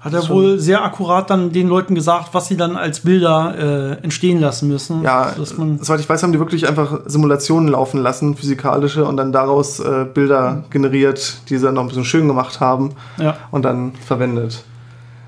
Hat 0.00 0.14
er 0.14 0.26
wohl 0.30 0.58
sehr 0.58 0.82
akkurat 0.82 1.28
dann 1.28 1.52
den 1.52 1.68
Leuten 1.68 1.94
gesagt, 1.94 2.30
was 2.32 2.48
sie 2.48 2.56
dann 2.56 2.76
als 2.76 3.00
Bilder 3.00 3.98
äh, 4.00 4.02
entstehen 4.02 4.40
lassen 4.40 4.68
müssen. 4.68 5.02
Ja, 5.02 5.32
soweit 5.36 6.00
ich 6.00 6.08
weiß, 6.08 6.22
haben 6.22 6.32
die 6.32 6.38
wirklich 6.38 6.66
einfach 6.66 7.00
Simulationen 7.04 7.68
laufen 7.68 8.00
lassen, 8.02 8.34
physikalische, 8.34 9.04
und 9.04 9.18
dann 9.18 9.32
daraus 9.32 9.80
äh, 9.80 10.06
Bilder 10.12 10.64
generiert, 10.70 11.38
die 11.48 11.58
sie 11.58 11.64
dann 11.64 11.74
noch 11.74 11.82
ein 11.82 11.88
bisschen 11.88 12.04
schön 12.04 12.28
gemacht 12.28 12.60
haben 12.60 12.92
ja. 13.18 13.36
und 13.50 13.62
dann 13.64 13.92
verwendet. 13.94 14.64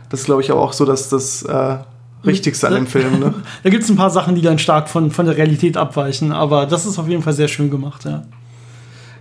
Das 0.08 0.20
ist, 0.20 0.26
glaube 0.26 0.40
ich, 0.40 0.52
auch 0.52 0.72
so, 0.72 0.84
dass 0.86 1.08
das 1.10 1.42
äh, 1.42 1.76
Richtigste 2.24 2.66
an 2.68 2.74
dem 2.74 2.86
Film. 2.86 3.20
Ne? 3.20 3.34
da 3.62 3.70
gibt 3.70 3.84
es 3.84 3.90
ein 3.90 3.96
paar 3.96 4.10
Sachen, 4.10 4.34
die 4.34 4.42
dann 4.42 4.58
stark 4.58 4.88
von, 4.88 5.10
von 5.10 5.26
der 5.26 5.36
Realität 5.36 5.76
abweichen, 5.76 6.32
aber 6.32 6.66
das 6.66 6.86
ist 6.86 6.98
auf 6.98 7.08
jeden 7.08 7.22
Fall 7.22 7.34
sehr 7.34 7.48
schön 7.48 7.70
gemacht, 7.70 8.04
ja. 8.04 8.22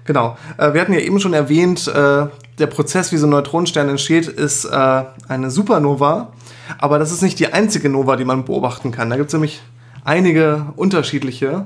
Genau. 0.05 0.37
Äh, 0.57 0.73
wir 0.73 0.81
hatten 0.81 0.93
ja 0.93 0.99
eben 0.99 1.19
schon 1.19 1.33
erwähnt, 1.33 1.87
äh, 1.87 2.27
der 2.59 2.67
Prozess, 2.67 3.11
wie 3.11 3.17
so 3.17 3.27
ein 3.27 3.31
Neutronenstern 3.31 3.89
entsteht, 3.89 4.27
ist 4.27 4.65
äh, 4.65 5.03
eine 5.27 5.51
Supernova. 5.51 6.31
Aber 6.77 6.99
das 6.99 7.11
ist 7.11 7.21
nicht 7.21 7.39
die 7.39 7.51
einzige 7.51 7.89
Nova, 7.89 8.15
die 8.15 8.25
man 8.25 8.45
beobachten 8.45 8.91
kann. 8.91 9.09
Da 9.09 9.17
gibt 9.17 9.27
es 9.27 9.33
nämlich 9.33 9.61
einige 10.03 10.67
unterschiedliche. 10.75 11.65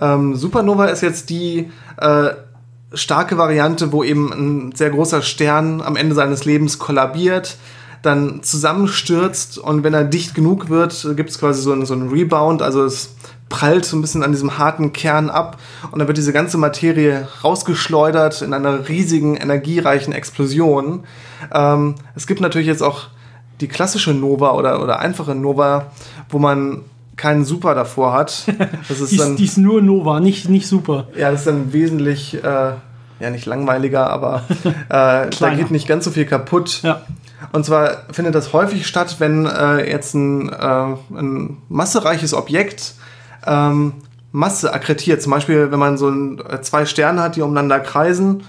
Ähm, 0.00 0.34
Supernova 0.36 0.86
ist 0.86 1.00
jetzt 1.00 1.30
die 1.30 1.70
starke 2.92 3.38
Variante, 3.38 3.90
wo 3.90 4.04
eben 4.04 4.32
ein 4.32 4.72
sehr 4.74 4.90
großer 4.90 5.22
Stern 5.22 5.80
am 5.80 5.96
Ende 5.96 6.14
seines 6.14 6.44
Lebens 6.44 6.78
kollabiert, 6.78 7.56
dann 8.02 8.42
zusammenstürzt 8.42 9.58
und 9.58 9.84
wenn 9.84 9.94
er 9.94 10.04
dicht 10.04 10.34
genug 10.34 10.68
wird, 10.68 11.06
gibt 11.16 11.30
es 11.30 11.38
quasi 11.38 11.62
so 11.62 11.72
einen, 11.72 11.86
so 11.86 11.94
einen 11.94 12.08
Rebound, 12.08 12.62
also 12.62 12.84
es 12.84 13.16
prallt 13.48 13.84
so 13.84 13.96
ein 13.96 14.00
bisschen 14.00 14.22
an 14.22 14.32
diesem 14.32 14.58
harten 14.58 14.92
Kern 14.92 15.30
ab 15.30 15.58
und 15.90 15.98
dann 15.98 16.08
wird 16.08 16.18
diese 16.18 16.32
ganze 16.32 16.58
Materie 16.58 17.28
rausgeschleudert 17.44 18.42
in 18.42 18.52
einer 18.52 18.88
riesigen, 18.88 19.36
energiereichen 19.36 20.12
Explosion. 20.12 21.04
Ähm, 21.52 21.94
es 22.14 22.26
gibt 22.26 22.40
natürlich 22.40 22.66
jetzt 22.66 22.82
auch 22.82 23.04
die 23.60 23.68
klassische 23.68 24.12
Nova 24.12 24.52
oder, 24.52 24.82
oder 24.82 24.98
einfache 24.98 25.34
Nova, 25.34 25.92
wo 26.28 26.38
man 26.38 26.82
keinen 27.16 27.44
Super 27.44 27.74
davor 27.74 28.12
hat. 28.12 28.44
Das 28.88 29.00
ist 29.00 29.18
dann, 29.18 29.36
die 29.36 29.44
ist 29.44 29.58
nur 29.58 29.82
Nova, 29.82 30.20
nicht, 30.20 30.48
nicht 30.48 30.66
Super. 30.66 31.08
Ja, 31.16 31.30
das 31.30 31.40
ist 31.40 31.46
dann 31.46 31.72
wesentlich, 31.72 32.42
äh, 32.42 32.72
ja 33.20 33.30
nicht 33.30 33.46
langweiliger, 33.46 34.08
aber 34.10 34.44
äh, 34.64 35.30
da 35.30 35.54
geht 35.54 35.70
nicht 35.70 35.88
ganz 35.88 36.04
so 36.04 36.10
viel 36.10 36.26
kaputt. 36.26 36.82
Ja. 36.82 37.02
Und 37.52 37.64
zwar 37.64 38.04
findet 38.12 38.34
das 38.34 38.52
häufig 38.52 38.86
statt, 38.86 39.16
wenn 39.18 39.46
äh, 39.46 39.90
jetzt 39.90 40.14
ein, 40.14 40.48
äh, 40.50 40.96
ein 41.18 41.58
massereiches 41.68 42.34
Objekt 42.34 42.94
ähm, 43.46 43.94
Masse 44.32 44.72
akkretiert. 44.72 45.22
Zum 45.22 45.32
Beispiel, 45.32 45.70
wenn 45.70 45.78
man 45.78 45.96
so 45.96 46.08
ein, 46.08 46.40
äh, 46.40 46.60
zwei 46.60 46.84
Sterne 46.84 47.22
hat, 47.22 47.36
die 47.36 47.42
umeinander 47.42 47.80
kreisen 47.80 48.44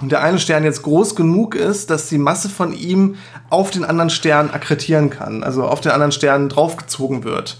und 0.00 0.12
der 0.12 0.22
eine 0.22 0.38
Stern 0.38 0.64
jetzt 0.64 0.82
groß 0.82 1.16
genug 1.16 1.54
ist, 1.54 1.90
dass 1.90 2.08
die 2.08 2.18
Masse 2.18 2.48
von 2.48 2.72
ihm 2.72 3.16
auf 3.50 3.70
den 3.70 3.84
anderen 3.84 4.10
Stern 4.10 4.50
akkretieren 4.50 5.10
kann, 5.10 5.42
also 5.42 5.64
auf 5.64 5.80
den 5.80 5.92
anderen 5.92 6.12
Stern 6.12 6.48
draufgezogen 6.48 7.24
wird. 7.24 7.58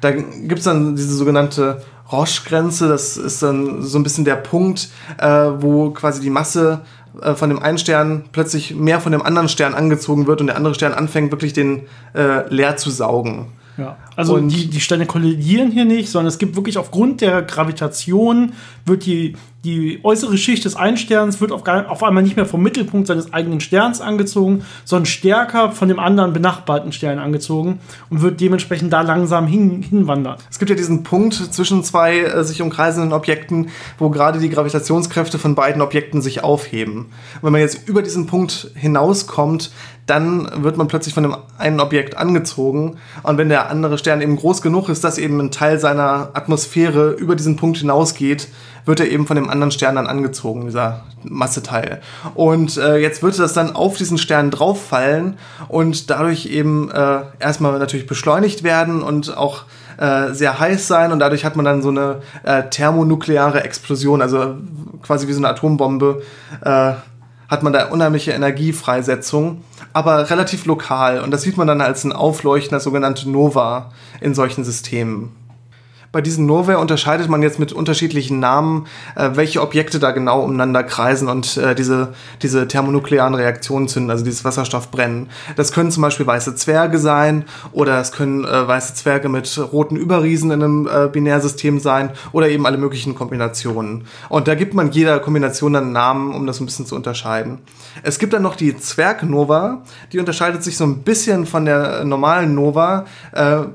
Da 0.00 0.12
gibt 0.12 0.58
es 0.58 0.64
dann 0.64 0.96
diese 0.96 1.14
sogenannte 1.14 1.82
Roche-Grenze, 2.10 2.88
das 2.88 3.16
ist 3.16 3.42
dann 3.42 3.82
so 3.82 3.98
ein 3.98 4.02
bisschen 4.02 4.24
der 4.24 4.36
Punkt, 4.36 4.88
äh, 5.18 5.26
wo 5.26 5.90
quasi 5.90 6.20
die 6.20 6.30
Masse 6.30 6.80
äh, 7.20 7.34
von 7.34 7.50
dem 7.50 7.62
einen 7.62 7.78
Stern 7.78 8.24
plötzlich 8.32 8.74
mehr 8.74 9.00
von 9.00 9.12
dem 9.12 9.22
anderen 9.22 9.48
Stern 9.48 9.74
angezogen 9.74 10.26
wird 10.26 10.40
und 10.40 10.46
der 10.46 10.56
andere 10.56 10.74
Stern 10.74 10.94
anfängt 10.94 11.30
wirklich 11.30 11.52
den 11.52 11.82
äh, 12.14 12.48
leer 12.52 12.76
zu 12.76 12.90
saugen. 12.90 13.46
Ja. 13.78 13.96
Also 14.16 14.34
und 14.34 14.48
die, 14.48 14.66
die 14.66 14.80
Sterne 14.80 15.06
kollidieren 15.06 15.70
hier 15.70 15.84
nicht, 15.84 16.10
sondern 16.10 16.26
es 16.26 16.38
gibt 16.38 16.56
wirklich 16.56 16.78
aufgrund 16.78 17.20
der 17.20 17.42
Gravitation 17.42 18.52
wird 18.84 19.06
die, 19.06 19.36
die 19.64 20.00
äußere 20.02 20.36
Schicht 20.36 20.64
des 20.64 20.74
einen 20.74 20.96
Sterns 20.96 21.40
wird 21.40 21.52
auf, 21.52 21.66
auf 21.66 22.02
einmal 22.02 22.24
nicht 22.24 22.34
mehr 22.34 22.46
vom 22.46 22.60
Mittelpunkt 22.60 23.06
seines 23.06 23.32
eigenen 23.32 23.60
Sterns 23.60 24.00
angezogen, 24.00 24.64
sondern 24.84 25.06
stärker 25.06 25.70
von 25.70 25.88
dem 25.88 26.00
anderen 26.00 26.32
benachbarten 26.32 26.90
Stern 26.90 27.20
angezogen 27.20 27.78
und 28.10 28.20
wird 28.20 28.40
dementsprechend 28.40 28.92
da 28.92 29.02
langsam 29.02 29.46
hin, 29.46 29.82
hinwandern. 29.82 30.38
Es 30.50 30.58
gibt 30.58 30.70
ja 30.70 30.76
diesen 30.76 31.04
Punkt 31.04 31.34
zwischen 31.34 31.84
zwei 31.84 32.18
äh, 32.18 32.42
sich 32.42 32.60
umkreisenden 32.60 33.12
Objekten, 33.12 33.68
wo 33.98 34.10
gerade 34.10 34.40
die 34.40 34.50
Gravitationskräfte 34.50 35.38
von 35.38 35.54
beiden 35.54 35.82
Objekten 35.82 36.20
sich 36.20 36.42
aufheben. 36.42 37.06
Und 37.36 37.42
wenn 37.42 37.52
man 37.52 37.60
jetzt 37.60 37.88
über 37.88 38.02
diesen 38.02 38.26
Punkt 38.26 38.72
hinauskommt, 38.74 39.70
dann 40.08 40.64
wird 40.64 40.76
man 40.76 40.88
plötzlich 40.88 41.14
von 41.14 41.22
dem 41.22 41.36
einen 41.58 41.80
Objekt 41.80 42.16
angezogen. 42.16 42.96
Und 43.22 43.38
wenn 43.38 43.48
der 43.48 43.70
andere 43.70 43.98
Stern 43.98 44.22
eben 44.22 44.36
groß 44.36 44.62
genug 44.62 44.88
ist, 44.88 45.04
dass 45.04 45.18
eben 45.18 45.38
ein 45.38 45.50
Teil 45.50 45.78
seiner 45.78 46.30
Atmosphäre 46.32 47.10
über 47.10 47.36
diesen 47.36 47.56
Punkt 47.56 47.78
hinausgeht, 47.78 48.48
wird 48.86 49.00
er 49.00 49.10
eben 49.10 49.26
von 49.26 49.36
dem 49.36 49.50
anderen 49.50 49.70
Stern 49.70 49.96
dann 49.96 50.06
angezogen, 50.06 50.64
dieser 50.64 51.04
Masseteil. 51.22 52.00
Und 52.34 52.78
äh, 52.78 52.96
jetzt 52.96 53.22
wird 53.22 53.38
das 53.38 53.52
dann 53.52 53.76
auf 53.76 53.98
diesen 53.98 54.16
Stern 54.16 54.50
drauffallen 54.50 55.36
und 55.68 56.08
dadurch 56.08 56.46
eben 56.46 56.90
äh, 56.90 57.20
erstmal 57.38 57.78
natürlich 57.78 58.06
beschleunigt 58.06 58.62
werden 58.62 59.02
und 59.02 59.36
auch 59.36 59.64
äh, 59.98 60.32
sehr 60.32 60.58
heiß 60.58 60.86
sein 60.86 61.12
und 61.12 61.18
dadurch 61.18 61.44
hat 61.44 61.56
man 61.56 61.66
dann 61.66 61.82
so 61.82 61.90
eine 61.90 62.22
äh, 62.44 62.62
thermonukleare 62.70 63.62
Explosion, 63.62 64.22
also 64.22 64.54
quasi 65.02 65.28
wie 65.28 65.32
so 65.32 65.40
eine 65.40 65.48
Atombombe, 65.48 66.22
äh, 66.64 66.92
hat 67.48 67.62
man 67.62 67.72
da 67.72 67.88
unheimliche 67.88 68.32
Energiefreisetzung 68.32 69.62
aber 69.92 70.30
relativ 70.30 70.64
lokal. 70.66 71.20
Und 71.20 71.30
das 71.30 71.42
sieht 71.42 71.56
man 71.56 71.66
dann 71.66 71.80
als 71.80 72.04
ein 72.04 72.12
Aufleuchten, 72.12 72.74
als 72.74 72.84
sogenannte 72.84 73.28
Nova 73.28 73.90
in 74.20 74.34
solchen 74.34 74.64
Systemen. 74.64 75.30
Bei 76.18 76.22
diesen 76.22 76.46
Novae 76.46 76.78
unterscheidet 76.78 77.28
man 77.28 77.42
jetzt 77.42 77.60
mit 77.60 77.72
unterschiedlichen 77.72 78.40
Namen, 78.40 78.88
äh, 79.14 79.30
welche 79.34 79.62
Objekte 79.62 80.00
da 80.00 80.10
genau 80.10 80.42
umeinander 80.42 80.82
kreisen 80.82 81.28
und 81.28 81.56
äh, 81.56 81.76
diese, 81.76 82.12
diese 82.42 82.66
thermonuklearen 82.66 83.36
Reaktionen 83.36 83.86
zünden, 83.86 84.10
also 84.10 84.24
dieses 84.24 84.44
Wasserstoffbrennen. 84.44 85.28
Das 85.54 85.70
können 85.70 85.92
zum 85.92 86.02
Beispiel 86.02 86.26
weiße 86.26 86.56
Zwerge 86.56 86.98
sein 86.98 87.44
oder 87.70 88.00
es 88.00 88.10
können 88.10 88.44
äh, 88.44 88.66
weiße 88.66 88.94
Zwerge 88.94 89.28
mit 89.28 89.60
roten 89.72 89.94
Überriesen 89.94 90.50
in 90.50 90.60
einem 90.60 90.88
äh, 90.88 91.06
Binärsystem 91.06 91.78
sein 91.78 92.10
oder 92.32 92.48
eben 92.48 92.66
alle 92.66 92.78
möglichen 92.78 93.14
Kombinationen. 93.14 94.06
Und 94.28 94.48
da 94.48 94.56
gibt 94.56 94.74
man 94.74 94.90
jeder 94.90 95.20
Kombination 95.20 95.74
dann 95.74 95.84
einen 95.84 95.92
Namen, 95.92 96.34
um 96.34 96.48
das 96.48 96.58
ein 96.58 96.66
bisschen 96.66 96.84
zu 96.84 96.96
unterscheiden. 96.96 97.58
Es 98.02 98.18
gibt 98.18 98.32
dann 98.32 98.42
noch 98.42 98.56
die 98.56 98.76
Zwergnova, 98.76 99.84
die 100.12 100.18
unterscheidet 100.18 100.64
sich 100.64 100.78
so 100.78 100.82
ein 100.82 101.04
bisschen 101.04 101.46
von 101.46 101.64
der 101.64 102.04
normalen 102.04 102.56
Nova. 102.56 103.04
Äh, 103.30 103.66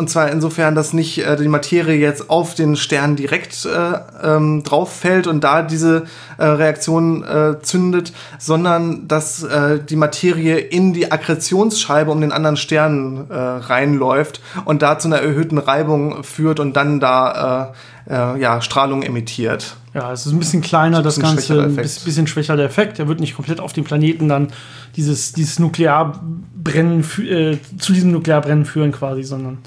und 0.00 0.08
zwar 0.08 0.30
insofern, 0.30 0.74
dass 0.74 0.94
nicht 0.94 1.18
äh, 1.18 1.36
die 1.36 1.46
Materie 1.46 1.94
jetzt 1.94 2.30
auf 2.30 2.54
den 2.54 2.74
Stern 2.74 3.16
direkt 3.16 3.66
äh, 3.66 4.26
ähm, 4.26 4.62
drauf 4.62 4.96
fällt 4.96 5.26
und 5.26 5.44
da 5.44 5.60
diese 5.60 6.06
äh, 6.38 6.44
Reaktion 6.46 7.22
äh, 7.22 7.60
zündet, 7.60 8.14
sondern 8.38 9.06
dass 9.06 9.42
äh, 9.42 9.78
die 9.78 9.96
Materie 9.96 10.56
in 10.56 10.94
die 10.94 11.12
Akkretionsscheibe 11.12 12.10
um 12.10 12.22
den 12.22 12.32
anderen 12.32 12.56
Stern 12.56 13.26
äh, 13.28 13.34
reinläuft 13.34 14.40
und 14.64 14.80
da 14.80 14.98
zu 14.98 15.08
einer 15.08 15.18
erhöhten 15.18 15.58
Reibung 15.58 16.24
führt 16.24 16.60
und 16.60 16.74
dann 16.74 16.98
da 16.98 17.74
äh, 18.08 18.12
äh, 18.14 18.40
ja, 18.40 18.62
Strahlung 18.62 19.02
emittiert. 19.02 19.76
Ja, 19.92 20.12
es 20.12 20.24
ist 20.24 20.32
ein 20.32 20.38
bisschen 20.38 20.62
kleiner, 20.62 21.02
das, 21.02 21.16
das 21.16 21.24
Ganze, 21.24 21.62
ein 21.62 21.76
bisschen, 21.76 22.04
bisschen 22.04 22.26
schwächer 22.26 22.56
der 22.56 22.64
Effekt. 22.64 22.98
Er 22.98 23.06
wird 23.08 23.20
nicht 23.20 23.34
komplett 23.34 23.60
auf 23.60 23.74
dem 23.74 23.84
Planeten 23.84 24.28
dann 24.28 24.48
dieses, 24.96 25.32
dieses 25.32 25.58
Nuklearbrennen, 25.58 27.04
äh, 27.28 27.58
zu 27.78 27.92
diesem 27.92 28.12
Nuklearbrennen 28.12 28.64
führen 28.64 28.92
quasi, 28.92 29.24
sondern 29.24 29.58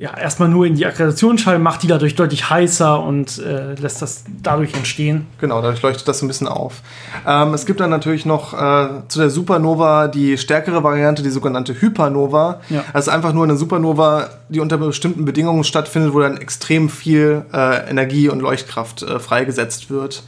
ja, 0.00 0.16
erstmal 0.16 0.48
nur 0.48 0.64
in 0.64 0.76
die 0.76 0.86
Akkreditationsscheibe, 0.86 1.58
macht 1.58 1.82
die 1.82 1.86
dadurch 1.86 2.14
deutlich 2.14 2.48
heißer 2.48 3.02
und 3.02 3.36
äh, 3.36 3.74
lässt 3.74 4.00
das 4.00 4.24
dadurch 4.42 4.72
entstehen. 4.72 5.26
Genau, 5.38 5.60
dadurch 5.60 5.82
leuchtet 5.82 6.08
das 6.08 6.22
ein 6.22 6.26
bisschen 6.26 6.48
auf. 6.48 6.80
Ähm, 7.26 7.52
es 7.52 7.66
gibt 7.66 7.80
dann 7.80 7.90
natürlich 7.90 8.24
noch 8.24 8.54
äh, 8.54 9.02
zu 9.08 9.18
der 9.18 9.28
Supernova 9.28 10.08
die 10.08 10.38
stärkere 10.38 10.82
Variante, 10.82 11.22
die 11.22 11.28
sogenannte 11.28 11.78
Hypernova. 11.78 12.62
Ja. 12.70 12.82
Das 12.94 13.08
ist 13.08 13.12
einfach 13.12 13.34
nur 13.34 13.44
eine 13.44 13.58
Supernova, 13.58 14.30
die 14.48 14.60
unter 14.60 14.78
bestimmten 14.78 15.26
Bedingungen 15.26 15.64
stattfindet, 15.64 16.14
wo 16.14 16.20
dann 16.20 16.38
extrem 16.38 16.88
viel 16.88 17.44
äh, 17.52 17.90
Energie 17.90 18.30
und 18.30 18.40
Leuchtkraft 18.40 19.02
äh, 19.02 19.18
freigesetzt 19.18 19.90
wird. 19.90 20.22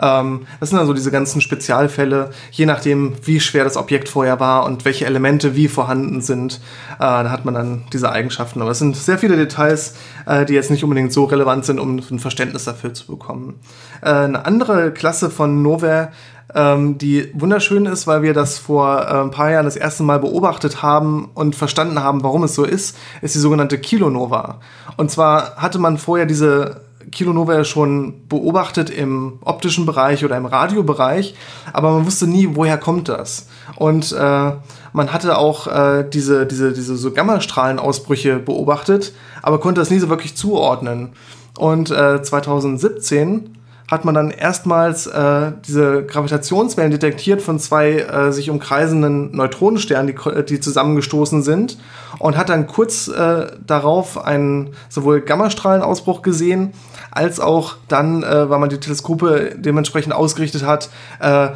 Ähm, 0.00 0.46
das 0.60 0.70
sind 0.70 0.78
also 0.78 0.92
diese 0.92 1.10
ganzen 1.10 1.40
Spezialfälle, 1.40 2.30
je 2.50 2.66
nachdem, 2.66 3.14
wie 3.24 3.40
schwer 3.40 3.64
das 3.64 3.76
Objekt 3.76 4.08
vorher 4.08 4.40
war 4.40 4.64
und 4.64 4.84
welche 4.84 5.06
Elemente 5.06 5.54
wie 5.56 5.68
vorhanden 5.68 6.20
sind. 6.20 6.60
Äh, 6.94 6.98
da 6.98 7.30
hat 7.30 7.44
man 7.44 7.54
dann 7.54 7.84
diese 7.92 8.10
Eigenschaften. 8.10 8.62
Aber 8.62 8.70
es 8.70 8.78
sind 8.78 8.96
sehr 8.96 9.18
viele 9.18 9.36
Details, 9.36 9.96
äh, 10.26 10.44
die 10.44 10.54
jetzt 10.54 10.70
nicht 10.70 10.84
unbedingt 10.84 11.12
so 11.12 11.24
relevant 11.24 11.64
sind, 11.64 11.78
um 11.78 11.98
ein 11.98 12.18
Verständnis 12.18 12.64
dafür 12.64 12.94
zu 12.94 13.06
bekommen. 13.06 13.60
Äh, 14.02 14.10
eine 14.10 14.44
andere 14.46 14.92
Klasse 14.92 15.30
von 15.30 15.62
Novae 15.62 16.08
ähm, 16.54 16.98
die 16.98 17.30
wunderschön 17.34 17.86
ist, 17.86 18.06
weil 18.06 18.22
wir 18.22 18.34
das 18.34 18.58
vor 18.58 19.00
äh, 19.00 19.20
ein 19.22 19.30
paar 19.30 19.50
Jahren 19.50 19.64
das 19.64 19.76
erste 19.76 20.02
Mal 20.02 20.18
beobachtet 20.18 20.82
haben 20.82 21.30
und 21.34 21.56
verstanden 21.56 22.02
haben, 22.02 22.22
warum 22.22 22.42
es 22.44 22.54
so 22.54 22.64
ist, 22.64 22.96
ist 23.22 23.34
die 23.34 23.38
sogenannte 23.38 23.78
Kilonova. 23.78 24.60
Und 24.96 25.10
zwar 25.10 25.56
hatte 25.56 25.78
man 25.78 25.98
vorher 25.98 26.26
diese 26.26 26.82
Kilonova 27.10 27.64
schon 27.64 28.28
beobachtet 28.28 28.90
im 28.90 29.38
optischen 29.42 29.86
Bereich 29.86 30.24
oder 30.24 30.36
im 30.36 30.46
Radiobereich, 30.46 31.34
aber 31.72 31.92
man 31.92 32.06
wusste 32.06 32.26
nie, 32.26 32.50
woher 32.52 32.78
kommt 32.78 33.08
das. 33.08 33.48
Und 33.76 34.12
äh, 34.12 34.52
man 34.92 35.12
hatte 35.12 35.38
auch 35.38 35.66
äh, 35.66 36.04
diese, 36.08 36.46
diese, 36.46 36.72
diese 36.72 36.96
so 36.96 37.12
Gammastrahlenausbrüche 37.12 38.38
beobachtet, 38.38 39.12
aber 39.42 39.58
konnte 39.60 39.80
das 39.80 39.90
nie 39.90 39.98
so 39.98 40.08
wirklich 40.08 40.36
zuordnen. 40.36 41.12
Und 41.58 41.90
äh, 41.90 42.22
2017 42.22 43.58
hat 43.92 44.06
man 44.06 44.14
dann 44.14 44.30
erstmals 44.30 45.06
äh, 45.06 45.52
diese 45.66 46.04
Gravitationswellen 46.06 46.90
detektiert 46.90 47.42
von 47.42 47.58
zwei 47.58 47.98
äh, 47.98 48.32
sich 48.32 48.48
umkreisenden 48.48 49.36
Neutronensternen, 49.36 50.14
die, 50.14 50.44
die 50.46 50.60
zusammengestoßen 50.60 51.42
sind 51.42 51.76
und 52.18 52.38
hat 52.38 52.48
dann 52.48 52.66
kurz 52.66 53.08
äh, 53.08 53.48
darauf 53.66 54.24
einen 54.24 54.70
sowohl 54.88 55.20
Gammastrahlenausbruch 55.20 56.22
gesehen, 56.22 56.72
als 57.12 57.40
auch 57.40 57.76
dann, 57.88 58.22
äh, 58.22 58.50
weil 58.50 58.58
man 58.58 58.70
die 58.70 58.80
Teleskope 58.80 59.54
dementsprechend 59.56 60.14
ausgerichtet 60.14 60.64
hat, 60.64 60.88
äh, 61.20 61.50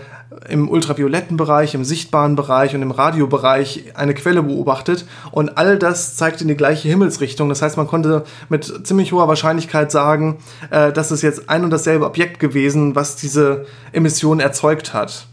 im 0.49 0.69
ultravioletten 0.69 1.37
Bereich, 1.37 1.75
im 1.75 1.85
sichtbaren 1.85 2.37
Bereich 2.37 2.75
und 2.75 2.83
im 2.83 2.91
Radiobereich 2.91 3.93
eine 3.95 4.13
Quelle 4.13 4.43
beobachtet. 4.43 5.07
Und 5.31 5.57
all 5.57 5.79
das 5.79 6.17
zeigt 6.17 6.43
in 6.43 6.49
die 6.49 6.57
gleiche 6.57 6.89
Himmelsrichtung. 6.89 7.49
Das 7.49 7.63
heißt, 7.63 7.77
man 7.77 7.87
konnte 7.87 8.25
mit 8.49 8.87
ziemlich 8.87 9.13
hoher 9.13 9.29
Wahrscheinlichkeit 9.29 9.91
sagen, 9.91 10.39
äh, 10.71 10.93
dass 10.93 11.11
es 11.11 11.23
jetzt 11.23 11.49
ein 11.49 11.65
und 11.65 11.71
dasselbe 11.71 12.05
Objekt 12.05 12.39
gewesen, 12.39 12.95
was 12.95 13.17
diese 13.17 13.65
Emission 13.93 14.41
erzeugt 14.41 14.93
hat. 14.93 15.27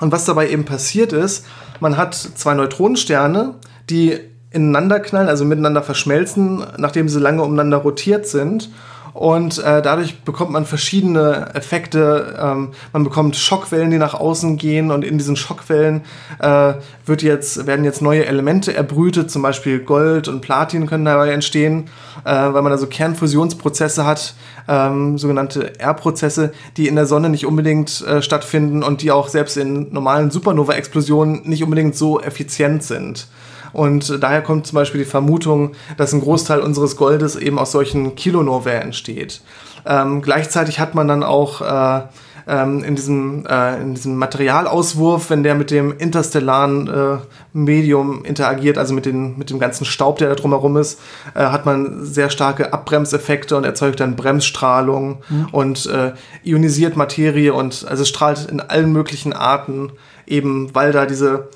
Und 0.00 0.10
was 0.10 0.24
dabei 0.24 0.50
eben 0.50 0.64
passiert 0.64 1.12
ist, 1.12 1.46
man 1.78 1.96
hat 1.96 2.14
zwei 2.14 2.54
Neutronensterne, 2.54 3.54
die 3.88 4.18
ineinander 4.50 4.98
knallen, 5.00 5.28
also 5.28 5.44
miteinander 5.44 5.82
verschmelzen, 5.82 6.64
nachdem 6.76 7.08
sie 7.08 7.20
lange 7.20 7.42
umeinander 7.42 7.78
rotiert 7.78 8.26
sind 8.26 8.70
und 9.14 9.58
äh, 9.58 9.80
dadurch 9.80 10.22
bekommt 10.22 10.50
man 10.50 10.66
verschiedene 10.66 11.54
Effekte. 11.54 12.36
Ähm, 12.36 12.72
man 12.92 13.04
bekommt 13.04 13.36
Schockwellen, 13.36 13.92
die 13.92 13.98
nach 13.98 14.14
außen 14.14 14.56
gehen 14.56 14.90
und 14.90 15.04
in 15.04 15.18
diesen 15.18 15.36
Schockwellen 15.36 16.02
äh, 16.40 16.74
wird 17.06 17.22
jetzt, 17.22 17.68
werden 17.68 17.84
jetzt 17.84 18.02
neue 18.02 18.26
Elemente 18.26 18.74
erbrütet, 18.74 19.30
zum 19.30 19.40
Beispiel 19.40 19.78
Gold 19.78 20.26
und 20.26 20.40
Platin 20.40 20.88
können 20.88 21.04
dabei 21.04 21.30
entstehen, 21.30 21.84
äh, 22.24 22.32
weil 22.32 22.62
man 22.62 22.72
also 22.72 22.88
Kernfusionsprozesse 22.88 24.04
hat, 24.04 24.34
ähm, 24.66 25.16
sogenannte 25.16 25.78
R-Prozesse, 25.78 26.52
die 26.76 26.88
in 26.88 26.96
der 26.96 27.06
Sonne 27.06 27.28
nicht 27.28 27.46
unbedingt 27.46 28.04
äh, 28.04 28.20
stattfinden 28.20 28.82
und 28.82 29.00
die 29.00 29.12
auch 29.12 29.28
selbst 29.28 29.56
in 29.56 29.92
normalen 29.92 30.32
Supernova-Explosionen 30.32 31.42
nicht 31.44 31.62
unbedingt 31.62 31.94
so 31.94 32.20
effizient 32.20 32.82
sind. 32.82 33.28
Und 33.74 34.22
daher 34.22 34.40
kommt 34.40 34.66
zum 34.66 34.76
Beispiel 34.76 35.00
die 35.00 35.10
Vermutung, 35.10 35.72
dass 35.96 36.12
ein 36.12 36.20
Großteil 36.20 36.60
unseres 36.60 36.96
Goldes 36.96 37.36
eben 37.36 37.58
aus 37.58 37.72
solchen 37.72 38.14
Kilonovae 38.14 38.80
entsteht. 38.80 39.42
Ähm, 39.86 40.22
gleichzeitig 40.22 40.80
hat 40.80 40.94
man 40.94 41.08
dann 41.08 41.22
auch 41.22 41.60
äh, 41.60 42.02
ähm, 42.46 42.84
in, 42.84 42.94
diesem, 42.94 43.46
äh, 43.46 43.80
in 43.80 43.94
diesem 43.94 44.16
Materialauswurf, 44.16 45.30
wenn 45.30 45.42
der 45.42 45.54
mit 45.54 45.70
dem 45.70 45.96
interstellaren 45.96 46.88
äh, 46.88 47.16
Medium 47.52 48.24
interagiert, 48.24 48.78
also 48.78 48.94
mit, 48.94 49.06
den, 49.06 49.38
mit 49.38 49.50
dem 49.50 49.58
ganzen 49.58 49.84
Staub, 49.84 50.18
der 50.18 50.28
da 50.28 50.34
drumherum 50.34 50.76
ist, 50.76 51.00
äh, 51.34 51.40
hat 51.40 51.66
man 51.66 52.04
sehr 52.04 52.30
starke 52.30 52.72
Abbremseffekte 52.72 53.56
und 53.56 53.64
erzeugt 53.64 54.00
dann 54.00 54.16
Bremsstrahlung 54.16 55.22
mhm. 55.28 55.46
und 55.52 55.86
äh, 55.86 56.12
ionisiert 56.42 56.96
Materie 56.96 57.52
und 57.52 57.86
also 57.88 58.04
strahlt 58.04 58.46
in 58.50 58.60
allen 58.60 58.92
möglichen 58.92 59.32
Arten, 59.32 59.92
eben 60.26 60.74
weil 60.74 60.92
da 60.92 61.06
diese 61.06 61.48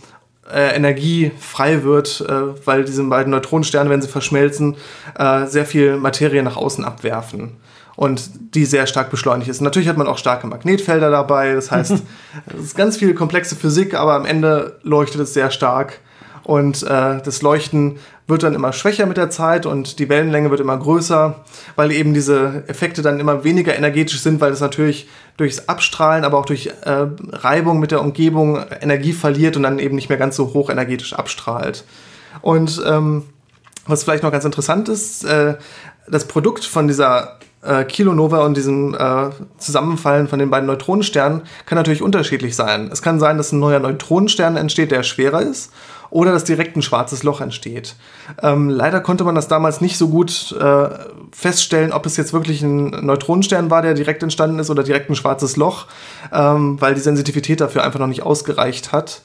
äh, 0.52 0.74
Energie 0.74 1.32
frei 1.38 1.82
wird, 1.82 2.24
äh, 2.28 2.66
weil 2.66 2.84
diese 2.84 3.02
beiden 3.04 3.30
Neutronensterne, 3.30 3.90
wenn 3.90 4.02
sie 4.02 4.08
verschmelzen, 4.08 4.76
äh, 5.18 5.46
sehr 5.46 5.66
viel 5.66 5.96
Materie 5.96 6.42
nach 6.42 6.56
außen 6.56 6.84
abwerfen 6.84 7.56
und 7.96 8.54
die 8.54 8.64
sehr 8.64 8.86
stark 8.86 9.10
beschleunigt 9.10 9.50
ist. 9.50 9.60
Natürlich 9.60 9.88
hat 9.88 9.96
man 9.96 10.06
auch 10.06 10.18
starke 10.18 10.46
Magnetfelder 10.46 11.10
dabei, 11.10 11.54
das 11.54 11.70
heißt, 11.70 11.92
es 12.56 12.64
ist 12.64 12.76
ganz 12.76 12.96
viel 12.96 13.14
komplexe 13.14 13.56
Physik, 13.56 13.94
aber 13.94 14.14
am 14.14 14.24
Ende 14.24 14.78
leuchtet 14.82 15.20
es 15.22 15.34
sehr 15.34 15.50
stark 15.50 16.00
und 16.48 16.82
äh, 16.82 17.20
das 17.22 17.42
Leuchten 17.42 17.98
wird 18.26 18.42
dann 18.42 18.54
immer 18.54 18.72
schwächer 18.72 19.04
mit 19.04 19.18
der 19.18 19.28
Zeit 19.28 19.66
und 19.66 19.98
die 19.98 20.08
Wellenlänge 20.08 20.50
wird 20.50 20.60
immer 20.60 20.78
größer, 20.78 21.44
weil 21.76 21.92
eben 21.92 22.14
diese 22.14 22.64
Effekte 22.68 23.02
dann 23.02 23.20
immer 23.20 23.44
weniger 23.44 23.76
energetisch 23.76 24.22
sind, 24.22 24.40
weil 24.40 24.50
es 24.50 24.60
natürlich 24.62 25.10
durchs 25.36 25.68
Abstrahlen, 25.68 26.24
aber 26.24 26.38
auch 26.38 26.46
durch 26.46 26.70
äh, 26.84 27.06
Reibung 27.32 27.80
mit 27.80 27.90
der 27.90 28.00
Umgebung 28.00 28.64
Energie 28.80 29.12
verliert 29.12 29.58
und 29.58 29.64
dann 29.64 29.78
eben 29.78 29.94
nicht 29.94 30.08
mehr 30.08 30.16
ganz 30.16 30.36
so 30.36 30.54
hoch 30.54 30.70
energetisch 30.70 31.12
abstrahlt. 31.12 31.84
Und 32.40 32.82
ähm, 32.86 33.24
was 33.86 34.04
vielleicht 34.04 34.22
noch 34.22 34.32
ganz 34.32 34.46
interessant 34.46 34.88
ist, 34.88 35.24
äh, 35.24 35.56
das 36.10 36.24
Produkt 36.24 36.64
von 36.64 36.88
dieser 36.88 37.40
äh, 37.60 37.84
Kilonova 37.84 38.46
und 38.46 38.56
diesem 38.56 38.94
äh, 38.94 39.28
Zusammenfallen 39.58 40.28
von 40.28 40.38
den 40.38 40.48
beiden 40.48 40.66
Neutronensternen 40.66 41.42
kann 41.66 41.76
natürlich 41.76 42.00
unterschiedlich 42.00 42.56
sein. 42.56 42.88
Es 42.90 43.02
kann 43.02 43.20
sein, 43.20 43.36
dass 43.36 43.52
ein 43.52 43.58
neuer 43.58 43.80
Neutronenstern 43.80 44.56
entsteht, 44.56 44.92
der 44.92 45.02
schwerer 45.02 45.42
ist 45.42 45.72
oder 46.10 46.32
dass 46.32 46.44
direkt 46.44 46.76
ein 46.76 46.82
schwarzes 46.82 47.22
Loch 47.22 47.40
entsteht. 47.40 47.96
Ähm, 48.42 48.68
leider 48.68 49.00
konnte 49.00 49.24
man 49.24 49.34
das 49.34 49.48
damals 49.48 49.80
nicht 49.80 49.98
so 49.98 50.08
gut 50.08 50.52
äh, 50.58 50.88
feststellen, 51.32 51.92
ob 51.92 52.06
es 52.06 52.16
jetzt 52.16 52.32
wirklich 52.32 52.62
ein 52.62 52.90
Neutronenstern 53.04 53.70
war, 53.70 53.82
der 53.82 53.94
direkt 53.94 54.22
entstanden 54.22 54.58
ist 54.58 54.70
oder 54.70 54.82
direkt 54.82 55.10
ein 55.10 55.16
schwarzes 55.16 55.56
Loch, 55.56 55.86
ähm, 56.32 56.80
weil 56.80 56.94
die 56.94 57.00
Sensitivität 57.00 57.60
dafür 57.60 57.84
einfach 57.84 58.00
noch 58.00 58.06
nicht 58.06 58.22
ausgereicht 58.22 58.92
hat. 58.92 59.22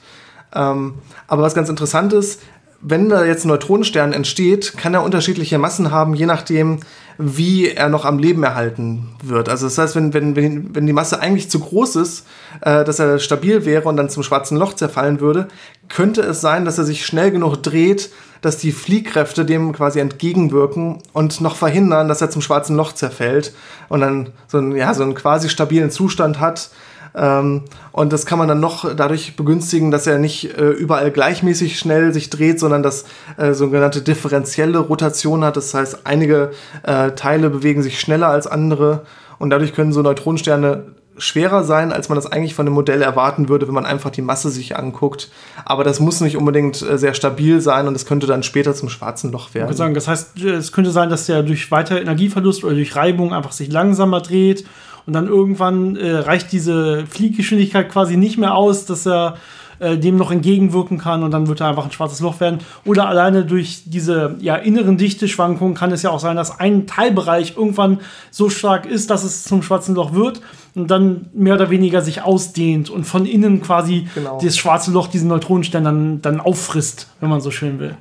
Ähm, 0.54 0.94
aber 1.26 1.42
was 1.42 1.54
ganz 1.54 1.68
interessant 1.68 2.12
ist, 2.12 2.40
wenn 2.86 3.08
da 3.08 3.24
jetzt 3.24 3.44
ein 3.44 3.48
Neutronenstern 3.48 4.12
entsteht, 4.12 4.76
kann 4.76 4.92
er 4.92 5.02
unterschiedliche 5.02 5.58
Massen 5.58 5.90
haben, 5.90 6.14
je 6.14 6.26
nachdem, 6.26 6.80
wie 7.16 7.70
er 7.70 7.88
noch 7.88 8.04
am 8.04 8.18
Leben 8.18 8.42
erhalten 8.42 9.16
wird. 9.22 9.48
Also 9.48 9.66
das 9.66 9.78
heißt, 9.78 9.96
wenn, 9.96 10.12
wenn, 10.12 10.74
wenn, 10.74 10.86
die 10.86 10.92
Masse 10.92 11.18
eigentlich 11.18 11.48
zu 11.48 11.60
groß 11.60 11.96
ist, 11.96 12.26
äh, 12.60 12.84
dass 12.84 12.98
er 12.98 13.18
stabil 13.20 13.64
wäre 13.64 13.88
und 13.88 13.96
dann 13.96 14.10
zum 14.10 14.22
schwarzen 14.22 14.58
Loch 14.58 14.74
zerfallen 14.74 15.20
würde, 15.20 15.48
könnte 15.88 16.20
es 16.20 16.42
sein, 16.42 16.66
dass 16.66 16.76
er 16.76 16.84
sich 16.84 17.06
schnell 17.06 17.30
genug 17.30 17.56
dreht, 17.56 18.10
dass 18.42 18.58
die 18.58 18.72
Fliehkräfte 18.72 19.46
dem 19.46 19.72
quasi 19.72 20.00
entgegenwirken 20.00 20.98
und 21.14 21.40
noch 21.40 21.56
verhindern, 21.56 22.08
dass 22.08 22.20
er 22.20 22.28
zum 22.28 22.42
schwarzen 22.42 22.76
Loch 22.76 22.92
zerfällt 22.92 23.54
und 23.88 24.00
dann 24.00 24.30
so 24.46 24.58
einen, 24.58 24.76
ja, 24.76 24.92
so 24.92 25.02
einen 25.02 25.14
quasi 25.14 25.48
stabilen 25.48 25.90
Zustand 25.90 26.40
hat, 26.40 26.68
ähm, 27.14 27.62
und 27.92 28.12
das 28.12 28.26
kann 28.26 28.38
man 28.38 28.48
dann 28.48 28.60
noch 28.60 28.94
dadurch 28.94 29.36
begünstigen, 29.36 29.90
dass 29.90 30.06
er 30.06 30.18
nicht 30.18 30.58
äh, 30.58 30.70
überall 30.70 31.10
gleichmäßig 31.10 31.78
schnell 31.78 32.12
sich 32.12 32.28
dreht, 32.28 32.58
sondern 32.58 32.82
dass 32.82 33.04
äh, 33.36 33.52
sogenannte 33.52 34.02
differenzielle 34.02 34.78
Rotation 34.78 35.44
hat. 35.44 35.56
Das 35.56 35.72
heißt, 35.74 36.00
einige 36.04 36.50
äh, 36.82 37.12
Teile 37.12 37.50
bewegen 37.50 37.82
sich 37.82 38.00
schneller 38.00 38.28
als 38.28 38.46
andere 38.46 39.02
und 39.38 39.50
dadurch 39.50 39.74
können 39.74 39.92
so 39.92 40.02
Neutronensterne 40.02 40.94
schwerer 41.16 41.62
sein, 41.62 41.92
als 41.92 42.08
man 42.08 42.16
das 42.16 42.26
eigentlich 42.26 42.54
von 42.54 42.66
dem 42.66 42.74
Modell 42.74 43.00
erwarten 43.00 43.48
würde, 43.48 43.68
wenn 43.68 43.74
man 43.74 43.86
einfach 43.86 44.10
die 44.10 44.22
Masse 44.22 44.50
sich 44.50 44.76
anguckt. 44.76 45.30
Aber 45.64 45.84
das 45.84 46.00
muss 46.00 46.20
nicht 46.20 46.36
unbedingt 46.36 46.82
äh, 46.82 46.98
sehr 46.98 47.14
stabil 47.14 47.60
sein 47.60 47.86
und 47.86 47.94
es 47.94 48.06
könnte 48.06 48.26
dann 48.26 48.42
später 48.42 48.74
zum 48.74 48.88
schwarzen 48.88 49.30
Loch 49.30 49.54
werden. 49.54 49.70
Ich 49.70 49.76
sagen, 49.76 49.94
das 49.94 50.08
heißt, 50.08 50.42
es 50.42 50.72
könnte 50.72 50.90
sein, 50.90 51.10
dass 51.10 51.26
der 51.26 51.44
durch 51.44 51.70
weiter 51.70 52.00
Energieverlust 52.00 52.64
oder 52.64 52.74
durch 52.74 52.96
Reibung 52.96 53.32
einfach 53.32 53.52
sich 53.52 53.70
langsamer 53.70 54.20
dreht 54.20 54.64
und 55.06 55.12
dann 55.12 55.26
irgendwann 55.26 55.96
äh, 55.96 56.16
reicht 56.16 56.52
diese 56.52 57.06
Flieggeschwindigkeit 57.06 57.90
quasi 57.90 58.16
nicht 58.16 58.38
mehr 58.38 58.54
aus, 58.54 58.86
dass 58.86 59.06
er 59.06 59.36
äh, 59.80 59.98
dem 59.98 60.16
noch 60.16 60.30
entgegenwirken 60.30 60.98
kann 60.98 61.22
und 61.22 61.30
dann 61.30 61.48
wird 61.48 61.60
er 61.60 61.68
einfach 61.68 61.84
ein 61.84 61.92
schwarzes 61.92 62.20
Loch 62.20 62.40
werden. 62.40 62.60
Oder 62.84 63.08
alleine 63.08 63.44
durch 63.44 63.82
diese 63.86 64.36
ja, 64.40 64.56
inneren 64.56 64.96
Dichteschwankungen 64.96 65.74
kann 65.74 65.92
es 65.92 66.02
ja 66.02 66.10
auch 66.10 66.20
sein, 66.20 66.36
dass 66.36 66.58
ein 66.60 66.86
Teilbereich 66.86 67.54
irgendwann 67.56 68.00
so 68.30 68.50
stark 68.50 68.86
ist, 68.86 69.10
dass 69.10 69.24
es 69.24 69.44
zum 69.44 69.62
schwarzen 69.62 69.94
Loch 69.94 70.14
wird 70.14 70.40
und 70.74 70.90
dann 70.90 71.26
mehr 71.34 71.54
oder 71.54 71.70
weniger 71.70 72.02
sich 72.02 72.22
ausdehnt 72.22 72.88
und 72.88 73.04
von 73.04 73.26
innen 73.26 73.62
quasi 73.62 74.08
genau. 74.14 74.38
das 74.42 74.56
schwarze 74.56 74.90
Loch 74.90 75.08
diesen 75.08 75.28
Neutronenstern 75.28 75.84
dann, 75.84 76.22
dann 76.22 76.40
auffrisst, 76.40 77.08
wenn 77.20 77.30
man 77.30 77.40
so 77.40 77.50
schön 77.50 77.78
will 77.78 77.96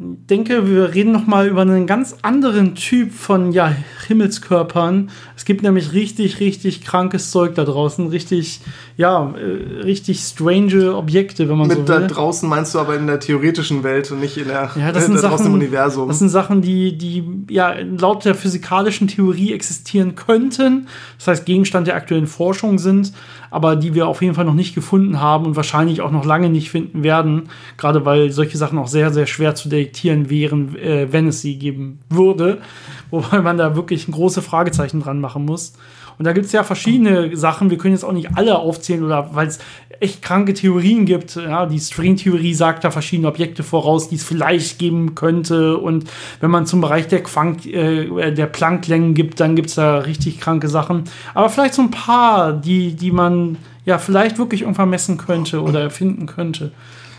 denke, 0.00 0.70
wir 0.70 0.94
reden 0.94 1.10
noch 1.10 1.26
mal 1.26 1.48
über 1.48 1.62
einen 1.62 1.88
ganz 1.88 2.14
anderen 2.22 2.76
Typ 2.76 3.12
von 3.12 3.50
ja, 3.50 3.74
Himmelskörpern. 4.06 5.10
Es 5.36 5.44
gibt 5.44 5.64
nämlich 5.64 5.92
richtig, 5.92 6.38
richtig 6.38 6.82
krankes 6.82 7.32
Zeug 7.32 7.56
da 7.56 7.64
draußen, 7.64 8.06
richtig, 8.06 8.60
ja, 8.96 9.34
äh, 9.34 9.82
richtig 9.82 10.20
strange 10.20 10.94
Objekte, 10.94 11.48
wenn 11.48 11.58
man 11.58 11.66
Mit 11.66 11.78
so 11.78 11.88
will. 11.88 12.00
da 12.02 12.06
draußen 12.06 12.48
meinst 12.48 12.76
du 12.76 12.78
aber 12.78 12.94
in 12.94 13.08
der 13.08 13.18
theoretischen 13.18 13.82
Welt 13.82 14.12
und 14.12 14.20
nicht 14.20 14.36
in 14.36 14.46
der 14.46 14.70
ja, 14.76 14.92
das 14.92 15.06
sind 15.06 15.16
da 15.16 15.30
Sachen, 15.30 15.46
im 15.46 15.54
Universum. 15.54 16.06
Das 16.06 16.20
sind 16.20 16.28
Sachen, 16.28 16.62
die, 16.62 16.96
die 16.96 17.24
ja 17.50 17.74
laut 17.80 18.24
der 18.24 18.36
physikalischen 18.36 19.08
Theorie 19.08 19.52
existieren 19.52 20.14
könnten. 20.14 20.86
Das 21.18 21.26
heißt, 21.26 21.44
Gegenstand 21.44 21.88
der 21.88 21.96
aktuellen 21.96 22.28
Forschung 22.28 22.78
sind 22.78 23.12
aber 23.50 23.76
die 23.76 23.94
wir 23.94 24.08
auf 24.08 24.22
jeden 24.22 24.34
Fall 24.34 24.44
noch 24.44 24.54
nicht 24.54 24.74
gefunden 24.74 25.20
haben 25.20 25.46
und 25.46 25.56
wahrscheinlich 25.56 26.00
auch 26.00 26.10
noch 26.10 26.24
lange 26.24 26.50
nicht 26.50 26.70
finden 26.70 27.02
werden, 27.02 27.48
gerade 27.76 28.04
weil 28.04 28.30
solche 28.30 28.58
Sachen 28.58 28.78
auch 28.78 28.88
sehr, 28.88 29.12
sehr 29.12 29.26
schwer 29.26 29.54
zu 29.54 29.68
detektieren 29.68 30.30
wären, 30.30 30.76
äh, 30.76 31.12
wenn 31.12 31.28
es 31.28 31.40
sie 31.40 31.58
geben 31.58 32.00
würde, 32.08 32.58
wobei 33.10 33.40
man 33.40 33.58
da 33.58 33.76
wirklich 33.76 34.08
ein 34.08 34.12
große 34.12 34.42
Fragezeichen 34.42 35.00
dran 35.00 35.20
machen 35.20 35.44
muss. 35.44 35.74
Und 36.18 36.24
da 36.24 36.32
gibt 36.32 36.46
es 36.46 36.52
ja 36.52 36.64
verschiedene 36.64 37.36
Sachen. 37.36 37.70
Wir 37.70 37.78
können 37.78 37.94
jetzt 37.94 38.04
auch 38.04 38.12
nicht 38.12 38.36
alle 38.36 38.58
aufzählen 38.58 39.04
oder 39.04 39.30
weil 39.34 39.46
es 39.46 39.60
echt 40.00 40.22
kranke 40.22 40.54
Theorien 40.54 41.06
gibt. 41.06 41.36
Ja, 41.36 41.66
die 41.66 41.78
Stringtheorie 41.78 42.54
sagt 42.54 42.84
da 42.84 42.90
verschiedene 42.90 43.28
Objekte 43.28 43.62
voraus, 43.62 44.08
die 44.08 44.16
es 44.16 44.24
vielleicht 44.24 44.78
geben 44.78 45.14
könnte. 45.14 45.78
Und 45.78 46.10
wenn 46.40 46.50
man 46.50 46.66
zum 46.66 46.80
Bereich 46.80 47.08
der, 47.08 47.22
Quank, 47.22 47.66
äh, 47.66 48.32
der 48.32 48.46
Plancklängen 48.46 49.14
gibt, 49.14 49.40
dann 49.40 49.56
gibt 49.56 49.68
es 49.68 49.76
da 49.76 49.98
richtig 49.98 50.40
kranke 50.40 50.68
Sachen. 50.68 51.04
Aber 51.34 51.50
vielleicht 51.50 51.74
so 51.74 51.82
ein 51.82 51.90
paar, 51.90 52.52
die, 52.52 52.94
die 52.94 53.12
man 53.12 53.56
ja 53.84 53.98
vielleicht 53.98 54.38
wirklich 54.38 54.62
irgendwann 54.62 54.90
messen 54.90 55.18
könnte 55.18 55.62
oder 55.62 55.80
erfinden 55.80 56.26
könnte. 56.26 56.72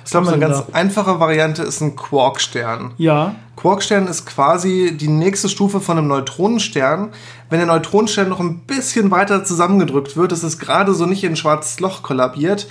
Ich 0.09 0.11
glaube, 0.11 0.29
eine 0.29 0.39
ganz 0.39 0.65
da? 0.65 0.73
einfache 0.73 1.19
Variante 1.19 1.61
ist 1.61 1.81
ein 1.81 1.95
Quarkstern. 1.95 2.95
Ja. 2.97 3.35
Quarkstern 3.55 4.07
ist 4.07 4.25
quasi 4.25 4.97
die 4.99 5.07
nächste 5.07 5.49
Stufe 5.49 5.79
von 5.81 5.99
einem 5.99 6.07
Neutronenstern. 6.07 7.11
Wenn 7.51 7.59
der 7.59 7.67
Neutronenstern 7.67 8.27
noch 8.27 8.39
ein 8.39 8.61
bisschen 8.61 9.11
weiter 9.11 9.43
zusammengedrückt 9.43 10.17
wird, 10.17 10.31
ist 10.31 10.41
es 10.41 10.57
gerade 10.57 10.95
so 10.95 11.05
nicht 11.05 11.23
in 11.23 11.33
ein 11.33 11.35
schwarzes 11.35 11.79
Loch 11.79 12.01
kollabiert, 12.01 12.67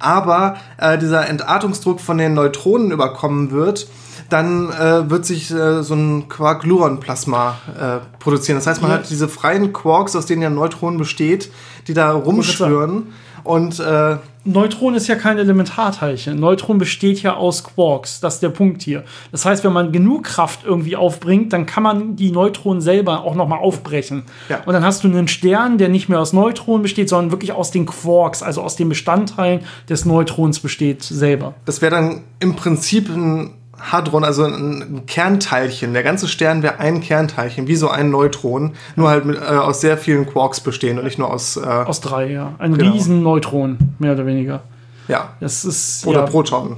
aber 0.00 0.56
äh, 0.76 0.98
dieser 0.98 1.26
Entartungsdruck 1.30 1.98
von 1.98 2.18
den 2.18 2.34
Neutronen 2.34 2.90
überkommen 2.90 3.52
wird, 3.52 3.88
dann 4.28 4.70
äh, 4.70 5.08
wird 5.08 5.24
sich 5.24 5.50
äh, 5.50 5.82
so 5.82 5.94
ein 5.94 6.28
Quark-Gluon-Plasma 6.28 7.56
äh, 7.74 8.18
produzieren. 8.18 8.58
Das 8.58 8.66
heißt, 8.66 8.82
man 8.82 8.90
ja. 8.90 8.98
hat 8.98 9.08
diese 9.08 9.28
freien 9.28 9.72
Quarks, 9.72 10.14
aus 10.14 10.26
denen 10.26 10.42
ja 10.42 10.50
Neutronen 10.50 10.98
besteht, 10.98 11.50
die 11.88 11.94
da 11.94 12.12
rumschwören. 12.12 13.14
Und 13.44 13.80
äh, 13.80 14.18
Neutron 14.44 14.94
ist 14.94 15.06
ja 15.06 15.14
kein 15.14 15.38
Elementarteilchen. 15.38 16.38
Neutron 16.38 16.78
besteht 16.78 17.22
ja 17.22 17.34
aus 17.34 17.62
Quarks. 17.62 18.20
Das 18.20 18.34
ist 18.34 18.42
der 18.42 18.48
Punkt 18.48 18.82
hier. 18.82 19.04
Das 19.30 19.44
heißt, 19.44 19.62
wenn 19.62 19.72
man 19.72 19.92
genug 19.92 20.24
Kraft 20.24 20.64
irgendwie 20.64 20.96
aufbringt, 20.96 21.52
dann 21.52 21.64
kann 21.64 21.82
man 21.82 22.16
die 22.16 22.32
Neutronen 22.32 22.80
selber 22.80 23.22
auch 23.22 23.36
nochmal 23.36 23.60
aufbrechen. 23.60 24.24
Ja. 24.48 24.62
Und 24.66 24.72
dann 24.72 24.84
hast 24.84 25.04
du 25.04 25.08
einen 25.08 25.28
Stern, 25.28 25.78
der 25.78 25.88
nicht 25.88 26.08
mehr 26.08 26.20
aus 26.20 26.32
Neutronen 26.32 26.82
besteht, 26.82 27.08
sondern 27.08 27.30
wirklich 27.30 27.52
aus 27.52 27.70
den 27.70 27.86
Quarks, 27.86 28.42
also 28.42 28.62
aus 28.62 28.74
den 28.74 28.88
Bestandteilen 28.88 29.60
des 29.88 30.04
Neutrons 30.04 30.58
besteht 30.58 31.02
selber. 31.02 31.54
Das 31.64 31.80
wäre 31.80 31.94
dann 31.94 32.22
im 32.40 32.56
Prinzip 32.56 33.08
ein 33.08 33.54
Hadron, 33.78 34.24
also 34.24 34.44
ein 34.44 35.06
Kernteilchen. 35.06 35.92
Der 35.92 36.02
ganze 36.02 36.28
Stern 36.28 36.62
wäre 36.62 36.78
ein 36.78 37.00
Kernteilchen, 37.00 37.66
wie 37.66 37.76
so 37.76 37.88
ein 37.88 38.10
Neutron, 38.10 38.72
nur 38.96 39.08
halt 39.08 39.24
mit, 39.24 39.36
äh, 39.36 39.40
aus 39.40 39.80
sehr 39.80 39.98
vielen 39.98 40.26
Quarks 40.26 40.60
bestehen 40.60 40.98
und 40.98 41.04
nicht 41.04 41.18
nur 41.18 41.32
aus. 41.32 41.56
Äh, 41.56 41.60
aus 41.60 42.00
drei, 42.00 42.30
ja. 42.30 42.54
Ein 42.58 42.76
genau. 42.76 42.92
Riesenneutron, 42.92 43.78
mehr 43.98 44.12
oder 44.12 44.26
weniger. 44.26 44.62
Ja. 45.08 45.30
Das 45.40 45.64
ist. 45.64 46.06
Oder 46.06 46.20
ja, 46.20 46.26
Proton. 46.26 46.76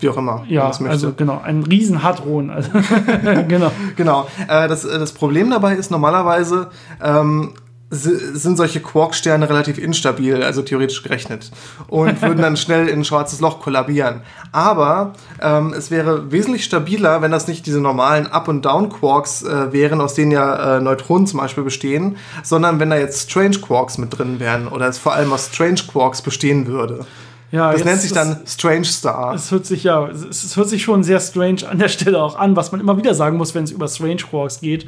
Wie 0.00 0.08
auch 0.08 0.16
immer. 0.16 0.44
Ja, 0.48 0.70
also 0.70 1.12
genau, 1.12 1.40
ein 1.42 1.64
Riesenhadron. 1.64 2.50
Also, 2.50 2.70
genau. 3.48 3.72
genau. 3.96 4.26
Äh, 4.46 4.68
das, 4.68 4.82
das 4.82 5.12
Problem 5.12 5.50
dabei 5.50 5.74
ist 5.74 5.90
normalerweise, 5.90 6.70
ähm, 7.02 7.54
sind 7.90 8.56
solche 8.56 8.80
Quark-Sterne 8.80 9.48
relativ 9.48 9.78
instabil, 9.78 10.42
also 10.42 10.62
theoretisch 10.62 11.02
gerechnet, 11.02 11.50
und 11.86 12.20
würden 12.22 12.42
dann 12.42 12.56
schnell 12.56 12.88
in 12.88 13.00
ein 13.00 13.04
schwarzes 13.04 13.40
Loch 13.40 13.60
kollabieren. 13.60 14.20
Aber 14.52 15.14
ähm, 15.40 15.72
es 15.72 15.90
wäre 15.90 16.30
wesentlich 16.30 16.64
stabiler, 16.64 17.22
wenn 17.22 17.30
das 17.30 17.48
nicht 17.48 17.64
diese 17.64 17.80
normalen 17.80 18.26
Up- 18.26 18.48
und 18.48 18.64
Down-Quarks 18.64 19.42
äh, 19.42 19.72
wären, 19.72 20.00
aus 20.00 20.14
denen 20.14 20.32
ja 20.32 20.76
äh, 20.76 20.80
Neutronen 20.80 21.26
zum 21.26 21.40
Beispiel 21.40 21.64
bestehen, 21.64 22.16
sondern 22.42 22.78
wenn 22.78 22.90
da 22.90 22.96
jetzt 22.96 23.30
Strange-Quarks 23.30 23.98
mit 23.98 24.18
drin 24.18 24.38
wären 24.38 24.68
oder 24.68 24.88
es 24.88 24.98
vor 24.98 25.14
allem 25.14 25.32
aus 25.32 25.46
Strange-Quarks 25.46 26.22
bestehen 26.22 26.66
würde. 26.66 27.06
Ja, 27.50 27.72
das 27.72 27.84
nennt 27.84 28.00
sich 28.02 28.12
dann 28.12 28.40
Strange 28.46 28.84
Star. 28.84 29.34
Es 29.34 29.50
hört 29.50 29.64
sich 29.64 29.84
ja, 29.84 30.06
es, 30.08 30.44
es 30.44 30.56
hört 30.56 30.68
sich 30.68 30.82
schon 30.82 31.02
sehr 31.02 31.18
strange 31.18 31.66
an 31.66 31.78
der 31.78 31.88
Stelle 31.88 32.22
auch 32.22 32.38
an, 32.38 32.56
was 32.56 32.72
man 32.72 32.80
immer 32.80 32.98
wieder 32.98 33.14
sagen 33.14 33.38
muss, 33.38 33.54
wenn 33.54 33.64
es 33.64 33.70
über 33.70 33.88
Strange 33.88 34.16
Quarks 34.28 34.60
geht. 34.60 34.86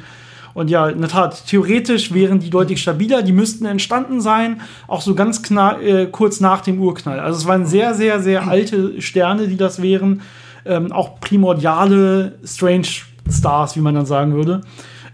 Und 0.53 0.69
ja, 0.69 0.87
in 0.89 0.99
der 0.99 1.09
Tat, 1.09 1.45
theoretisch 1.47 2.13
wären 2.13 2.39
die 2.39 2.49
deutlich 2.49 2.81
stabiler, 2.81 3.21
die 3.21 3.31
müssten 3.31 3.65
entstanden 3.65 4.21
sein, 4.21 4.61
auch 4.87 5.01
so 5.01 5.15
ganz 5.15 5.41
äh, 5.51 6.07
kurz 6.07 6.39
nach 6.39 6.61
dem 6.61 6.79
Urknall. 6.79 7.19
Also 7.19 7.39
es 7.39 7.47
waren 7.47 7.65
sehr, 7.65 7.93
sehr, 7.93 8.19
sehr 8.19 8.47
alte 8.47 9.01
Sterne, 9.01 9.47
die 9.47 9.57
das 9.57 9.81
wären. 9.81 10.21
Ähm, 10.65 10.91
auch 10.91 11.19
primordiale 11.19 12.35
Strange 12.45 12.87
Stars, 13.29 13.75
wie 13.75 13.81
man 13.81 13.95
dann 13.95 14.05
sagen 14.05 14.33
würde. 14.33 14.61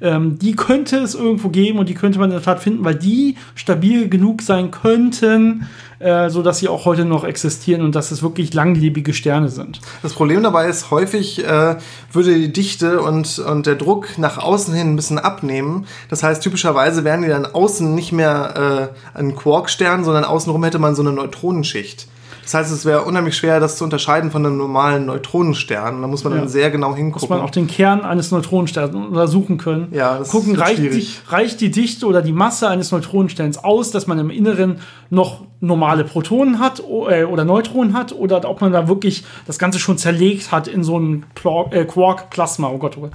Ähm, 0.01 0.37
die 0.39 0.55
könnte 0.55 0.97
es 0.97 1.15
irgendwo 1.15 1.49
geben 1.49 1.79
und 1.79 1.89
die 1.89 1.93
könnte 1.93 2.19
man 2.19 2.29
in 2.29 2.35
der 2.35 2.43
Tat 2.43 2.59
finden, 2.59 2.83
weil 2.83 2.95
die 2.95 3.35
stabil 3.55 4.09
genug 4.09 4.41
sein 4.41 4.71
könnten, 4.71 5.67
äh, 5.99 6.29
so 6.29 6.43
dass 6.43 6.59
sie 6.59 6.67
auch 6.67 6.85
heute 6.85 7.05
noch 7.05 7.23
existieren 7.23 7.81
und 7.81 7.95
dass 7.95 8.11
es 8.11 8.21
wirklich 8.21 8.53
langlebige 8.53 9.13
Sterne 9.13 9.49
sind. 9.49 9.81
Das 10.03 10.13
Problem 10.13 10.43
dabei 10.43 10.67
ist, 10.67 10.91
häufig 10.91 11.43
äh, 11.43 11.75
würde 12.11 12.35
die 12.35 12.53
Dichte 12.53 13.01
und, 13.01 13.39
und 13.39 13.65
der 13.65 13.75
Druck 13.75 14.17
nach 14.17 14.37
außen 14.37 14.73
hin 14.73 14.93
ein 14.93 14.95
bisschen 14.95 15.19
abnehmen. 15.19 15.85
Das 16.09 16.23
heißt, 16.23 16.43
typischerweise 16.43 17.03
wären 17.03 17.23
die 17.23 17.29
dann 17.29 17.45
außen 17.45 17.95
nicht 17.95 18.11
mehr 18.11 18.91
äh, 19.15 19.17
ein 19.17 19.35
Quarkstern, 19.35 20.03
sondern 20.03 20.23
außenrum 20.23 20.63
hätte 20.63 20.79
man 20.79 20.95
so 20.95 21.01
eine 21.01 21.11
Neutronenschicht. 21.11 22.07
Das 22.47 22.53
heißt, 22.53 22.71
es 22.71 22.85
wäre 22.85 23.01
unheimlich 23.01 23.35
schwer, 23.35 23.59
das 23.59 23.75
zu 23.75 23.83
unterscheiden 23.83 24.31
von 24.31 24.45
einem 24.45 24.55
normalen 24.55 25.05
Neutronenstern. 25.05 26.01
Da 26.01 26.07
muss 26.07 26.23
man 26.23 26.31
ja. 26.31 26.39
dann 26.39 26.47
sehr 26.47 26.71
genau 26.71 26.95
hingucken. 26.95 27.27
Muss 27.27 27.29
man 27.29 27.41
auch 27.41 27.49
den 27.49 27.67
Kern 27.67 28.05
eines 28.05 28.31
Neutronensterns 28.31 28.95
untersuchen 28.95 29.57
können. 29.57 29.89
Ja, 29.91 30.19
das 30.19 30.29
Gucken, 30.29 30.55
reicht 30.55 30.77
die, 30.79 31.05
reicht 31.27 31.59
die 31.59 31.71
Dichte 31.71 32.05
oder 32.05 32.21
die 32.21 32.31
Masse 32.31 32.69
eines 32.69 32.93
Neutronensterns 32.93 33.57
aus, 33.57 33.91
dass 33.91 34.07
man 34.07 34.17
im 34.19 34.29
Inneren 34.29 34.79
noch 35.09 35.41
normale 35.59 36.05
Protonen 36.05 36.59
hat 36.59 36.79
äh, 36.79 37.25
oder 37.25 37.43
Neutronen 37.43 37.93
hat 37.93 38.13
oder 38.13 38.47
ob 38.47 38.61
man 38.61 38.71
da 38.71 38.87
wirklich 38.87 39.25
das 39.45 39.59
Ganze 39.59 39.79
schon 39.79 39.97
zerlegt 39.97 40.51
hat 40.51 40.69
in 40.69 40.83
so 40.83 40.99
ein 40.99 41.25
äh, 41.71 41.83
Quark-Plasma. 41.83 42.69
Oh 42.69 42.77
Gott, 42.77 42.97
oh 42.97 43.09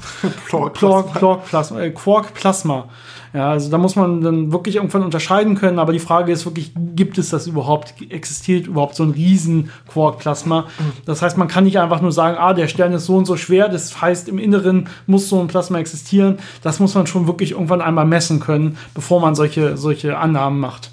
Gott. 0.51 0.75
Quark-Plasma. 0.75 1.81
Äh, 1.81 1.91
Quark-Plasma. 1.91 2.89
Ja, 3.33 3.51
also 3.51 3.71
da 3.71 3.79
muss 3.79 3.97
man 3.97 4.21
dann 4.21 4.53
wirklich 4.53 4.77
irgendwann 4.77 5.03
unterscheiden 5.03 5.55
können, 5.55 5.79
aber 5.79 5.93
die 5.93 5.99
Frage 5.99 6.33
ist 6.33 6.45
wirklich, 6.45 6.73
gibt 6.95 7.17
es 7.17 7.31
das 7.31 7.47
überhaupt? 7.47 7.95
Existiert 8.11 8.67
überhaupt 8.67 8.95
so 8.95 9.05
ein 9.05 9.15
riesen 9.23 9.71
Quark-Plasma? 9.93 10.67
Das 11.05 11.23
heißt, 11.23 11.37
man 11.37 11.49
kann 11.49 11.65
nicht 11.65 11.79
einfach 11.79 12.01
nur 12.01 12.13
sagen, 12.13 12.37
ah, 12.39 12.55
der 12.55 12.69
Stern 12.69 12.93
ist 12.93 13.07
so 13.07 13.17
und 13.17 13.27
so 13.27 13.37
schwer, 13.37 13.69
das 13.69 14.01
heißt, 14.01 14.29
im 14.29 14.39
Inneren 14.39 14.89
muss 15.07 15.29
so 15.29 15.41
ein 15.41 15.49
Plasma 15.49 15.79
existieren. 15.79 16.39
Das 16.63 16.81
muss 16.81 16.95
man 16.95 17.07
schon 17.07 17.27
wirklich 17.27 17.53
irgendwann 17.53 17.81
einmal 17.81 18.07
messen 18.07 18.41
können, 18.41 18.79
bevor 18.95 19.21
man 19.21 19.35
solche, 19.35 19.77
solche 19.77 20.19
Annahmen 20.19 20.61
macht. 20.61 20.92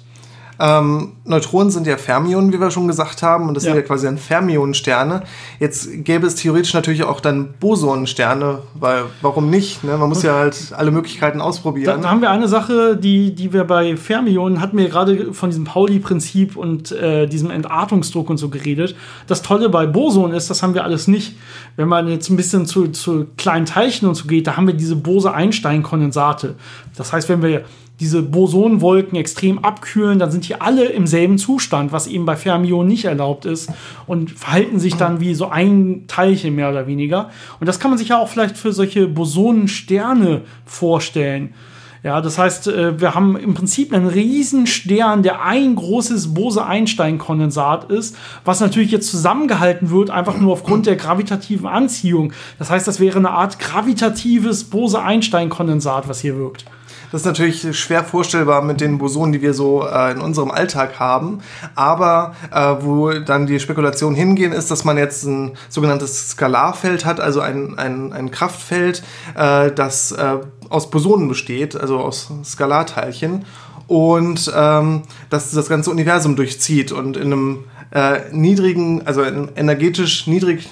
Ähm, 0.60 1.12
Neutronen 1.24 1.70
sind 1.70 1.86
ja 1.86 1.96
Fermionen, 1.96 2.52
wie 2.52 2.60
wir 2.60 2.70
schon 2.70 2.86
gesagt 2.86 3.22
haben, 3.22 3.48
und 3.48 3.54
das 3.54 3.64
ja. 3.64 3.70
sind 3.70 3.80
ja 3.80 3.86
quasi 3.86 4.04
dann 4.04 4.18
Fermionensterne. 4.18 5.22
Jetzt 5.58 6.04
gäbe 6.04 6.26
es 6.26 6.34
theoretisch 6.34 6.74
natürlich 6.74 7.02
auch 7.02 7.20
dann 7.20 7.54
Bosonensterne, 7.58 8.58
weil 8.74 9.04
warum 9.22 9.48
nicht? 9.48 9.82
Ne? 9.84 9.96
Man 9.96 10.10
muss 10.10 10.22
ja 10.22 10.34
halt 10.34 10.74
alle 10.76 10.90
Möglichkeiten 10.90 11.40
ausprobieren. 11.40 12.02
Da, 12.02 12.10
haben 12.10 12.20
wir 12.20 12.30
eine 12.30 12.46
Sache, 12.46 12.98
die, 12.98 13.34
die 13.34 13.54
wir 13.54 13.64
bei 13.64 13.96
Fermionen 13.96 14.60
hatten 14.60 14.76
wir 14.76 14.90
gerade 14.90 15.32
von 15.32 15.48
diesem 15.48 15.64
Pauli-Prinzip 15.64 16.56
und 16.56 16.92
äh, 16.92 17.26
diesem 17.26 17.50
Entartungsdruck 17.50 18.28
und 18.28 18.36
so 18.36 18.50
geredet. 18.50 18.94
Das 19.26 19.40
Tolle 19.40 19.70
bei 19.70 19.86
Bosonen 19.86 20.36
ist, 20.36 20.50
das 20.50 20.62
haben 20.62 20.74
wir 20.74 20.84
alles 20.84 21.08
nicht. 21.08 21.36
Wenn 21.76 21.88
man 21.88 22.06
jetzt 22.08 22.28
ein 22.28 22.36
bisschen 22.36 22.66
zu, 22.66 22.88
zu 22.88 23.28
kleinen 23.38 23.64
Teilchen 23.64 24.06
und 24.06 24.14
so 24.14 24.26
geht, 24.26 24.46
da 24.46 24.58
haben 24.58 24.66
wir 24.66 24.74
diese 24.74 24.96
Bose-Einstein-Kondensate. 24.96 26.56
Das 26.96 27.14
heißt, 27.14 27.30
wenn 27.30 27.42
wir 27.42 27.64
diese 28.00 28.22
Bosonwolken 28.22 29.16
extrem 29.16 29.58
abkühlen, 29.58 30.18
dann 30.18 30.30
sind 30.30 30.48
die 30.48 30.60
alle 30.60 30.86
im 30.86 31.06
selben 31.06 31.38
Zustand, 31.38 31.92
was 31.92 32.06
eben 32.06 32.24
bei 32.24 32.34
Fermionen 32.34 32.88
nicht 32.88 33.04
erlaubt 33.04 33.44
ist 33.44 33.70
und 34.06 34.30
verhalten 34.30 34.80
sich 34.80 34.96
dann 34.96 35.20
wie 35.20 35.34
so 35.34 35.48
ein 35.48 36.04
Teilchen 36.08 36.54
mehr 36.54 36.70
oder 36.70 36.86
weniger. 36.86 37.30
Und 37.60 37.66
das 37.66 37.78
kann 37.78 37.90
man 37.90 37.98
sich 37.98 38.08
ja 38.08 38.18
auch 38.18 38.28
vielleicht 38.28 38.56
für 38.56 38.72
solche 38.72 39.06
Bosonensterne 39.06 40.42
vorstellen. 40.64 41.54
Ja, 42.02 42.22
das 42.22 42.38
heißt, 42.38 42.68
äh, 42.68 42.98
wir 42.98 43.14
haben 43.14 43.36
im 43.36 43.52
Prinzip 43.52 43.92
einen 43.92 44.06
riesen 44.06 44.66
Stern, 44.66 45.22
der 45.22 45.44
ein 45.44 45.74
großes 45.74 46.32
Bose-Einstein-Kondensat 46.32 47.90
ist, 47.90 48.16
was 48.46 48.60
natürlich 48.60 48.90
jetzt 48.90 49.10
zusammengehalten 49.10 49.90
wird, 49.90 50.08
einfach 50.08 50.38
nur 50.38 50.52
aufgrund 50.54 50.86
der 50.86 50.96
gravitativen 50.96 51.66
Anziehung. 51.66 52.32
Das 52.58 52.70
heißt, 52.70 52.88
das 52.88 53.00
wäre 53.00 53.18
eine 53.18 53.30
Art 53.30 53.58
gravitatives 53.58 54.64
Bose-Einstein-Kondensat, 54.64 56.08
was 56.08 56.20
hier 56.20 56.38
wirkt. 56.38 56.64
Das 57.10 57.22
ist 57.22 57.26
natürlich 57.26 57.76
schwer 57.78 58.04
vorstellbar 58.04 58.62
mit 58.62 58.80
den 58.80 58.98
Bosonen, 58.98 59.32
die 59.32 59.42
wir 59.42 59.52
so 59.52 59.84
äh, 59.86 60.12
in 60.12 60.20
unserem 60.20 60.50
Alltag 60.50 61.00
haben. 61.00 61.40
Aber 61.74 62.34
äh, 62.52 62.84
wo 62.84 63.10
dann 63.10 63.46
die 63.46 63.58
Spekulation 63.58 64.14
hingehen, 64.14 64.52
ist, 64.52 64.70
dass 64.70 64.84
man 64.84 64.96
jetzt 64.96 65.24
ein 65.24 65.52
sogenanntes 65.68 66.30
Skalarfeld 66.30 67.04
hat, 67.04 67.18
also 67.20 67.40
ein, 67.40 67.78
ein, 67.78 68.12
ein 68.12 68.30
Kraftfeld, 68.30 69.02
äh, 69.34 69.72
das 69.72 70.12
äh, 70.12 70.36
aus 70.68 70.90
Bosonen 70.90 71.28
besteht, 71.28 71.74
also 71.76 71.98
aus 71.98 72.30
Skalarteilchen. 72.44 73.44
Und 73.88 74.52
ähm, 74.54 75.02
dass 75.30 75.50
das 75.50 75.68
ganze 75.68 75.90
Universum 75.90 76.36
durchzieht 76.36 76.92
und 76.92 77.16
in 77.16 77.32
einem 77.32 77.64
äh, 77.90 78.20
niedrigen, 78.30 79.04
also 79.04 79.22
energetisch 79.24 80.28
niedrig 80.28 80.68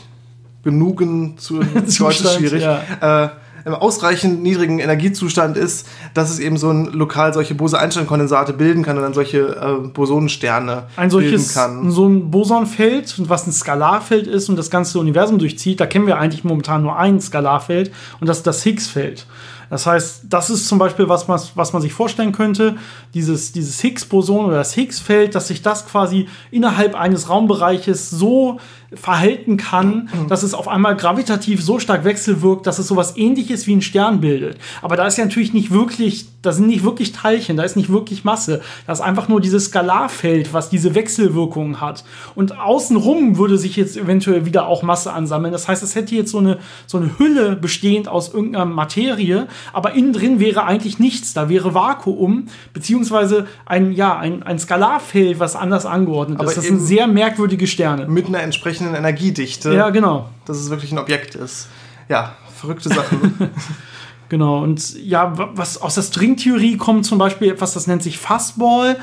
genugen, 0.63 1.37
zu, 1.37 1.59
Deutsch 1.99 2.21
ist 2.21 2.35
schwierig, 2.35 2.63
ja. 2.63 3.33
Im 3.65 3.75
ausreichend 3.75 4.43
niedrigen 4.43 4.79
Energiezustand 4.79 5.57
ist, 5.57 5.87
dass 6.15 6.31
es 6.31 6.39
eben 6.39 6.57
so 6.57 6.71
ein 6.71 6.87
lokal 6.87 7.35
solche 7.35 7.55
Bose-Einstein-Kondensate 7.55 8.53
bilden 8.53 8.83
kann 8.83 8.97
und 8.97 9.03
dann 9.03 9.15
solche 9.15 9.39
äh, 9.39 9.89
Bosonensterne 9.89 10.85
ein 10.97 11.11
solches, 11.11 11.55
bilden 11.55 11.55
kann. 11.55 11.91
So 11.91 12.07
ein 12.07 12.31
Bosonfeld, 12.31 13.29
was 13.29 13.47
ein 13.47 13.53
Skalarfeld 13.53 14.27
ist 14.27 14.49
und 14.49 14.57
das 14.57 14.71
ganze 14.71 14.99
Universum 14.99 15.39
durchzieht, 15.39 15.81
da 15.81 15.87
kennen 15.87 16.07
wir 16.07 16.19
eigentlich 16.19 16.45
momentan 16.45 16.83
nur 16.83 16.97
ein 16.97 17.21
Skalarfeld 17.21 17.93
und 18.21 18.29
das 18.29 18.39
ist 18.39 18.47
das 18.47 18.63
Higgs-Feld. 18.63 19.27
Das 19.71 19.87
heißt, 19.87 20.23
das 20.29 20.51
ist 20.51 20.67
zum 20.67 20.79
Beispiel 20.79 21.09
was, 21.09 21.29
was, 21.29 21.57
was 21.57 21.73
man 21.73 21.83
sich 21.83 21.93
vorstellen 21.93 22.33
könnte, 22.33 22.77
dieses, 23.15 23.53
dieses 23.53 23.81
Higgs-Boson 23.81 24.47
oder 24.47 24.57
das 24.57 24.73
Higgs-Feld, 24.75 25.35
dass 25.35 25.49
sich 25.49 25.63
das 25.63 25.87
quasi 25.87 26.27
innerhalb 26.51 26.95
eines 26.95 27.29
Raumbereiches 27.29 28.11
so 28.11 28.61
verhalten 28.95 29.59
kann, 29.59 30.09
dass 30.29 30.43
es 30.43 30.55
auf 30.55 30.67
einmal 30.67 30.97
gravitativ 30.97 31.63
so 31.63 31.79
stark 31.79 32.05
wechselwirkt, 32.05 32.67
dass 32.67 32.79
es 32.79 32.89
sowas 32.89 33.17
ähnliches 33.17 33.67
wie 33.67 33.77
ein 33.77 33.83
Stern 33.83 34.21
bildet. 34.21 34.57
Aber 34.81 34.97
da 34.97 35.07
ist 35.07 35.19
ja 35.19 35.25
natürlich 35.25 35.53
nicht 35.53 35.71
wirklich, 35.71 36.27
da 36.41 36.53
sind 36.53 36.69
nicht 36.69 36.85
wirklich 36.85 37.13
Teilchen, 37.13 37.59
da 37.59 37.65
ist 37.65 37.77
nicht 37.77 37.91
wirklich 37.91 38.25
Masse. 38.25 38.63
Da 38.87 38.93
ist 38.95 39.03
einfach 39.03 39.29
nur 39.29 39.43
dieses 39.43 39.67
Skalarfeld, 39.67 40.55
was 40.55 40.71
diese 40.71 40.95
Wechselwirkungen 40.95 41.83
hat. 41.83 42.05
Und 42.35 42.59
außenrum 42.59 43.37
würde 43.37 43.59
sich 43.59 43.77
jetzt 43.77 43.97
eventuell 43.99 44.47
wieder 44.47 44.67
auch 44.67 44.83
Masse 44.83 45.13
ansammeln. 45.13 45.53
Das 45.53 45.69
heißt, 45.69 45.83
es 45.83 45.95
hätte 45.95 46.15
jetzt 46.15 46.31
so 46.31 46.39
eine, 46.39 46.57
so 46.87 46.97
eine 46.97 47.19
Hülle 47.19 47.57
bestehend 47.57 48.09
aus 48.09 48.33
irgendeiner 48.33 48.65
Materie, 48.65 49.49
aber 49.75 49.93
innen 49.93 50.15
drin 50.15 50.41
wäre 50.41 50.65
eigentlich 50.65 50.99
nichts. 50.99 51.35
Da 51.35 51.51
wäre 51.51 51.75
Vakuum, 51.75 52.47
beziehungsweise 52.73 53.47
ein, 53.67 53.93
ja, 53.93 54.19
ein, 54.19 54.43
ein 54.43 54.59
Skalarfeld, 54.59 55.41
was 55.41 55.57
anders 55.57 55.85
angeordnet 55.85 56.41
aber 56.41 56.49
ist. 56.49 56.57
Das 56.57 56.65
sind 56.65 56.81
sehr 56.81 57.07
merkwürdige 57.07 57.67
Sterne. 57.67 58.07
Mit 58.09 58.29
einer 58.29 58.41
entsprechenden 58.41 58.78
entsprechenden 58.79 58.95
Energiedichte. 58.95 59.75
Ja, 59.75 59.91
genau. 59.91 60.29
Dass 60.47 60.59
es 60.59 60.71
wirklich 60.71 60.93
ein 60.93 60.99
Objekt 60.99 61.35
ist. 61.35 61.69
Ja, 62.09 62.37
verrückte 62.55 62.89
Sachen. 62.89 63.51
genau, 64.29 64.63
und 64.63 64.97
ja, 65.03 65.33
was 65.57 65.81
aus 65.81 65.97
der 65.97 66.03
Stringtheorie 66.03 66.77
kommt 66.77 67.05
zum 67.05 67.19
Beispiel 67.19 67.51
etwas, 67.51 67.75
das 67.75 67.87
nennt 67.87 68.03
sich 68.03 68.19
Fuzzball. 68.19 68.99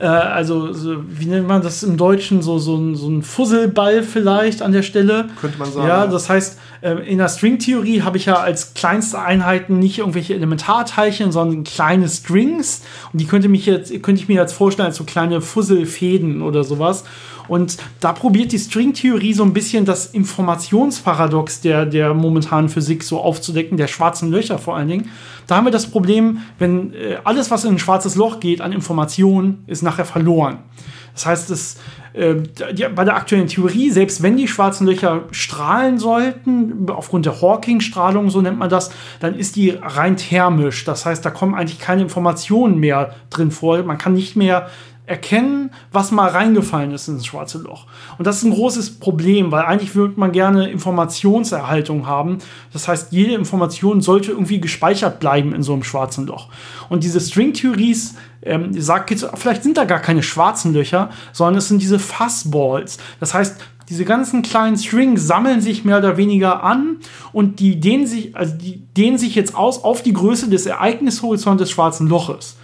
Äh, 0.00 0.06
also, 0.06 0.72
so, 0.72 0.96
wie 1.08 1.26
nennt 1.26 1.48
man 1.48 1.60
das 1.60 1.82
im 1.82 1.96
Deutschen? 1.96 2.40
So, 2.40 2.58
so, 2.58 2.76
ein, 2.76 2.94
so 2.94 3.08
ein 3.08 3.22
Fusselball 3.22 4.02
vielleicht 4.02 4.62
an 4.62 4.72
der 4.72 4.82
Stelle. 4.82 5.28
Könnte 5.40 5.58
man 5.58 5.70
sagen. 5.70 5.88
Ja, 5.88 6.06
das 6.06 6.28
heißt, 6.28 6.58
äh, 6.82 6.92
in 7.10 7.18
der 7.18 7.28
Stringtheorie 7.28 8.02
habe 8.02 8.16
ich 8.16 8.26
ja 8.26 8.36
als 8.36 8.74
kleinste 8.74 9.20
Einheiten 9.20 9.80
nicht 9.80 9.98
irgendwelche 9.98 10.34
Elementarteilchen, 10.34 11.32
sondern 11.32 11.64
kleine 11.64 12.08
Strings. 12.08 12.82
Und 13.12 13.20
die 13.20 13.26
könnte, 13.26 13.48
mich 13.48 13.66
jetzt, 13.66 13.90
könnte 14.02 14.22
ich 14.22 14.28
mir 14.28 14.40
jetzt 14.40 14.52
vorstellen 14.52 14.86
als 14.86 14.96
so 14.96 15.04
kleine 15.04 15.40
Fusselfäden 15.40 16.42
oder 16.42 16.62
sowas. 16.62 17.04
Und 17.48 17.78
da 18.00 18.12
probiert 18.12 18.52
die 18.52 18.58
Stringtheorie 18.58 19.32
so 19.32 19.42
ein 19.42 19.54
bisschen 19.54 19.86
das 19.86 20.08
Informationsparadox 20.08 21.62
der, 21.62 21.86
der 21.86 22.12
momentanen 22.12 22.68
Physik 22.68 23.02
so 23.02 23.20
aufzudecken, 23.22 23.78
der 23.78 23.86
schwarzen 23.86 24.30
Löcher 24.30 24.58
vor 24.58 24.68
vor 24.68 24.76
allen 24.76 24.88
Dingen. 24.88 25.10
Da 25.48 25.56
haben 25.56 25.64
wir 25.64 25.72
das 25.72 25.90
Problem, 25.90 26.42
wenn 26.58 26.92
äh, 26.92 27.16
alles, 27.24 27.50
was 27.50 27.64
in 27.64 27.72
ein 27.72 27.78
schwarzes 27.78 28.14
Loch 28.14 28.38
geht 28.38 28.60
an 28.60 28.70
Informationen, 28.70 29.64
ist 29.66 29.82
nachher 29.82 30.04
verloren. 30.04 30.58
Das 31.14 31.24
heißt, 31.24 31.50
es, 31.50 31.78
äh, 32.12 32.34
die, 32.72 32.86
bei 32.94 33.04
der 33.04 33.16
aktuellen 33.16 33.48
Theorie, 33.48 33.90
selbst 33.90 34.22
wenn 34.22 34.36
die 34.36 34.46
schwarzen 34.46 34.86
Löcher 34.86 35.24
strahlen 35.30 35.98
sollten, 35.98 36.86
aufgrund 36.90 37.24
der 37.24 37.40
Hawking-Strahlung, 37.40 38.28
so 38.28 38.42
nennt 38.42 38.58
man 38.58 38.68
das, 38.68 38.90
dann 39.20 39.34
ist 39.34 39.56
die 39.56 39.70
rein 39.70 40.18
thermisch. 40.18 40.84
Das 40.84 41.06
heißt, 41.06 41.24
da 41.24 41.30
kommen 41.30 41.54
eigentlich 41.54 41.80
keine 41.80 42.02
Informationen 42.02 42.78
mehr 42.78 43.14
drin 43.30 43.50
vor. 43.50 43.82
Man 43.82 43.96
kann 43.96 44.12
nicht 44.12 44.36
mehr 44.36 44.68
erkennen, 45.08 45.70
was 45.90 46.10
mal 46.10 46.28
reingefallen 46.28 46.92
ist 46.92 47.08
ins 47.08 47.26
schwarze 47.26 47.58
Loch. 47.58 47.86
Und 48.18 48.26
das 48.26 48.38
ist 48.38 48.44
ein 48.44 48.52
großes 48.52 49.00
Problem, 49.00 49.50
weil 49.50 49.64
eigentlich 49.64 49.94
würde 49.94 50.20
man 50.20 50.32
gerne 50.32 50.70
Informationserhaltung 50.70 52.06
haben. 52.06 52.38
Das 52.72 52.88
heißt, 52.88 53.12
jede 53.12 53.34
Information 53.34 54.00
sollte 54.00 54.32
irgendwie 54.32 54.60
gespeichert 54.60 55.18
bleiben 55.18 55.54
in 55.54 55.62
so 55.62 55.72
einem 55.72 55.82
schwarzen 55.82 56.26
Loch. 56.26 56.48
Und 56.88 57.04
diese 57.04 57.20
String-Theories 57.20 58.16
ähm, 58.42 58.78
sagt 58.80 59.10
jetzt, 59.10 59.26
vielleicht 59.34 59.62
sind 59.62 59.78
da 59.78 59.84
gar 59.84 60.00
keine 60.00 60.22
schwarzen 60.22 60.74
Löcher, 60.74 61.10
sondern 61.32 61.56
es 61.56 61.68
sind 61.68 61.80
diese 61.80 61.98
Fuzzballs. 61.98 62.98
Das 63.18 63.32
heißt, 63.32 63.56
diese 63.88 64.04
ganzen 64.04 64.42
kleinen 64.42 64.76
Strings 64.76 65.26
sammeln 65.26 65.62
sich 65.62 65.84
mehr 65.84 65.98
oder 65.98 66.18
weniger 66.18 66.62
an 66.62 66.98
und 67.32 67.60
die 67.60 67.80
dehnen 67.80 68.06
sich, 68.06 68.36
also 68.36 68.54
die 68.54 68.82
dehnen 68.96 69.16
sich 69.16 69.34
jetzt 69.34 69.54
aus 69.54 69.82
auf 69.82 70.02
die 70.02 70.12
Größe 70.12 70.50
des 70.50 70.66
Ereignishorizonts 70.66 71.62
des 71.62 71.70
schwarzen 71.70 72.06
Loches. 72.06 72.56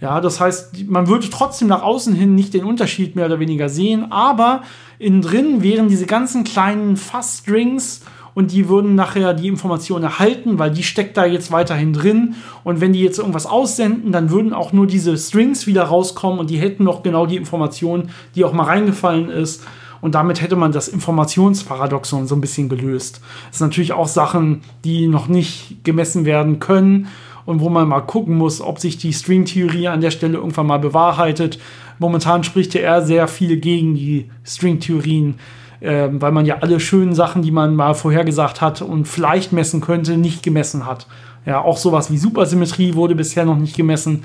Ja, 0.00 0.20
das 0.20 0.40
heißt, 0.40 0.88
man 0.88 1.08
würde 1.08 1.28
trotzdem 1.28 1.68
nach 1.68 1.82
außen 1.82 2.14
hin 2.14 2.34
nicht 2.34 2.54
den 2.54 2.64
Unterschied 2.64 3.16
mehr 3.16 3.26
oder 3.26 3.38
weniger 3.38 3.68
sehen, 3.68 4.10
aber 4.10 4.62
innen 4.98 5.20
drin 5.20 5.62
wären 5.62 5.88
diese 5.88 6.06
ganzen 6.06 6.44
kleinen 6.44 6.96
Fassstrings 6.96 8.00
und 8.34 8.52
die 8.52 8.68
würden 8.68 8.94
nachher 8.94 9.34
die 9.34 9.48
Information 9.48 10.02
erhalten, 10.02 10.58
weil 10.58 10.70
die 10.70 10.84
steckt 10.84 11.16
da 11.16 11.26
jetzt 11.26 11.52
weiterhin 11.52 11.92
drin. 11.92 12.36
Und 12.64 12.80
wenn 12.80 12.92
die 12.92 13.02
jetzt 13.02 13.18
irgendwas 13.18 13.44
aussenden, 13.44 14.12
dann 14.12 14.30
würden 14.30 14.54
auch 14.54 14.72
nur 14.72 14.86
diese 14.86 15.18
Strings 15.18 15.66
wieder 15.66 15.84
rauskommen 15.84 16.38
und 16.38 16.48
die 16.48 16.58
hätten 16.58 16.84
noch 16.84 17.02
genau 17.02 17.26
die 17.26 17.36
Information, 17.36 18.10
die 18.34 18.44
auch 18.44 18.52
mal 18.52 18.64
reingefallen 18.64 19.28
ist. 19.28 19.62
Und 20.00 20.14
damit 20.14 20.40
hätte 20.40 20.56
man 20.56 20.72
das 20.72 20.88
Informationsparadoxon 20.88 22.26
so 22.26 22.34
ein 22.34 22.40
bisschen 22.40 22.70
gelöst. 22.70 23.20
Das 23.50 23.58
sind 23.58 23.68
natürlich 23.68 23.92
auch 23.92 24.08
Sachen, 24.08 24.62
die 24.84 25.08
noch 25.08 25.28
nicht 25.28 25.84
gemessen 25.84 26.24
werden 26.24 26.58
können 26.58 27.08
und 27.46 27.60
wo 27.60 27.68
man 27.68 27.88
mal 27.88 28.00
gucken 28.00 28.36
muss, 28.36 28.60
ob 28.60 28.78
sich 28.78 28.98
die 28.98 29.12
Stringtheorie 29.12 29.88
an 29.88 30.00
der 30.00 30.10
Stelle 30.10 30.38
irgendwann 30.38 30.66
mal 30.66 30.78
bewahrheitet. 30.78 31.58
Momentan 31.98 32.44
spricht 32.44 32.74
ja 32.74 32.80
eher 32.80 33.02
sehr 33.02 33.28
viel 33.28 33.56
gegen 33.56 33.94
die 33.94 34.30
Stringtheorien, 34.44 35.36
äh, 35.80 36.08
weil 36.12 36.32
man 36.32 36.46
ja 36.46 36.58
alle 36.60 36.80
schönen 36.80 37.14
Sachen, 37.14 37.42
die 37.42 37.50
man 37.50 37.76
mal 37.76 37.94
vorhergesagt 37.94 38.60
hat 38.60 38.82
und 38.82 39.06
vielleicht 39.06 39.52
messen 39.52 39.80
könnte, 39.80 40.16
nicht 40.16 40.42
gemessen 40.42 40.86
hat. 40.86 41.06
Ja, 41.46 41.60
auch 41.62 41.78
sowas 41.78 42.10
wie 42.10 42.18
Supersymmetrie 42.18 42.94
wurde 42.94 43.14
bisher 43.14 43.44
noch 43.44 43.56
nicht 43.56 43.76
gemessen. 43.76 44.24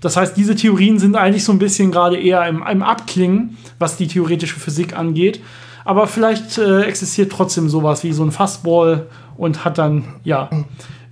Das 0.00 0.16
heißt, 0.16 0.36
diese 0.36 0.54
Theorien 0.54 0.98
sind 0.98 1.16
eigentlich 1.16 1.44
so 1.44 1.52
ein 1.52 1.58
bisschen 1.58 1.90
gerade 1.90 2.16
eher 2.16 2.46
im, 2.46 2.62
im 2.62 2.82
Abklingen, 2.82 3.56
was 3.78 3.96
die 3.96 4.08
theoretische 4.08 4.58
Physik 4.58 4.96
angeht. 4.96 5.40
Aber 5.84 6.06
vielleicht 6.06 6.58
äh, 6.58 6.82
existiert 6.82 7.32
trotzdem 7.32 7.68
sowas 7.68 8.02
wie 8.02 8.12
so 8.12 8.24
ein 8.24 8.32
Fastball 8.32 9.06
und 9.36 9.64
hat 9.64 9.78
dann, 9.78 10.04
ja, 10.24 10.50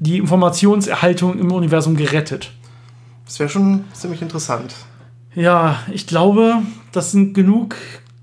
die 0.04 0.18
Informationserhaltung 0.18 1.38
im 1.38 1.50
Universum 1.50 1.96
gerettet. 1.96 2.52
Das 3.24 3.40
wäre 3.40 3.48
schon 3.48 3.84
ziemlich 3.92 4.22
interessant. 4.22 4.74
Ja, 5.34 5.78
ich 5.90 6.06
glaube, 6.06 6.58
das 6.92 7.10
sind 7.10 7.34
genug 7.34 7.76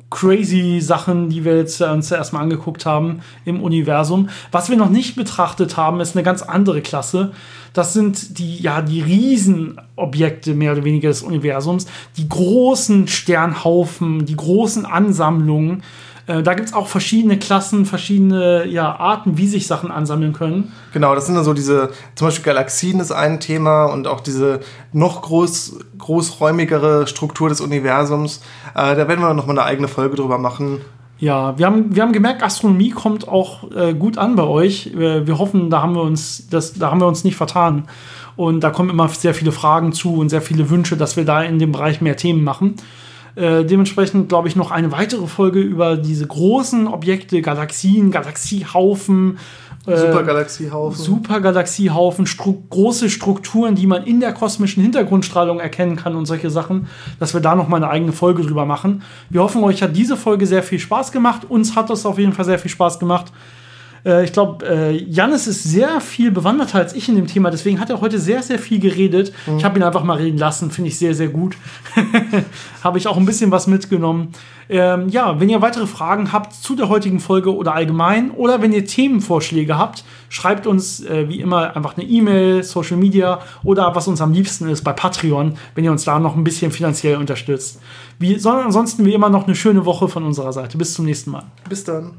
crazy 0.10 0.80
Sachen, 0.82 1.30
die 1.30 1.44
wir 1.44 1.58
jetzt 1.58 1.82
uns 1.82 2.12
erstmal 2.12 2.44
angeguckt 2.44 2.86
haben 2.86 3.22
im 3.46 3.62
Universum. 3.62 4.30
Was 4.52 4.70
wir 4.70 4.78
noch 4.78 4.90
nicht 4.90 5.16
betrachtet 5.16 5.78
haben, 5.78 6.00
ist 6.02 6.16
eine 6.16 6.24
ganz 6.24 6.42
andere 6.42 6.82
Klasse. 6.82 7.32
Das 7.74 7.94
sind 7.94 8.38
die, 8.38 8.58
ja, 8.58 8.82
die 8.82 9.02
Riesenobjekte 9.02 10.54
mehr 10.54 10.74
oder 10.74 10.84
weniger 10.84 11.08
des 11.08 11.24
Universums, 11.24 11.88
die 12.18 12.28
großen 12.28 13.08
Sternhaufen, 13.08 14.26
die 14.26 14.36
großen 14.36 14.86
Ansammlungen, 14.86 15.84
äh, 16.28 16.44
da 16.44 16.54
gibt 16.54 16.70
es 16.70 16.74
auch 16.74 16.88
verschiedene 16.88 17.38
Klassen, 17.38 17.86
verschiedene 17.86 18.66
ja, 18.68 18.96
Arten, 18.96 19.38
wie 19.38 19.48
sich 19.48 19.68
Sachen 19.68 19.92
ansammeln 19.92 20.34
können. 20.34 20.72
Genau, 20.94 21.16
das 21.16 21.26
sind 21.26 21.36
dann 21.36 21.44
so 21.44 21.54
diese, 21.54 21.90
zum 22.16 22.28
Beispiel 22.28 22.46
Galaxien 22.46 23.00
ist 23.00 23.12
ein 23.12 23.40
Thema 23.40 23.86
und 23.86 24.08
auch 24.08 24.22
diese 24.22 24.60
noch 24.94 25.22
groß, 25.22 25.80
großräumigere 25.98 27.08
Struktur 27.08 27.50
des 27.50 27.62
Universums. 27.62 28.42
Äh, 28.76 28.96
da 28.96 29.08
werden 29.08 29.22
wir 29.22 29.34
noch 29.34 29.48
mal 29.48 29.58
eine 29.58 29.64
eigene 29.64 29.88
Folge 29.88 30.16
drüber 30.16 30.38
machen. 30.38 30.82
Ja, 31.20 31.56
wir 31.58 31.68
haben, 31.68 31.96
wir 31.96 32.02
haben 32.02 32.14
gemerkt, 32.14 32.42
Astronomie 32.42 32.90
kommt 32.90 33.28
auch 33.28 33.70
äh, 33.72 33.94
gut 33.94 34.18
an 34.18 34.36
bei 34.36 34.44
euch. 34.44 34.92
Wir, 34.96 35.28
wir 35.28 35.38
hoffen, 35.38 35.70
da 35.70 35.84
haben 35.84 35.94
wir 35.94 36.02
uns, 36.02 36.48
das, 36.50 36.74
da 36.74 36.90
haben 36.90 37.00
wir 37.00 37.06
uns 37.06 37.24
nicht 37.24 37.36
vertan. 37.36 37.88
Und 38.36 38.62
da 38.62 38.72
kommen 38.72 38.90
immer 38.90 39.08
sehr 39.10 39.36
viele 39.36 39.52
Fragen 39.52 39.94
zu 39.94 40.16
und 40.16 40.30
sehr 40.30 40.42
viele 40.42 40.72
Wünsche, 40.72 40.98
dass 40.98 41.18
wir 41.18 41.26
da 41.26 41.44
in 41.44 41.60
dem 41.60 41.72
Bereich 41.72 42.02
mehr 42.02 42.18
Themen 42.18 42.44
machen. 42.44 42.76
Äh, 43.36 43.64
dementsprechend 43.64 44.30
glaube 44.30 44.48
ich 44.48 44.56
noch 44.56 44.72
eine 44.72 44.92
weitere 44.92 45.28
Folge 45.28 45.60
über 45.60 45.98
diese 45.98 46.28
großen 46.28 46.88
Objekte, 46.88 47.42
Galaxien, 47.42 48.12
Galaxiehaufen. 48.12 49.40
Äh, 49.86 49.98
Supergalaxiehaufen. 49.98 51.04
Supergalaxiehaufen, 51.04 52.28
stru 52.28 52.64
große 52.70 53.10
Strukturen, 53.10 53.76
die 53.76 53.88
man 53.88 54.04
in 54.04 54.20
der 54.20 54.34
kosmischen 54.34 54.84
Hintergrundstrahlung 54.84 55.60
erkennen 55.60 55.96
kann 55.96 56.16
und 56.16 56.26
solche 56.26 56.50
Sachen, 56.50 56.88
dass 57.20 57.34
wir 57.34 57.42
da 57.42 57.56
noch 57.56 57.68
mal 57.68 57.78
eine 57.78 57.90
eigene 57.90 58.12
Folge 58.12 58.44
drüber 58.44 58.66
machen. 58.66 59.02
Wir 59.30 59.42
hoffen, 59.42 59.64
euch 59.64 59.82
hat 59.82 59.96
diese 59.96 60.18
Folge 60.18 60.46
sehr 60.46 60.64
viel 60.64 60.80
Spaß 60.80 61.12
gemacht. 61.12 61.50
Uns 61.50 61.76
hat 61.76 61.90
es 61.90 62.06
auf 62.06 62.20
jeden 62.20 62.34
Fall 62.34 62.46
sehr 62.46 62.60
viel 62.60 62.72
Spaß 62.72 63.00
gemacht. 63.00 63.32
Äh, 64.06 64.24
ich 64.24 64.34
glaube, 64.34 64.66
äh, 64.66 64.92
Jannis 64.92 65.48
ist 65.48 65.64
sehr 65.64 66.02
viel 66.02 66.32
bewanderter 66.32 66.80
als 66.80 66.94
ich 66.94 67.08
in 67.10 67.16
dem 67.16 67.28
Thema, 67.28 67.52
deswegen 67.52 67.80
hat 67.80 67.90
er 67.90 68.02
heute 68.02 68.20
sehr, 68.20 68.42
sehr 68.44 68.60
viel 68.60 68.80
geredet. 68.80 69.34
Mhm. 69.46 69.58
Ich 69.58 69.66
habe 69.66 69.78
ihn 69.78 69.84
einfach 69.84 70.04
mal 70.04 70.18
reden 70.18 70.38
lassen, 70.38 70.72
finde 70.72 70.90
ich 70.90 70.98
sehr, 70.98 71.14
sehr 71.14 71.28
gut. 71.28 71.56
habe 72.84 72.98
ich 72.98 73.08
auch 73.08 73.18
ein 73.18 73.26
bisschen 73.26 73.52
was 73.52 73.68
mitgenommen. 73.68 74.34
Ähm, 74.70 75.10
ja, 75.10 75.40
wenn 75.40 75.50
ihr 75.50 75.62
weitere 75.62 75.86
Fragen 75.86 76.32
habt 76.32 76.54
zu 76.54 76.76
der 76.76 76.88
heutigen 76.88 77.20
Folge 77.20 77.54
oder 77.54 77.74
allgemein 77.76 78.32
oder 78.32 78.62
wenn 78.62 78.72
ihr 78.72 78.86
Themenvorschläge 78.86 79.78
habt, 79.78 80.06
schreibt 80.30 80.66
uns 80.66 81.04
äh, 81.04 81.28
wie 81.28 81.42
immer 81.42 81.76
einfach 81.76 81.98
eine 81.98 82.06
E-Mail, 82.06 82.64
Social 82.64 82.96
Media 82.96 83.42
oder 83.64 83.94
was 83.96 84.08
uns 84.08 84.22
am 84.22 84.32
liebsten 84.32 84.70
ist 84.70 84.84
bei 84.84 84.94
Patreon, 84.94 85.58
wenn 85.76 85.84
ihr 85.84 85.92
uns 85.92 86.06
da 86.06 86.20
noch 86.20 86.38
ein 86.38 86.46
bisschen 86.46 86.72
finanziell 86.72 87.18
unterstützt. 87.18 87.82
Wie, 88.18 88.40
ansonsten 88.46 89.06
wie 89.06 89.14
immer 89.14 89.30
noch 89.30 89.46
eine 89.46 89.56
schöne 89.56 89.86
Woche 89.86 90.08
von 90.08 90.24
unserer 90.24 90.54
Seite. 90.54 90.78
Bis 90.78 90.94
zum 90.94 91.06
nächsten 91.06 91.32
Mal. 91.32 91.44
Bis 91.68 91.84
dann. 91.84 92.14